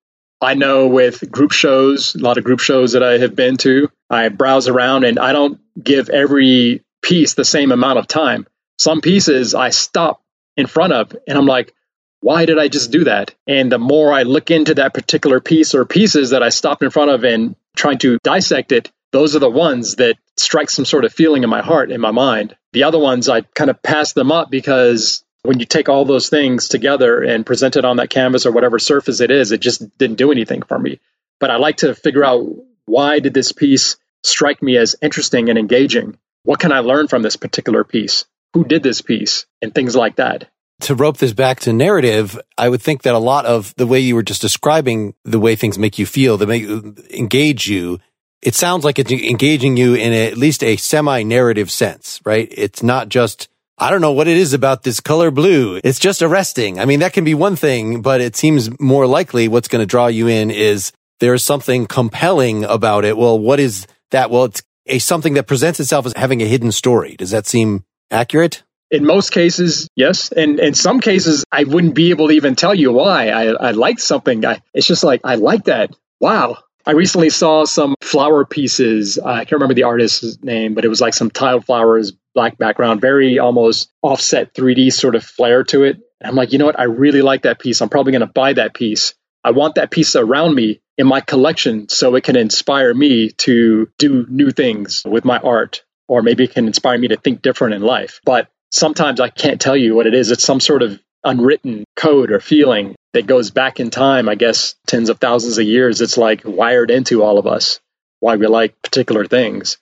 I 0.40 0.54
know 0.54 0.86
with 0.86 1.30
group 1.30 1.52
shows, 1.52 2.14
a 2.14 2.18
lot 2.18 2.38
of 2.38 2.44
group 2.44 2.60
shows 2.60 2.92
that 2.92 3.02
I 3.02 3.18
have 3.18 3.34
been 3.34 3.56
to, 3.58 3.90
I 4.08 4.28
browse 4.28 4.68
around 4.68 5.04
and 5.04 5.18
I 5.18 5.32
don't 5.32 5.60
give 5.82 6.08
every 6.08 6.84
piece 7.02 7.34
the 7.34 7.44
same 7.44 7.72
amount 7.72 7.98
of 7.98 8.06
time. 8.06 8.46
Some 8.78 9.00
pieces 9.00 9.54
I 9.54 9.70
stop 9.70 10.22
in 10.56 10.66
front 10.66 10.92
of 10.92 11.16
and 11.26 11.36
I'm 11.36 11.46
like, 11.46 11.74
why 12.20 12.46
did 12.46 12.58
I 12.58 12.68
just 12.68 12.90
do 12.90 12.98
mm-hmm. 12.98 13.04
that? 13.06 13.34
And 13.46 13.70
the 13.70 13.78
more 13.78 14.12
I 14.12 14.22
look 14.22 14.50
into 14.50 14.74
that 14.74 14.94
particular 14.94 15.40
piece 15.40 15.74
or 15.74 15.84
pieces 15.84 16.30
that 16.30 16.42
I 16.42 16.48
stopped 16.48 16.82
in 16.82 16.90
front 16.90 17.10
of 17.10 17.24
and 17.24 17.56
trying 17.76 17.98
to 17.98 18.18
dissect 18.22 18.72
it, 18.72 18.90
those 19.12 19.34
are 19.34 19.40
the 19.40 19.50
ones 19.50 19.96
that 19.96 20.16
strike 20.36 20.70
some 20.70 20.84
sort 20.84 21.04
of 21.04 21.12
feeling 21.12 21.42
in 21.42 21.50
my 21.50 21.62
heart, 21.62 21.90
in 21.90 22.00
my 22.00 22.10
mind. 22.10 22.56
The 22.72 22.84
other 22.84 22.98
ones, 22.98 23.28
I 23.28 23.42
kind 23.42 23.70
of 23.70 23.82
pass 23.82 24.12
them 24.12 24.30
up 24.30 24.50
because 24.50 25.24
when 25.42 25.60
you 25.60 25.66
take 25.66 25.88
all 25.88 26.04
those 26.04 26.28
things 26.28 26.68
together 26.68 27.22
and 27.22 27.46
present 27.46 27.76
it 27.76 27.84
on 27.84 27.96
that 27.96 28.10
canvas 28.10 28.44
or 28.44 28.52
whatever 28.52 28.78
surface 28.78 29.20
it 29.20 29.30
is, 29.30 29.52
it 29.52 29.60
just 29.60 29.96
didn't 29.96 30.16
do 30.16 30.30
anything 30.30 30.62
for 30.62 30.78
me. 30.78 31.00
But 31.40 31.50
I 31.50 31.56
like 31.56 31.78
to 31.78 31.94
figure 31.94 32.24
out 32.24 32.46
why 32.84 33.20
did 33.20 33.34
this 33.34 33.52
piece 33.52 33.96
strike 34.22 34.62
me 34.62 34.76
as 34.76 34.96
interesting 35.00 35.48
and 35.48 35.58
engaging? 35.58 36.18
What 36.42 36.60
can 36.60 36.72
I 36.72 36.80
learn 36.80 37.08
from 37.08 37.22
this 37.22 37.36
particular 37.36 37.84
piece? 37.84 38.24
Who 38.54 38.64
did 38.64 38.82
this 38.82 39.00
piece? 39.00 39.46
And 39.62 39.74
things 39.74 39.94
like 39.94 40.16
that. 40.16 40.48
To 40.82 40.94
rope 40.94 41.16
this 41.16 41.32
back 41.32 41.60
to 41.60 41.72
narrative, 41.72 42.38
I 42.56 42.68
would 42.68 42.80
think 42.80 43.02
that 43.02 43.14
a 43.14 43.18
lot 43.18 43.46
of 43.46 43.74
the 43.76 43.86
way 43.86 43.98
you 43.98 44.14
were 44.14 44.22
just 44.22 44.40
describing 44.40 45.14
the 45.24 45.40
way 45.40 45.56
things 45.56 45.78
make 45.78 45.98
you 45.98 46.06
feel, 46.06 46.36
that 46.36 46.46
make 46.46 46.64
engage 47.10 47.68
you, 47.68 47.98
it 48.42 48.54
sounds 48.54 48.84
like 48.84 48.98
it's 48.98 49.10
engaging 49.10 49.76
you 49.76 49.94
in 49.94 50.12
at 50.12 50.38
least 50.38 50.62
a 50.62 50.76
semi 50.76 51.24
narrative 51.24 51.70
sense, 51.70 52.20
right? 52.24 52.48
It's 52.52 52.82
not 52.82 53.08
just 53.08 53.48
I 53.80 53.90
don't 53.90 54.00
know 54.00 54.12
what 54.12 54.26
it 54.26 54.36
is 54.36 54.54
about 54.54 54.82
this 54.82 54.98
color 54.98 55.30
blue. 55.30 55.80
It's 55.84 56.00
just 56.00 56.20
arresting. 56.20 56.80
I 56.80 56.84
mean, 56.84 56.98
that 57.00 57.12
can 57.12 57.24
be 57.24 57.34
one 57.34 57.54
thing, 57.54 58.02
but 58.02 58.20
it 58.20 58.34
seems 58.34 58.68
more 58.80 59.06
likely 59.06 59.46
what's 59.46 59.68
going 59.68 59.82
to 59.82 59.86
draw 59.86 60.08
you 60.08 60.26
in 60.26 60.50
is 60.50 60.90
there's 61.20 61.44
something 61.44 61.86
compelling 61.86 62.64
about 62.64 63.04
it. 63.04 63.16
Well, 63.16 63.38
what 63.38 63.60
is 63.60 63.86
that? 64.10 64.30
Well, 64.30 64.46
it's 64.46 64.62
a 64.86 64.98
something 64.98 65.34
that 65.34 65.46
presents 65.46 65.78
itself 65.78 66.06
as 66.06 66.12
having 66.16 66.42
a 66.42 66.46
hidden 66.46 66.72
story. 66.72 67.14
Does 67.16 67.30
that 67.30 67.46
seem 67.46 67.84
accurate? 68.10 68.64
In 68.90 69.04
most 69.04 69.30
cases, 69.32 69.88
yes. 69.94 70.32
And 70.32 70.58
in 70.58 70.74
some 70.74 71.00
cases, 71.00 71.44
I 71.52 71.64
wouldn't 71.64 71.94
be 71.94 72.10
able 72.10 72.28
to 72.28 72.34
even 72.34 72.54
tell 72.54 72.74
you 72.74 72.92
why. 72.92 73.28
I, 73.28 73.44
I 73.48 73.70
like 73.72 73.98
something. 73.98 74.44
I, 74.46 74.62
it's 74.72 74.86
just 74.86 75.04
like, 75.04 75.20
I 75.24 75.34
like 75.34 75.64
that. 75.64 75.94
Wow. 76.20 76.58
I 76.86 76.92
recently 76.92 77.28
saw 77.28 77.66
some 77.66 77.96
flower 78.00 78.46
pieces. 78.46 79.18
I 79.18 79.40
can't 79.40 79.52
remember 79.52 79.74
the 79.74 79.82
artist's 79.82 80.42
name, 80.42 80.72
but 80.72 80.86
it 80.86 80.88
was 80.88 81.02
like 81.02 81.12
some 81.12 81.30
tiled 81.30 81.66
flowers, 81.66 82.12
black 82.34 82.56
background, 82.56 83.02
very 83.02 83.38
almost 83.38 83.92
offset 84.00 84.54
3D 84.54 84.90
sort 84.90 85.14
of 85.14 85.22
flair 85.22 85.64
to 85.64 85.84
it. 85.84 85.96
And 86.20 86.30
I'm 86.30 86.34
like, 86.34 86.52
you 86.52 86.58
know 86.58 86.64
what? 86.64 86.80
I 86.80 86.84
really 86.84 87.20
like 87.20 87.42
that 87.42 87.58
piece. 87.58 87.82
I'm 87.82 87.90
probably 87.90 88.12
going 88.12 88.20
to 88.20 88.26
buy 88.26 88.54
that 88.54 88.72
piece. 88.72 89.14
I 89.44 89.50
want 89.50 89.74
that 89.74 89.90
piece 89.90 90.16
around 90.16 90.54
me 90.54 90.80
in 90.96 91.06
my 91.06 91.20
collection 91.20 91.90
so 91.90 92.14
it 92.14 92.24
can 92.24 92.36
inspire 92.36 92.92
me 92.94 93.30
to 93.32 93.90
do 93.98 94.26
new 94.28 94.50
things 94.50 95.02
with 95.04 95.26
my 95.26 95.38
art, 95.38 95.84
or 96.08 96.22
maybe 96.22 96.44
it 96.44 96.54
can 96.54 96.66
inspire 96.66 96.96
me 96.96 97.08
to 97.08 97.16
think 97.16 97.42
different 97.42 97.74
in 97.74 97.82
life. 97.82 98.20
But 98.24 98.48
sometimes 98.70 99.20
I 99.20 99.28
can't 99.28 99.60
tell 99.60 99.76
you 99.76 99.94
what 99.94 100.06
it 100.06 100.14
is. 100.14 100.30
It's 100.30 100.44
some 100.44 100.60
sort 100.60 100.82
of 100.82 101.00
unwritten 101.24 101.84
code 101.96 102.30
or 102.30 102.40
feeling 102.40 102.94
that 103.12 103.26
goes 103.26 103.50
back 103.50 103.80
in 103.80 103.90
time, 103.90 104.28
I 104.28 104.34
guess, 104.34 104.74
tens 104.86 105.08
of 105.08 105.18
thousands 105.18 105.58
of 105.58 105.64
years. 105.64 106.00
It's 106.00 106.16
like 106.16 106.42
wired 106.44 106.90
into 106.90 107.22
all 107.22 107.38
of 107.38 107.46
us 107.46 107.80
why 108.20 108.36
we 108.36 108.46
like 108.46 108.80
particular 108.82 109.24
things. 109.26 109.78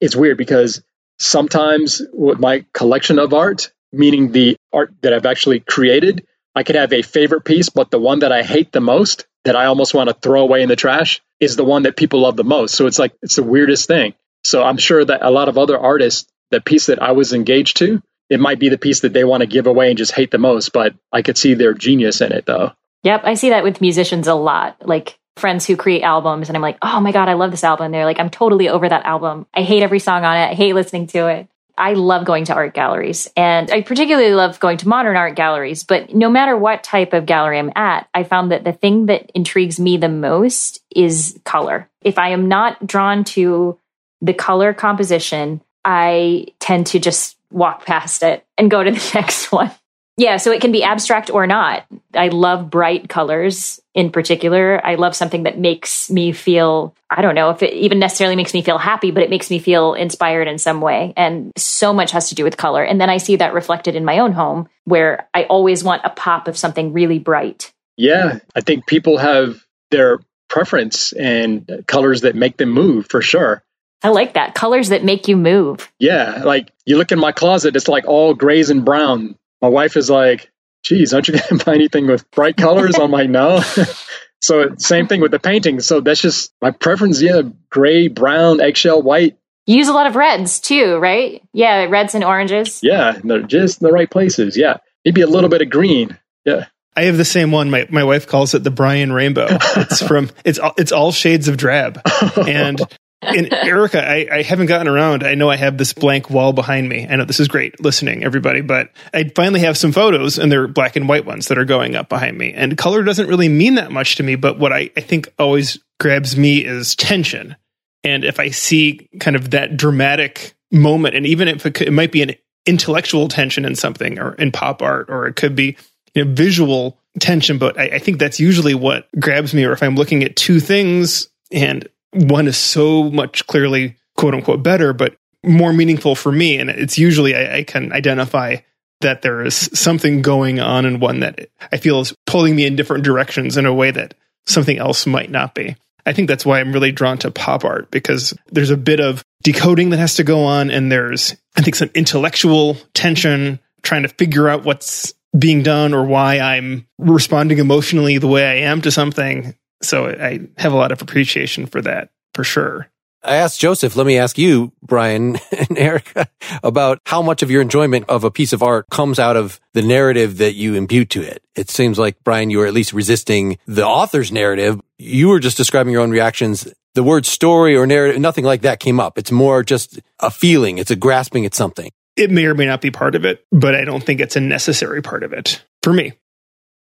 It's 0.00 0.16
weird 0.16 0.38
because 0.38 0.82
sometimes 1.18 2.02
with 2.12 2.38
my 2.38 2.64
collection 2.72 3.18
of 3.18 3.34
art, 3.34 3.72
meaning 3.92 4.32
the 4.32 4.56
art 4.72 4.92
that 5.02 5.12
I've 5.12 5.26
actually 5.26 5.60
created, 5.60 6.26
I 6.54 6.62
could 6.62 6.76
have 6.76 6.92
a 6.92 7.02
favorite 7.02 7.44
piece, 7.44 7.68
but 7.68 7.90
the 7.90 7.98
one 7.98 8.20
that 8.20 8.32
I 8.32 8.42
hate 8.42 8.72
the 8.72 8.80
most, 8.80 9.26
that 9.44 9.56
I 9.56 9.66
almost 9.66 9.94
want 9.94 10.08
to 10.08 10.14
throw 10.14 10.42
away 10.42 10.62
in 10.62 10.68
the 10.68 10.76
trash, 10.76 11.20
is 11.40 11.56
the 11.56 11.64
one 11.64 11.82
that 11.82 11.96
people 11.96 12.20
love 12.20 12.36
the 12.36 12.44
most. 12.44 12.74
So 12.74 12.86
it's 12.86 12.98
like, 12.98 13.12
it's 13.22 13.36
the 13.36 13.42
weirdest 13.42 13.86
thing. 13.86 14.14
So 14.44 14.62
I'm 14.62 14.78
sure 14.78 15.04
that 15.04 15.22
a 15.22 15.30
lot 15.30 15.48
of 15.48 15.58
other 15.58 15.78
artists, 15.78 16.26
the 16.50 16.60
piece 16.60 16.86
that 16.86 17.02
I 17.02 17.12
was 17.12 17.32
engaged 17.32 17.78
to, 17.78 18.02
it 18.34 18.40
might 18.40 18.58
be 18.58 18.68
the 18.68 18.78
piece 18.78 19.00
that 19.00 19.12
they 19.12 19.24
want 19.24 19.40
to 19.40 19.46
give 19.46 19.66
away 19.66 19.88
and 19.88 19.98
just 19.98 20.12
hate 20.12 20.30
the 20.30 20.38
most, 20.38 20.72
but 20.72 20.94
I 21.12 21.22
could 21.22 21.38
see 21.38 21.54
their 21.54 21.72
genius 21.72 22.20
in 22.20 22.32
it 22.32 22.46
though. 22.46 22.72
Yep, 23.04 23.22
I 23.24 23.34
see 23.34 23.50
that 23.50 23.64
with 23.64 23.80
musicians 23.80 24.26
a 24.26 24.34
lot. 24.34 24.86
Like 24.86 25.18
friends 25.36 25.66
who 25.66 25.76
create 25.76 26.02
albums 26.02 26.48
and 26.48 26.56
I'm 26.56 26.62
like, 26.62 26.78
"Oh 26.82 27.00
my 27.00 27.12
god, 27.12 27.28
I 27.28 27.34
love 27.34 27.50
this 27.50 27.64
album." 27.64 27.92
They're 27.92 28.04
like, 28.04 28.20
"I'm 28.20 28.30
totally 28.30 28.68
over 28.68 28.88
that 28.88 29.04
album. 29.04 29.46
I 29.54 29.62
hate 29.62 29.82
every 29.82 29.98
song 29.98 30.24
on 30.24 30.36
it. 30.36 30.50
I 30.50 30.54
hate 30.54 30.74
listening 30.74 31.06
to 31.08 31.28
it." 31.28 31.48
I 31.76 31.94
love 31.94 32.24
going 32.24 32.44
to 32.44 32.54
art 32.54 32.72
galleries 32.72 33.28
and 33.36 33.68
I 33.68 33.82
particularly 33.82 34.32
love 34.32 34.60
going 34.60 34.78
to 34.78 34.88
modern 34.88 35.16
art 35.16 35.34
galleries, 35.34 35.82
but 35.82 36.14
no 36.14 36.30
matter 36.30 36.56
what 36.56 36.84
type 36.84 37.12
of 37.12 37.26
gallery 37.26 37.58
I'm 37.58 37.72
at, 37.74 38.08
I 38.14 38.22
found 38.22 38.52
that 38.52 38.62
the 38.62 38.72
thing 38.72 39.06
that 39.06 39.30
intrigues 39.34 39.80
me 39.80 39.96
the 39.96 40.08
most 40.08 40.80
is 40.94 41.36
color. 41.44 41.90
If 42.00 42.16
I 42.16 42.28
am 42.28 42.46
not 42.46 42.86
drawn 42.86 43.24
to 43.24 43.76
the 44.20 44.34
color 44.34 44.72
composition, 44.72 45.62
I 45.84 46.46
tend 46.60 46.86
to 46.88 47.00
just 47.00 47.36
walk 47.54 47.86
past 47.86 48.22
it 48.22 48.44
and 48.58 48.70
go 48.70 48.82
to 48.82 48.90
the 48.90 49.10
next 49.14 49.50
one. 49.50 49.70
Yeah, 50.16 50.36
so 50.36 50.52
it 50.52 50.60
can 50.60 50.70
be 50.70 50.84
abstract 50.84 51.28
or 51.28 51.44
not. 51.46 51.86
I 52.14 52.28
love 52.28 52.70
bright 52.70 53.08
colors 53.08 53.80
in 53.94 54.12
particular. 54.12 54.80
I 54.84 54.94
love 54.94 55.16
something 55.16 55.42
that 55.42 55.58
makes 55.58 56.08
me 56.08 56.30
feel, 56.30 56.94
I 57.10 57.20
don't 57.20 57.34
know 57.34 57.50
if 57.50 57.64
it 57.64 57.72
even 57.72 57.98
necessarily 57.98 58.36
makes 58.36 58.54
me 58.54 58.62
feel 58.62 58.78
happy, 58.78 59.10
but 59.10 59.24
it 59.24 59.30
makes 59.30 59.50
me 59.50 59.58
feel 59.58 59.94
inspired 59.94 60.46
in 60.46 60.58
some 60.58 60.80
way. 60.80 61.14
And 61.16 61.50
so 61.56 61.92
much 61.92 62.12
has 62.12 62.28
to 62.28 62.36
do 62.36 62.44
with 62.44 62.56
color. 62.56 62.84
And 62.84 63.00
then 63.00 63.10
I 63.10 63.16
see 63.16 63.36
that 63.36 63.54
reflected 63.54 63.96
in 63.96 64.04
my 64.04 64.20
own 64.20 64.30
home 64.30 64.68
where 64.84 65.28
I 65.34 65.44
always 65.44 65.82
want 65.82 66.02
a 66.04 66.10
pop 66.10 66.46
of 66.46 66.56
something 66.56 66.92
really 66.92 67.18
bright. 67.18 67.72
Yeah, 67.96 68.38
I 68.54 68.60
think 68.60 68.86
people 68.86 69.18
have 69.18 69.64
their 69.90 70.20
preference 70.48 71.12
and 71.12 71.82
colors 71.88 72.20
that 72.20 72.36
make 72.36 72.56
them 72.56 72.70
move 72.70 73.08
for 73.08 73.20
sure. 73.20 73.63
I 74.04 74.10
like 74.10 74.34
that. 74.34 74.54
Colors 74.54 74.90
that 74.90 75.02
make 75.02 75.26
you 75.26 75.36
move. 75.36 75.90
Yeah, 75.98 76.42
like 76.44 76.70
you 76.84 76.98
look 76.98 77.10
in 77.10 77.18
my 77.18 77.32
closet, 77.32 77.74
it's 77.74 77.88
like 77.88 78.06
all 78.06 78.34
grays 78.34 78.70
and 78.70 78.84
brown 78.84 79.36
my 79.64 79.70
wife 79.70 79.96
is 79.96 80.10
like, 80.10 80.52
geez, 80.82 81.14
aren't 81.14 81.26
you 81.26 81.34
going 81.38 81.58
to 81.58 81.64
buy 81.64 81.74
anything 81.74 82.06
with 82.06 82.30
bright 82.32 82.58
colors? 82.58 82.98
I'm 82.98 83.10
like, 83.10 83.30
no. 83.30 83.60
so 84.42 84.74
same 84.76 85.06
thing 85.06 85.22
with 85.22 85.30
the 85.30 85.38
painting. 85.38 85.80
So 85.80 86.02
that's 86.02 86.20
just 86.20 86.52
my 86.60 86.70
preference. 86.70 87.22
Yeah, 87.22 87.42
gray, 87.70 88.08
brown, 88.08 88.60
eggshell, 88.60 89.00
white. 89.00 89.38
You 89.66 89.78
use 89.78 89.88
a 89.88 89.94
lot 89.94 90.06
of 90.06 90.16
reds 90.16 90.60
too, 90.60 90.98
right? 90.98 91.42
Yeah, 91.54 91.86
reds 91.86 92.14
and 92.14 92.22
oranges. 92.22 92.80
Yeah, 92.82 93.18
they're 93.24 93.40
just 93.40 93.80
in 93.80 93.86
the 93.86 93.92
right 93.92 94.10
places. 94.10 94.54
Yeah, 94.54 94.76
maybe 95.02 95.22
a 95.22 95.26
little 95.26 95.48
bit 95.48 95.62
of 95.62 95.70
green. 95.70 96.18
Yeah. 96.44 96.66
I 96.94 97.04
have 97.04 97.16
the 97.16 97.24
same 97.24 97.50
one. 97.50 97.70
My 97.70 97.88
my 97.90 98.04
wife 98.04 98.26
calls 98.26 98.54
it 98.54 98.62
the 98.62 98.70
Brian 98.70 99.12
Rainbow. 99.12 99.46
It's 99.50 100.02
from 100.06 100.30
it's 100.44 100.58
all, 100.58 100.74
it's 100.76 100.92
all 100.92 101.10
shades 101.10 101.48
of 101.48 101.56
drab, 101.56 102.00
and 102.36 102.80
and 103.26 103.52
Erica, 103.52 104.06
I, 104.06 104.26
I, 104.30 104.42
haven't 104.42 104.66
gotten 104.66 104.88
around. 104.88 105.22
I 105.22 105.34
know 105.34 105.50
I 105.50 105.56
have 105.56 105.78
this 105.78 105.92
blank 105.92 106.30
wall 106.30 106.52
behind 106.52 106.88
me. 106.88 107.06
I 107.08 107.16
know 107.16 107.24
this 107.24 107.40
is 107.40 107.48
great 107.48 107.80
listening, 107.80 108.24
everybody, 108.24 108.60
but 108.60 108.90
I 109.12 109.30
finally 109.34 109.60
have 109.60 109.76
some 109.76 109.92
photos 109.92 110.38
and 110.38 110.50
they're 110.50 110.68
black 110.68 110.96
and 110.96 111.08
white 111.08 111.24
ones 111.24 111.48
that 111.48 111.58
are 111.58 111.64
going 111.64 111.96
up 111.96 112.08
behind 112.08 112.38
me. 112.38 112.52
And 112.52 112.76
color 112.76 113.02
doesn't 113.02 113.28
really 113.28 113.48
mean 113.48 113.76
that 113.76 113.92
much 113.92 114.16
to 114.16 114.22
me, 114.22 114.36
but 114.36 114.58
what 114.58 114.72
I, 114.72 114.90
I 114.96 115.00
think 115.00 115.32
always 115.38 115.78
grabs 116.00 116.36
me 116.36 116.64
is 116.64 116.94
tension. 116.94 117.56
And 118.02 118.24
if 118.24 118.38
I 118.38 118.50
see 118.50 119.08
kind 119.20 119.36
of 119.36 119.50
that 119.50 119.76
dramatic 119.76 120.54
moment, 120.70 121.14
and 121.14 121.26
even 121.26 121.48
if 121.48 121.64
it, 121.66 121.74
could, 121.74 121.88
it 121.88 121.92
might 121.92 122.12
be 122.12 122.22
an 122.22 122.34
intellectual 122.66 123.28
tension 123.28 123.64
in 123.64 123.74
something 123.74 124.18
or 124.18 124.34
in 124.34 124.52
pop 124.52 124.82
art, 124.82 125.06
or 125.08 125.26
it 125.26 125.36
could 125.36 125.56
be 125.56 125.76
you 126.14 126.24
know, 126.24 126.34
visual 126.34 126.98
tension, 127.20 127.58
but 127.58 127.78
I, 127.78 127.84
I 127.84 127.98
think 127.98 128.18
that's 128.18 128.40
usually 128.40 128.74
what 128.74 129.08
grabs 129.18 129.54
me. 129.54 129.64
Or 129.64 129.72
if 129.72 129.82
I'm 129.82 129.96
looking 129.96 130.22
at 130.22 130.36
two 130.36 130.60
things 130.60 131.28
and 131.50 131.88
one 132.14 132.46
is 132.46 132.56
so 132.56 133.10
much 133.10 133.46
clearly 133.46 133.96
quote 134.16 134.34
unquote 134.34 134.62
better, 134.62 134.92
but 134.92 135.16
more 135.42 135.72
meaningful 135.72 136.14
for 136.14 136.32
me. 136.32 136.58
And 136.58 136.70
it's 136.70 136.98
usually 136.98 137.34
I, 137.34 137.58
I, 137.58 137.62
can 137.64 137.92
identify 137.92 138.56
that 139.00 139.22
there 139.22 139.44
is 139.44 139.54
something 139.54 140.22
going 140.22 140.60
on 140.60 140.86
in 140.86 141.00
one 141.00 141.20
that 141.20 141.48
I 141.70 141.76
feel 141.76 142.00
is 142.00 142.14
pulling 142.26 142.56
me 142.56 142.64
in 142.64 142.76
different 142.76 143.04
directions 143.04 143.56
in 143.56 143.66
a 143.66 143.74
way 143.74 143.90
that 143.90 144.14
something 144.46 144.78
else 144.78 145.06
might 145.06 145.30
not 145.30 145.54
be. 145.54 145.76
I 146.06 146.12
think 146.12 146.28
that's 146.28 146.44
why 146.44 146.60
I'm 146.60 146.72
really 146.72 146.92
drawn 146.92 147.18
to 147.18 147.30
pop 147.30 147.64
art 147.64 147.90
because 147.90 148.34
there's 148.50 148.70
a 148.70 148.76
bit 148.76 149.00
of 149.00 149.24
decoding 149.42 149.90
that 149.90 149.98
has 149.98 150.16
to 150.16 150.24
go 150.24 150.44
on, 150.44 150.70
and 150.70 150.92
there's, 150.92 151.34
I 151.56 151.62
think, 151.62 151.76
some 151.76 151.90
intellectual 151.94 152.76
tension 152.92 153.58
trying 153.82 154.02
to 154.02 154.08
figure 154.08 154.48
out 154.48 154.64
what's 154.64 155.14
being 155.36 155.62
done 155.62 155.94
or 155.94 156.04
why 156.04 156.38
I'm 156.38 156.86
responding 156.98 157.58
emotionally 157.58 158.18
the 158.18 158.28
way 158.28 158.46
I 158.46 158.68
am 158.68 158.82
to 158.82 158.90
something. 158.90 159.54
So 159.84 160.06
I 160.08 160.40
have 160.58 160.72
a 160.72 160.76
lot 160.76 160.92
of 160.92 161.02
appreciation 161.02 161.66
for 161.66 161.80
that 161.82 162.10
for 162.32 162.44
sure. 162.44 162.90
I 163.24 163.36
asked 163.36 163.58
Joseph, 163.58 163.96
let 163.96 164.06
me 164.06 164.18
ask 164.18 164.36
you, 164.36 164.72
Brian 164.82 165.38
and 165.52 165.78
Erica, 165.78 166.28
about 166.62 167.00
how 167.06 167.22
much 167.22 167.42
of 167.42 167.50
your 167.50 167.62
enjoyment 167.62 168.04
of 168.08 168.22
a 168.22 168.30
piece 168.30 168.52
of 168.52 168.62
art 168.62 168.86
comes 168.90 169.18
out 169.18 169.36
of 169.36 169.60
the 169.72 169.82
narrative 169.82 170.38
that 170.38 170.54
you 170.54 170.74
impute 170.74 171.10
to 171.10 171.22
it. 171.22 171.42
It 171.56 171.70
seems 171.70 171.98
like, 171.98 172.22
Brian, 172.22 172.50
you 172.50 172.58
were 172.58 172.66
at 172.66 172.74
least 172.74 172.92
resisting 172.92 173.58
the 173.66 173.86
author's 173.86 174.30
narrative. 174.30 174.80
You 174.98 175.28
were 175.28 175.40
just 175.40 175.56
describing 175.56 175.92
your 175.92 176.02
own 176.02 176.10
reactions. 176.10 176.70
The 176.94 177.02
word 177.02 177.24
story 177.24 177.76
or 177.76 177.86
narrative, 177.86 178.20
nothing 178.20 178.44
like 178.44 178.62
that 178.62 178.78
came 178.78 179.00
up. 179.00 179.16
It's 179.18 179.32
more 179.32 179.62
just 179.62 180.00
a 180.20 180.30
feeling. 180.30 180.78
It's 180.78 180.90
a 180.90 180.96
grasping 180.96 181.46
at 181.46 181.54
something. 181.54 181.90
It 182.16 182.30
may 182.30 182.44
or 182.44 182.54
may 182.54 182.66
not 182.66 182.80
be 182.80 182.92
part 182.92 183.16
of 183.16 183.24
it, 183.24 183.44
but 183.50 183.74
I 183.74 183.84
don't 183.84 184.04
think 184.04 184.20
it's 184.20 184.36
a 184.36 184.40
necessary 184.40 185.02
part 185.02 185.24
of 185.24 185.32
it 185.32 185.64
for 185.82 185.92
me. 185.92 186.12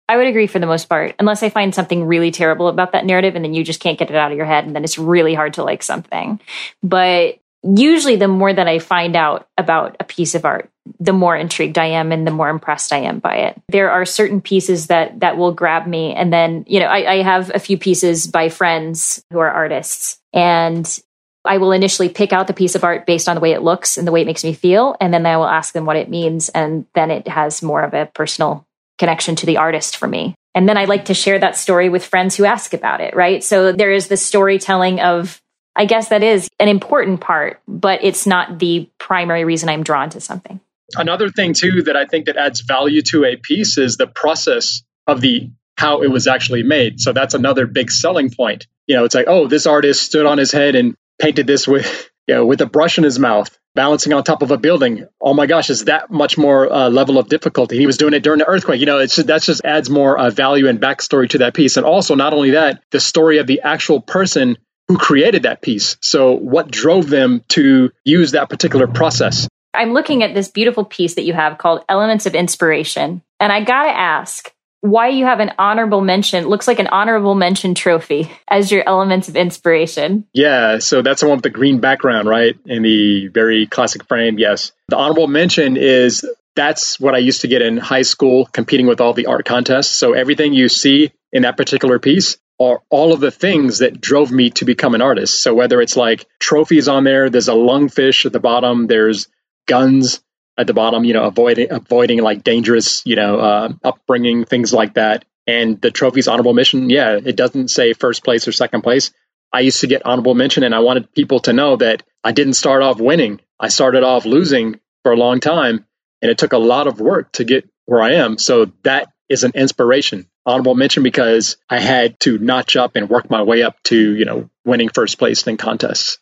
I 0.09 0.17
would 0.17 0.27
agree 0.27 0.47
for 0.47 0.59
the 0.59 0.65
most 0.65 0.89
part, 0.89 1.15
unless 1.19 1.43
I 1.43 1.49
find 1.49 1.73
something 1.73 2.05
really 2.05 2.31
terrible 2.31 2.67
about 2.67 2.91
that 2.91 3.05
narrative 3.05 3.35
and 3.35 3.45
then 3.45 3.53
you 3.53 3.63
just 3.63 3.79
can't 3.79 3.97
get 3.97 4.09
it 4.09 4.15
out 4.15 4.31
of 4.31 4.37
your 4.37 4.45
head 4.45 4.65
and 4.65 4.75
then 4.75 4.83
it's 4.83 4.97
really 4.97 5.33
hard 5.33 5.53
to 5.53 5.63
like 5.63 5.81
something. 5.81 6.39
But 6.81 7.39
usually 7.63 8.17
the 8.17 8.27
more 8.27 8.53
that 8.53 8.67
I 8.67 8.79
find 8.79 9.15
out 9.15 9.47
about 9.57 9.95
a 9.99 10.03
piece 10.03 10.35
of 10.35 10.43
art, 10.43 10.69
the 10.99 11.13
more 11.13 11.35
intrigued 11.35 11.77
I 11.77 11.85
am 11.85 12.11
and 12.11 12.27
the 12.27 12.31
more 12.31 12.49
impressed 12.49 12.91
I 12.91 12.99
am 12.99 13.19
by 13.19 13.35
it. 13.35 13.61
There 13.69 13.89
are 13.89 14.05
certain 14.05 14.41
pieces 14.41 14.87
that 14.87 15.21
that 15.21 15.37
will 15.37 15.53
grab 15.53 15.87
me. 15.87 16.13
And 16.13 16.31
then, 16.31 16.65
you 16.67 16.81
know, 16.81 16.87
I, 16.87 17.13
I 17.13 17.21
have 17.21 17.51
a 17.55 17.59
few 17.59 17.77
pieces 17.77 18.27
by 18.27 18.49
friends 18.49 19.23
who 19.31 19.39
are 19.39 19.49
artists. 19.49 20.19
And 20.33 20.99
I 21.45 21.57
will 21.57 21.71
initially 21.71 22.09
pick 22.09 22.33
out 22.33 22.47
the 22.47 22.53
piece 22.53 22.75
of 22.75 22.83
art 22.83 23.05
based 23.05 23.29
on 23.29 23.35
the 23.35 23.41
way 23.41 23.53
it 23.53 23.61
looks 23.61 23.97
and 23.97 24.05
the 24.05 24.11
way 24.11 24.21
it 24.21 24.27
makes 24.27 24.43
me 24.43 24.53
feel. 24.53 24.95
And 24.99 25.13
then 25.13 25.25
I 25.25 25.37
will 25.37 25.47
ask 25.47 25.73
them 25.73 25.85
what 25.85 25.95
it 25.95 26.09
means. 26.09 26.49
And 26.49 26.85
then 26.95 27.11
it 27.11 27.27
has 27.27 27.61
more 27.61 27.81
of 27.81 27.93
a 27.93 28.05
personal 28.13 28.67
connection 29.03 29.35
to 29.35 29.45
the 29.45 29.57
artist 29.57 29.97
for 29.97 30.07
me. 30.07 30.33
And 30.55 30.69
then 30.69 30.77
I 30.77 30.85
like 30.85 31.05
to 31.05 31.13
share 31.13 31.37
that 31.37 31.57
story 31.57 31.89
with 31.89 32.05
friends 32.05 32.37
who 32.37 32.45
ask 32.45 32.73
about 32.73 33.01
it, 33.01 33.13
right? 33.13 33.43
So 33.43 33.73
there 33.73 33.91
is 33.91 34.07
the 34.07 34.15
storytelling 34.15 35.01
of, 35.01 35.41
I 35.75 35.83
guess 35.83 36.07
that 36.07 36.23
is 36.23 36.47
an 36.57 36.69
important 36.69 37.19
part, 37.19 37.59
but 37.67 38.01
it's 38.01 38.25
not 38.25 38.59
the 38.59 38.89
primary 38.99 39.43
reason 39.43 39.67
I'm 39.67 39.83
drawn 39.83 40.09
to 40.11 40.21
something. 40.21 40.61
Another 40.95 41.29
thing 41.29 41.53
too 41.53 41.83
that 41.83 41.97
I 41.97 42.05
think 42.05 42.27
that 42.27 42.37
adds 42.37 42.61
value 42.61 43.01
to 43.09 43.25
a 43.25 43.35
piece 43.35 43.77
is 43.77 43.97
the 43.97 44.07
process 44.07 44.83
of 45.05 45.19
the 45.19 45.49
how 45.75 46.01
it 46.01 46.07
was 46.07 46.27
actually 46.27 46.63
made. 46.63 47.01
So 47.01 47.11
that's 47.11 47.33
another 47.33 47.67
big 47.67 47.91
selling 47.91 48.29
point. 48.29 48.67
You 48.87 48.95
know, 48.95 49.03
it's 49.03 49.15
like, 49.15 49.25
oh, 49.27 49.47
this 49.47 49.65
artist 49.65 50.01
stood 50.01 50.25
on 50.25 50.37
his 50.37 50.53
head 50.53 50.75
and 50.75 50.95
painted 51.19 51.45
this 51.45 51.67
with 51.67 52.09
you 52.28 52.36
know, 52.36 52.45
with 52.45 52.61
a 52.61 52.65
brush 52.65 52.97
in 52.97 53.03
his 53.03 53.19
mouth, 53.19 53.57
balancing 53.76 54.13
on 54.13 54.24
top 54.24 54.41
of 54.41 54.51
a 54.51 54.57
building. 54.57 55.07
Oh 55.19 55.34
my 55.34 55.45
gosh, 55.45 55.69
is 55.69 55.86
that 55.86 56.11
much 56.11 56.38
more 56.38 56.71
uh, 56.71 56.89
level 56.89 57.17
of 57.17 57.28
difficulty? 57.28 57.78
He 57.78 57.86
was 57.86 57.97
doing 57.97 58.13
it 58.13 58.24
during 58.24 58.39
the 58.39 58.47
earthquake. 58.47 58.80
You 58.80 58.86
know, 58.86 58.99
it's 58.99 59.15
that 59.17 59.41
just 59.41 59.61
adds 59.63 59.89
more 59.89 60.17
uh, 60.17 60.30
value 60.30 60.67
and 60.67 60.80
backstory 60.80 61.30
to 61.30 61.39
that 61.39 61.53
piece. 61.53 61.78
And 61.78 61.86
also, 61.86 62.15
not 62.15 62.34
only 62.34 62.51
that, 62.51 62.84
the 62.91 62.99
story 62.99 63.39
of 63.39 63.47
the 63.47 63.61
actual 63.61 64.01
person 64.01 64.57
who 64.88 64.97
created 64.97 65.43
that 65.43 65.61
piece. 65.61 65.97
So, 66.01 66.34
what 66.34 66.69
drove 66.69 67.09
them 67.09 67.43
to 67.49 67.91
use 68.03 68.32
that 68.32 68.49
particular 68.49 68.88
process? 68.88 69.47
I'm 69.74 69.93
looking 69.93 70.21
at 70.21 70.36
this 70.36 70.49
beautiful 70.49 70.86
piece 70.86 71.15
that 71.15 71.24
you 71.24 71.34
have 71.34 71.57
called 71.57 71.84
Elements 71.89 72.26
of 72.26 72.36
Inspiration. 72.36 73.24
And 73.39 73.51
I 73.51 73.63
got 73.63 73.84
to 73.84 73.89
ask, 73.89 74.53
why 74.84 75.07
you 75.07 75.23
have 75.23 75.39
an 75.39 75.53
honorable 75.57 76.01
mention 76.01 76.45
looks 76.47 76.67
like 76.67 76.77
an 76.77 76.88
honorable 76.88 77.36
mention 77.36 77.73
trophy 77.73 78.29
as 78.49 78.69
your 78.69 78.84
elements 78.86 79.29
of 79.29 79.38
inspiration. 79.38 80.27
Yeah, 80.34 80.79
so 80.79 81.01
that's 81.01 81.21
the 81.21 81.27
one 81.27 81.38
with 81.38 81.43
the 81.43 81.49
green 81.49 81.79
background, 81.79 82.27
right? 82.27 82.57
In 82.65 82.84
the 82.84 83.29
very 83.29 83.65
classic 83.65 84.05
frame, 84.09 84.38
yes. 84.38 84.73
The 84.89 84.97
honorable 84.97 85.27
mention 85.27 85.77
is 85.77 86.29
that's 86.57 86.99
what 86.99 87.15
I 87.15 87.19
used 87.19 87.41
to 87.41 87.47
get 87.47 87.61
in 87.61 87.77
high 87.77 88.01
school 88.01 88.45
competing 88.45 88.86
with 88.86 88.99
all 88.99 89.13
the 89.13 89.27
art 89.27 89.45
contests. 89.45 89.91
So 89.91 90.11
everything 90.11 90.51
you 90.51 90.67
see 90.67 91.13
in 91.31 91.43
that 91.43 91.55
particular 91.55 91.97
piece 91.97 92.36
are 92.59 92.81
all 92.89 93.13
of 93.13 93.21
the 93.21 93.31
things 93.31 93.79
that 93.79 94.01
drove 94.01 94.34
me 94.34 94.49
to 94.49 94.65
become 94.65 94.95
an 94.95 95.01
artist. 95.01 95.41
So 95.41 95.55
whether 95.55 95.79
it's 95.79 95.95
like 95.95 96.27
trophies 96.41 96.89
on 96.89 97.05
there, 97.05 97.29
there's 97.29 97.47
a 97.47 97.53
lungfish 97.53 98.25
at 98.25 98.34
the 98.34 98.41
bottom, 98.41 98.88
there's 98.88 99.29
guns, 99.65 100.21
at 100.57 100.67
the 100.67 100.73
bottom, 100.73 101.03
you 101.03 101.13
know, 101.13 101.23
avoiding 101.23 101.71
avoiding 101.71 102.21
like 102.21 102.43
dangerous, 102.43 103.03
you 103.05 103.15
know, 103.15 103.39
uh, 103.39 103.73
upbringing, 103.83 104.45
things 104.45 104.73
like 104.73 104.95
that. 104.95 105.25
And 105.45 105.81
the 105.81 105.91
trophy's 105.91 106.27
honorable 106.27 106.53
mention, 106.53 106.89
yeah, 106.89 107.19
it 107.23 107.35
doesn't 107.35 107.69
say 107.69 107.93
first 107.93 108.23
place 108.23 108.47
or 108.47 108.51
second 108.51 108.81
place. 108.81 109.11
I 109.51 109.59
used 109.59 109.81
to 109.81 109.87
get 109.87 110.05
honorable 110.05 110.33
mention, 110.33 110.63
and 110.63 110.73
I 110.73 110.79
wanted 110.79 111.13
people 111.13 111.39
to 111.41 111.53
know 111.53 111.75
that 111.75 112.03
I 112.23 112.31
didn't 112.31 112.53
start 112.53 112.81
off 112.81 112.99
winning. 112.99 113.39
I 113.59 113.67
started 113.67 114.03
off 114.03 114.25
losing 114.25 114.79
for 115.03 115.11
a 115.11 115.17
long 115.17 115.39
time, 115.41 115.85
and 116.21 116.31
it 116.31 116.37
took 116.37 116.53
a 116.53 116.57
lot 116.57 116.87
of 116.87 116.99
work 116.99 117.31
to 117.33 117.43
get 117.43 117.69
where 117.85 118.01
I 118.01 118.13
am. 118.13 118.37
So 118.37 118.71
that 118.83 119.09
is 119.29 119.43
an 119.43 119.51
inspiration. 119.55 120.27
Honorable 120.45 120.75
mention 120.75 121.03
because 121.03 121.57
I 121.69 121.79
had 121.79 122.19
to 122.21 122.37
notch 122.37 122.75
up 122.75 122.95
and 122.95 123.09
work 123.09 123.29
my 123.29 123.43
way 123.43 123.63
up 123.63 123.81
to, 123.83 123.97
you 123.97 124.25
know, 124.25 124.49
winning 124.65 124.89
first 124.89 125.19
place 125.19 125.45
in 125.45 125.57
contests. 125.57 126.17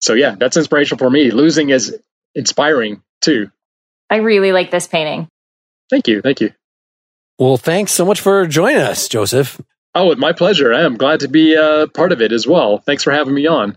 So 0.00 0.14
yeah, 0.14 0.34
that's 0.38 0.56
inspirational 0.56 0.98
for 0.98 1.10
me. 1.10 1.30
Losing 1.30 1.70
is 1.70 1.98
inspiring 2.34 3.02
too. 3.20 3.50
I 4.10 4.16
really 4.16 4.52
like 4.52 4.70
this 4.70 4.86
painting. 4.86 5.28
Thank 5.90 6.08
you. 6.08 6.22
Thank 6.22 6.40
you. 6.40 6.52
Well, 7.38 7.56
thanks 7.56 7.92
so 7.92 8.04
much 8.04 8.20
for 8.20 8.46
joining 8.46 8.80
us, 8.80 9.08
Joseph. 9.08 9.60
Oh, 9.94 10.10
it's 10.12 10.20
my 10.20 10.32
pleasure. 10.32 10.72
I 10.72 10.82
am 10.82 10.96
glad 10.96 11.20
to 11.20 11.28
be 11.28 11.54
a 11.54 11.86
part 11.88 12.12
of 12.12 12.20
it 12.20 12.32
as 12.32 12.46
well. 12.46 12.78
Thanks 12.78 13.02
for 13.02 13.12
having 13.12 13.34
me 13.34 13.46
on. 13.46 13.76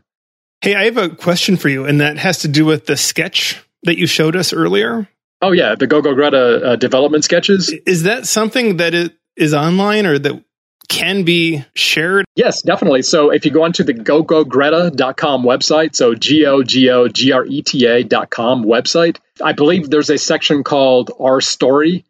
Hey, 0.61 0.75
I 0.75 0.85
have 0.85 0.97
a 0.97 1.09
question 1.09 1.57
for 1.57 1.69
you, 1.69 1.85
and 1.85 2.01
that 2.01 2.17
has 2.17 2.39
to 2.39 2.47
do 2.47 2.65
with 2.65 2.85
the 2.87 2.97
sketch 2.97 3.63
that 3.83 3.97
you 3.97 4.07
showed 4.07 4.35
us 4.35 4.53
earlier. 4.53 5.07
Oh, 5.41 5.51
yeah, 5.51 5.75
the 5.75 5.85
Go 5.85 6.01
Go 6.01 6.15
Greta 6.15 6.71
uh, 6.71 6.75
development 6.75 7.23
sketches. 7.23 7.69
Is 7.85 8.03
that 8.03 8.25
something 8.25 8.77
that 8.77 8.95
it 8.95 9.15
is 9.35 9.53
online 9.53 10.07
or 10.07 10.17
that 10.17 10.43
can 10.89 11.23
be 11.23 11.63
shared? 11.75 12.25
Yes, 12.35 12.63
definitely. 12.63 13.03
So 13.03 13.29
if 13.29 13.45
you 13.45 13.51
go 13.51 13.63
onto 13.63 13.83
the 13.83 13.93
gogogreta.com 13.93 15.43
website, 15.43 15.95
so 15.95 16.15
G 16.15 16.45
O 16.45 16.63
G 16.63 16.89
O 16.89 17.07
G 17.07 17.31
R 17.31 17.45
E 17.45 17.61
T 17.61 17.85
A.com 17.85 18.63
website, 18.63 19.17
I 19.41 19.53
believe 19.53 19.89
there's 19.89 20.09
a 20.09 20.17
section 20.17 20.63
called 20.63 21.11
Our 21.19 21.41
Story. 21.41 22.05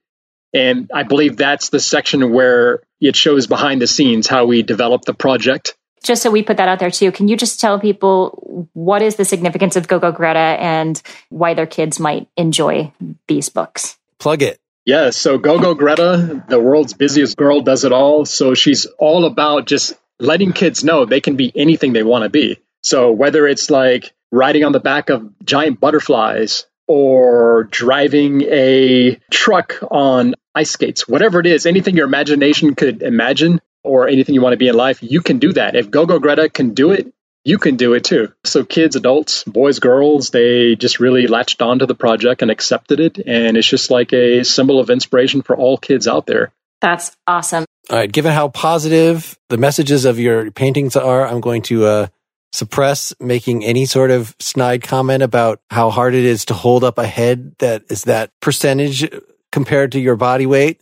And 0.53 0.89
I 0.93 1.03
believe 1.03 1.38
that's 1.38 1.69
the 1.69 1.80
section 1.80 2.32
where 2.32 2.82
it 3.01 3.15
shows 3.15 3.47
behind 3.47 3.82
the 3.82 3.88
scenes 3.88 4.28
how 4.28 4.45
we 4.45 4.63
develop 4.63 5.03
the 5.03 5.13
project. 5.13 5.75
Just 6.03 6.23
so 6.23 6.32
we 6.32 6.41
put 6.41 6.57
that 6.57 6.69
out 6.69 6.80
there 6.80 6.91
too, 6.91 7.11
can 7.11 7.28
you 7.28 7.36
just 7.36 7.59
tell 7.59 7.80
people 7.80 8.69
what 8.73 9.01
is 9.01 9.15
the 9.15 9.25
significance 9.25 9.75
of 9.75 9.88
Go 9.88 9.99
Go 9.99 10.11
Greta 10.11 10.39
and 10.39 11.01
why 11.30 11.53
their 11.53 11.65
kids 11.65 11.99
might 11.99 12.28
enjoy 12.38 12.91
these 13.28 13.49
books? 13.49 13.97
Plug 14.19 14.41
it. 14.41 14.59
Yeah, 14.86 15.09
so 15.09 15.38
Go 15.38 15.59
Go 15.59 15.73
Greta, 15.73 16.45
the 16.47 16.61
world's 16.61 16.93
busiest 16.93 17.36
girl, 17.36 17.61
does 17.61 17.84
it 17.84 17.91
all. 17.91 18.25
So 18.25 18.53
she's 18.53 18.86
all 18.97 19.25
about 19.25 19.67
just 19.67 19.93
letting 20.19 20.53
kids 20.53 20.84
know 20.84 21.03
they 21.03 21.19
can 21.19 21.36
be 21.36 21.51
anything 21.55 21.93
they 21.93 22.03
want 22.03 22.23
to 22.23 22.30
be. 22.30 22.57
So 22.84 23.11
whether 23.11 23.45
it's 23.45 23.69
like 23.69 24.13
riding 24.32 24.63
on 24.63 24.71
the 24.71 24.80
back 24.80 25.09
of 25.09 25.30
giant 25.43 25.80
butterflies 25.80 26.65
or 26.88 27.65
driving 27.65 28.41
a 28.43 29.19
truck 29.31 29.77
on 29.91 30.35
ice 30.55 30.71
skates, 30.71 31.07
whatever 31.07 31.39
it 31.39 31.45
is, 31.45 31.65
anything 31.65 31.95
your 31.95 32.07
imagination 32.07 32.75
could 32.75 33.03
imagine 33.03 33.61
or 33.83 34.07
anything 34.07 34.35
you 34.35 34.41
want 34.41 34.53
to 34.53 34.57
be 34.57 34.67
in 34.67 34.75
life, 34.75 34.99
you 35.01 35.21
can 35.21 35.39
do 35.39 35.53
that. 35.53 35.75
If 35.75 35.91
Go 35.91 36.05
Go 36.05 36.19
Greta 36.19 36.49
can 36.49 36.73
do 36.73 36.91
it, 36.91 37.13
you 37.43 37.57
can 37.57 37.77
do 37.77 37.93
it 37.93 38.03
too. 38.03 38.33
So 38.43 38.65
kids, 38.65 38.95
adults, 38.95 39.43
boys, 39.45 39.79
girls, 39.79 40.31
they 40.31 40.75
just 40.75 40.99
really 40.99 41.27
latched 41.27 41.61
onto 41.61 41.85
the 41.85 41.95
project 41.95 42.41
and 42.41 42.51
accepted 42.51 42.99
it. 42.99 43.19
And 43.25 43.55
it's 43.55 43.67
just 43.67 43.89
like 43.89 44.11
a 44.11 44.43
symbol 44.43 44.79
of 44.79 44.89
inspiration 44.89 45.41
for 45.41 45.55
all 45.55 45.77
kids 45.77 46.07
out 46.07 46.25
there. 46.25 46.51
That's 46.81 47.15
awesome. 47.25 47.65
All 47.89 47.97
right. 47.97 48.11
Given 48.11 48.33
how 48.33 48.49
positive 48.49 49.38
the 49.49 49.57
messages 49.57 50.03
of 50.03 50.19
your 50.19 50.51
paintings 50.51 50.97
are, 50.97 51.25
I'm 51.25 51.39
going 51.39 51.61
to 51.63 51.85
uh, 51.85 52.07
suppress 52.51 53.13
making 53.19 53.63
any 53.63 53.85
sort 53.85 54.11
of 54.11 54.35
snide 54.39 54.83
comment 54.83 55.23
about 55.23 55.61
how 55.69 55.89
hard 55.89 56.15
it 56.15 56.25
is 56.25 56.45
to 56.45 56.53
hold 56.53 56.83
up 56.83 56.97
a 56.97 57.05
head 57.05 57.55
that 57.59 57.83
is 57.89 58.03
that 58.03 58.31
percentage 58.39 59.09
compared 59.51 59.91
to 59.93 59.99
your 59.99 60.15
body 60.15 60.45
weight. 60.45 60.81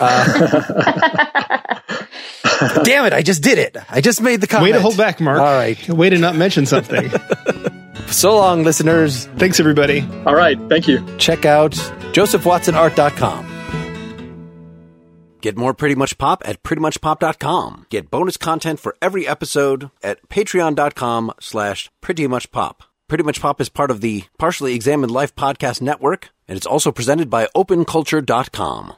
Uh, 0.00 0.24
damn 2.84 3.04
it, 3.04 3.12
I 3.12 3.22
just 3.22 3.42
did 3.42 3.58
it. 3.58 3.76
I 3.90 4.00
just 4.00 4.22
made 4.22 4.40
the 4.40 4.46
comment. 4.46 4.72
Way 4.72 4.78
to 4.78 4.80
hold 4.80 4.96
back, 4.96 5.20
Mark. 5.20 5.38
All 5.38 5.44
right. 5.44 5.88
Way 5.88 6.10
to 6.10 6.18
not 6.18 6.36
mention 6.36 6.66
something. 6.66 7.10
so 8.06 8.36
long, 8.36 8.62
listeners. 8.62 9.26
Thanks, 9.36 9.60
everybody. 9.60 10.02
All 10.26 10.34
right. 10.34 10.58
Thank 10.68 10.88
you. 10.88 11.04
Check 11.18 11.44
out 11.44 11.72
josephwatsonart.com. 12.12 13.51
Get 15.42 15.58
more 15.58 15.74
Pretty 15.74 15.96
Much 15.96 16.16
Pop 16.18 16.40
at 16.46 16.62
prettymuchpop.com. 16.62 17.86
Get 17.90 18.10
bonus 18.12 18.36
content 18.36 18.78
for 18.78 18.96
every 19.02 19.26
episode 19.26 19.90
at 20.00 20.26
patreon.com 20.28 21.32
slash 21.40 21.90
prettymuchpop. 22.00 22.76
Pretty 23.08 23.24
Much 23.24 23.40
Pop 23.40 23.60
is 23.60 23.68
part 23.68 23.90
of 23.90 24.00
the 24.00 24.24
Partially 24.38 24.72
Examined 24.74 25.10
Life 25.10 25.34
podcast 25.34 25.82
network, 25.82 26.30
and 26.46 26.56
it's 26.56 26.64
also 26.64 26.92
presented 26.92 27.28
by 27.28 27.48
openculture.com. 27.56 28.94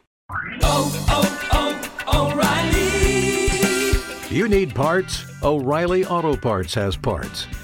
Oh, 0.63 1.07
oh, 1.09 1.91
oh, 2.13 2.31
O'Reilly! 4.29 4.37
You 4.37 4.47
need 4.47 4.75
parts? 4.75 5.25
O'Reilly 5.43 6.05
Auto 6.05 6.37
Parts 6.37 6.75
has 6.75 6.95
parts. 6.95 7.47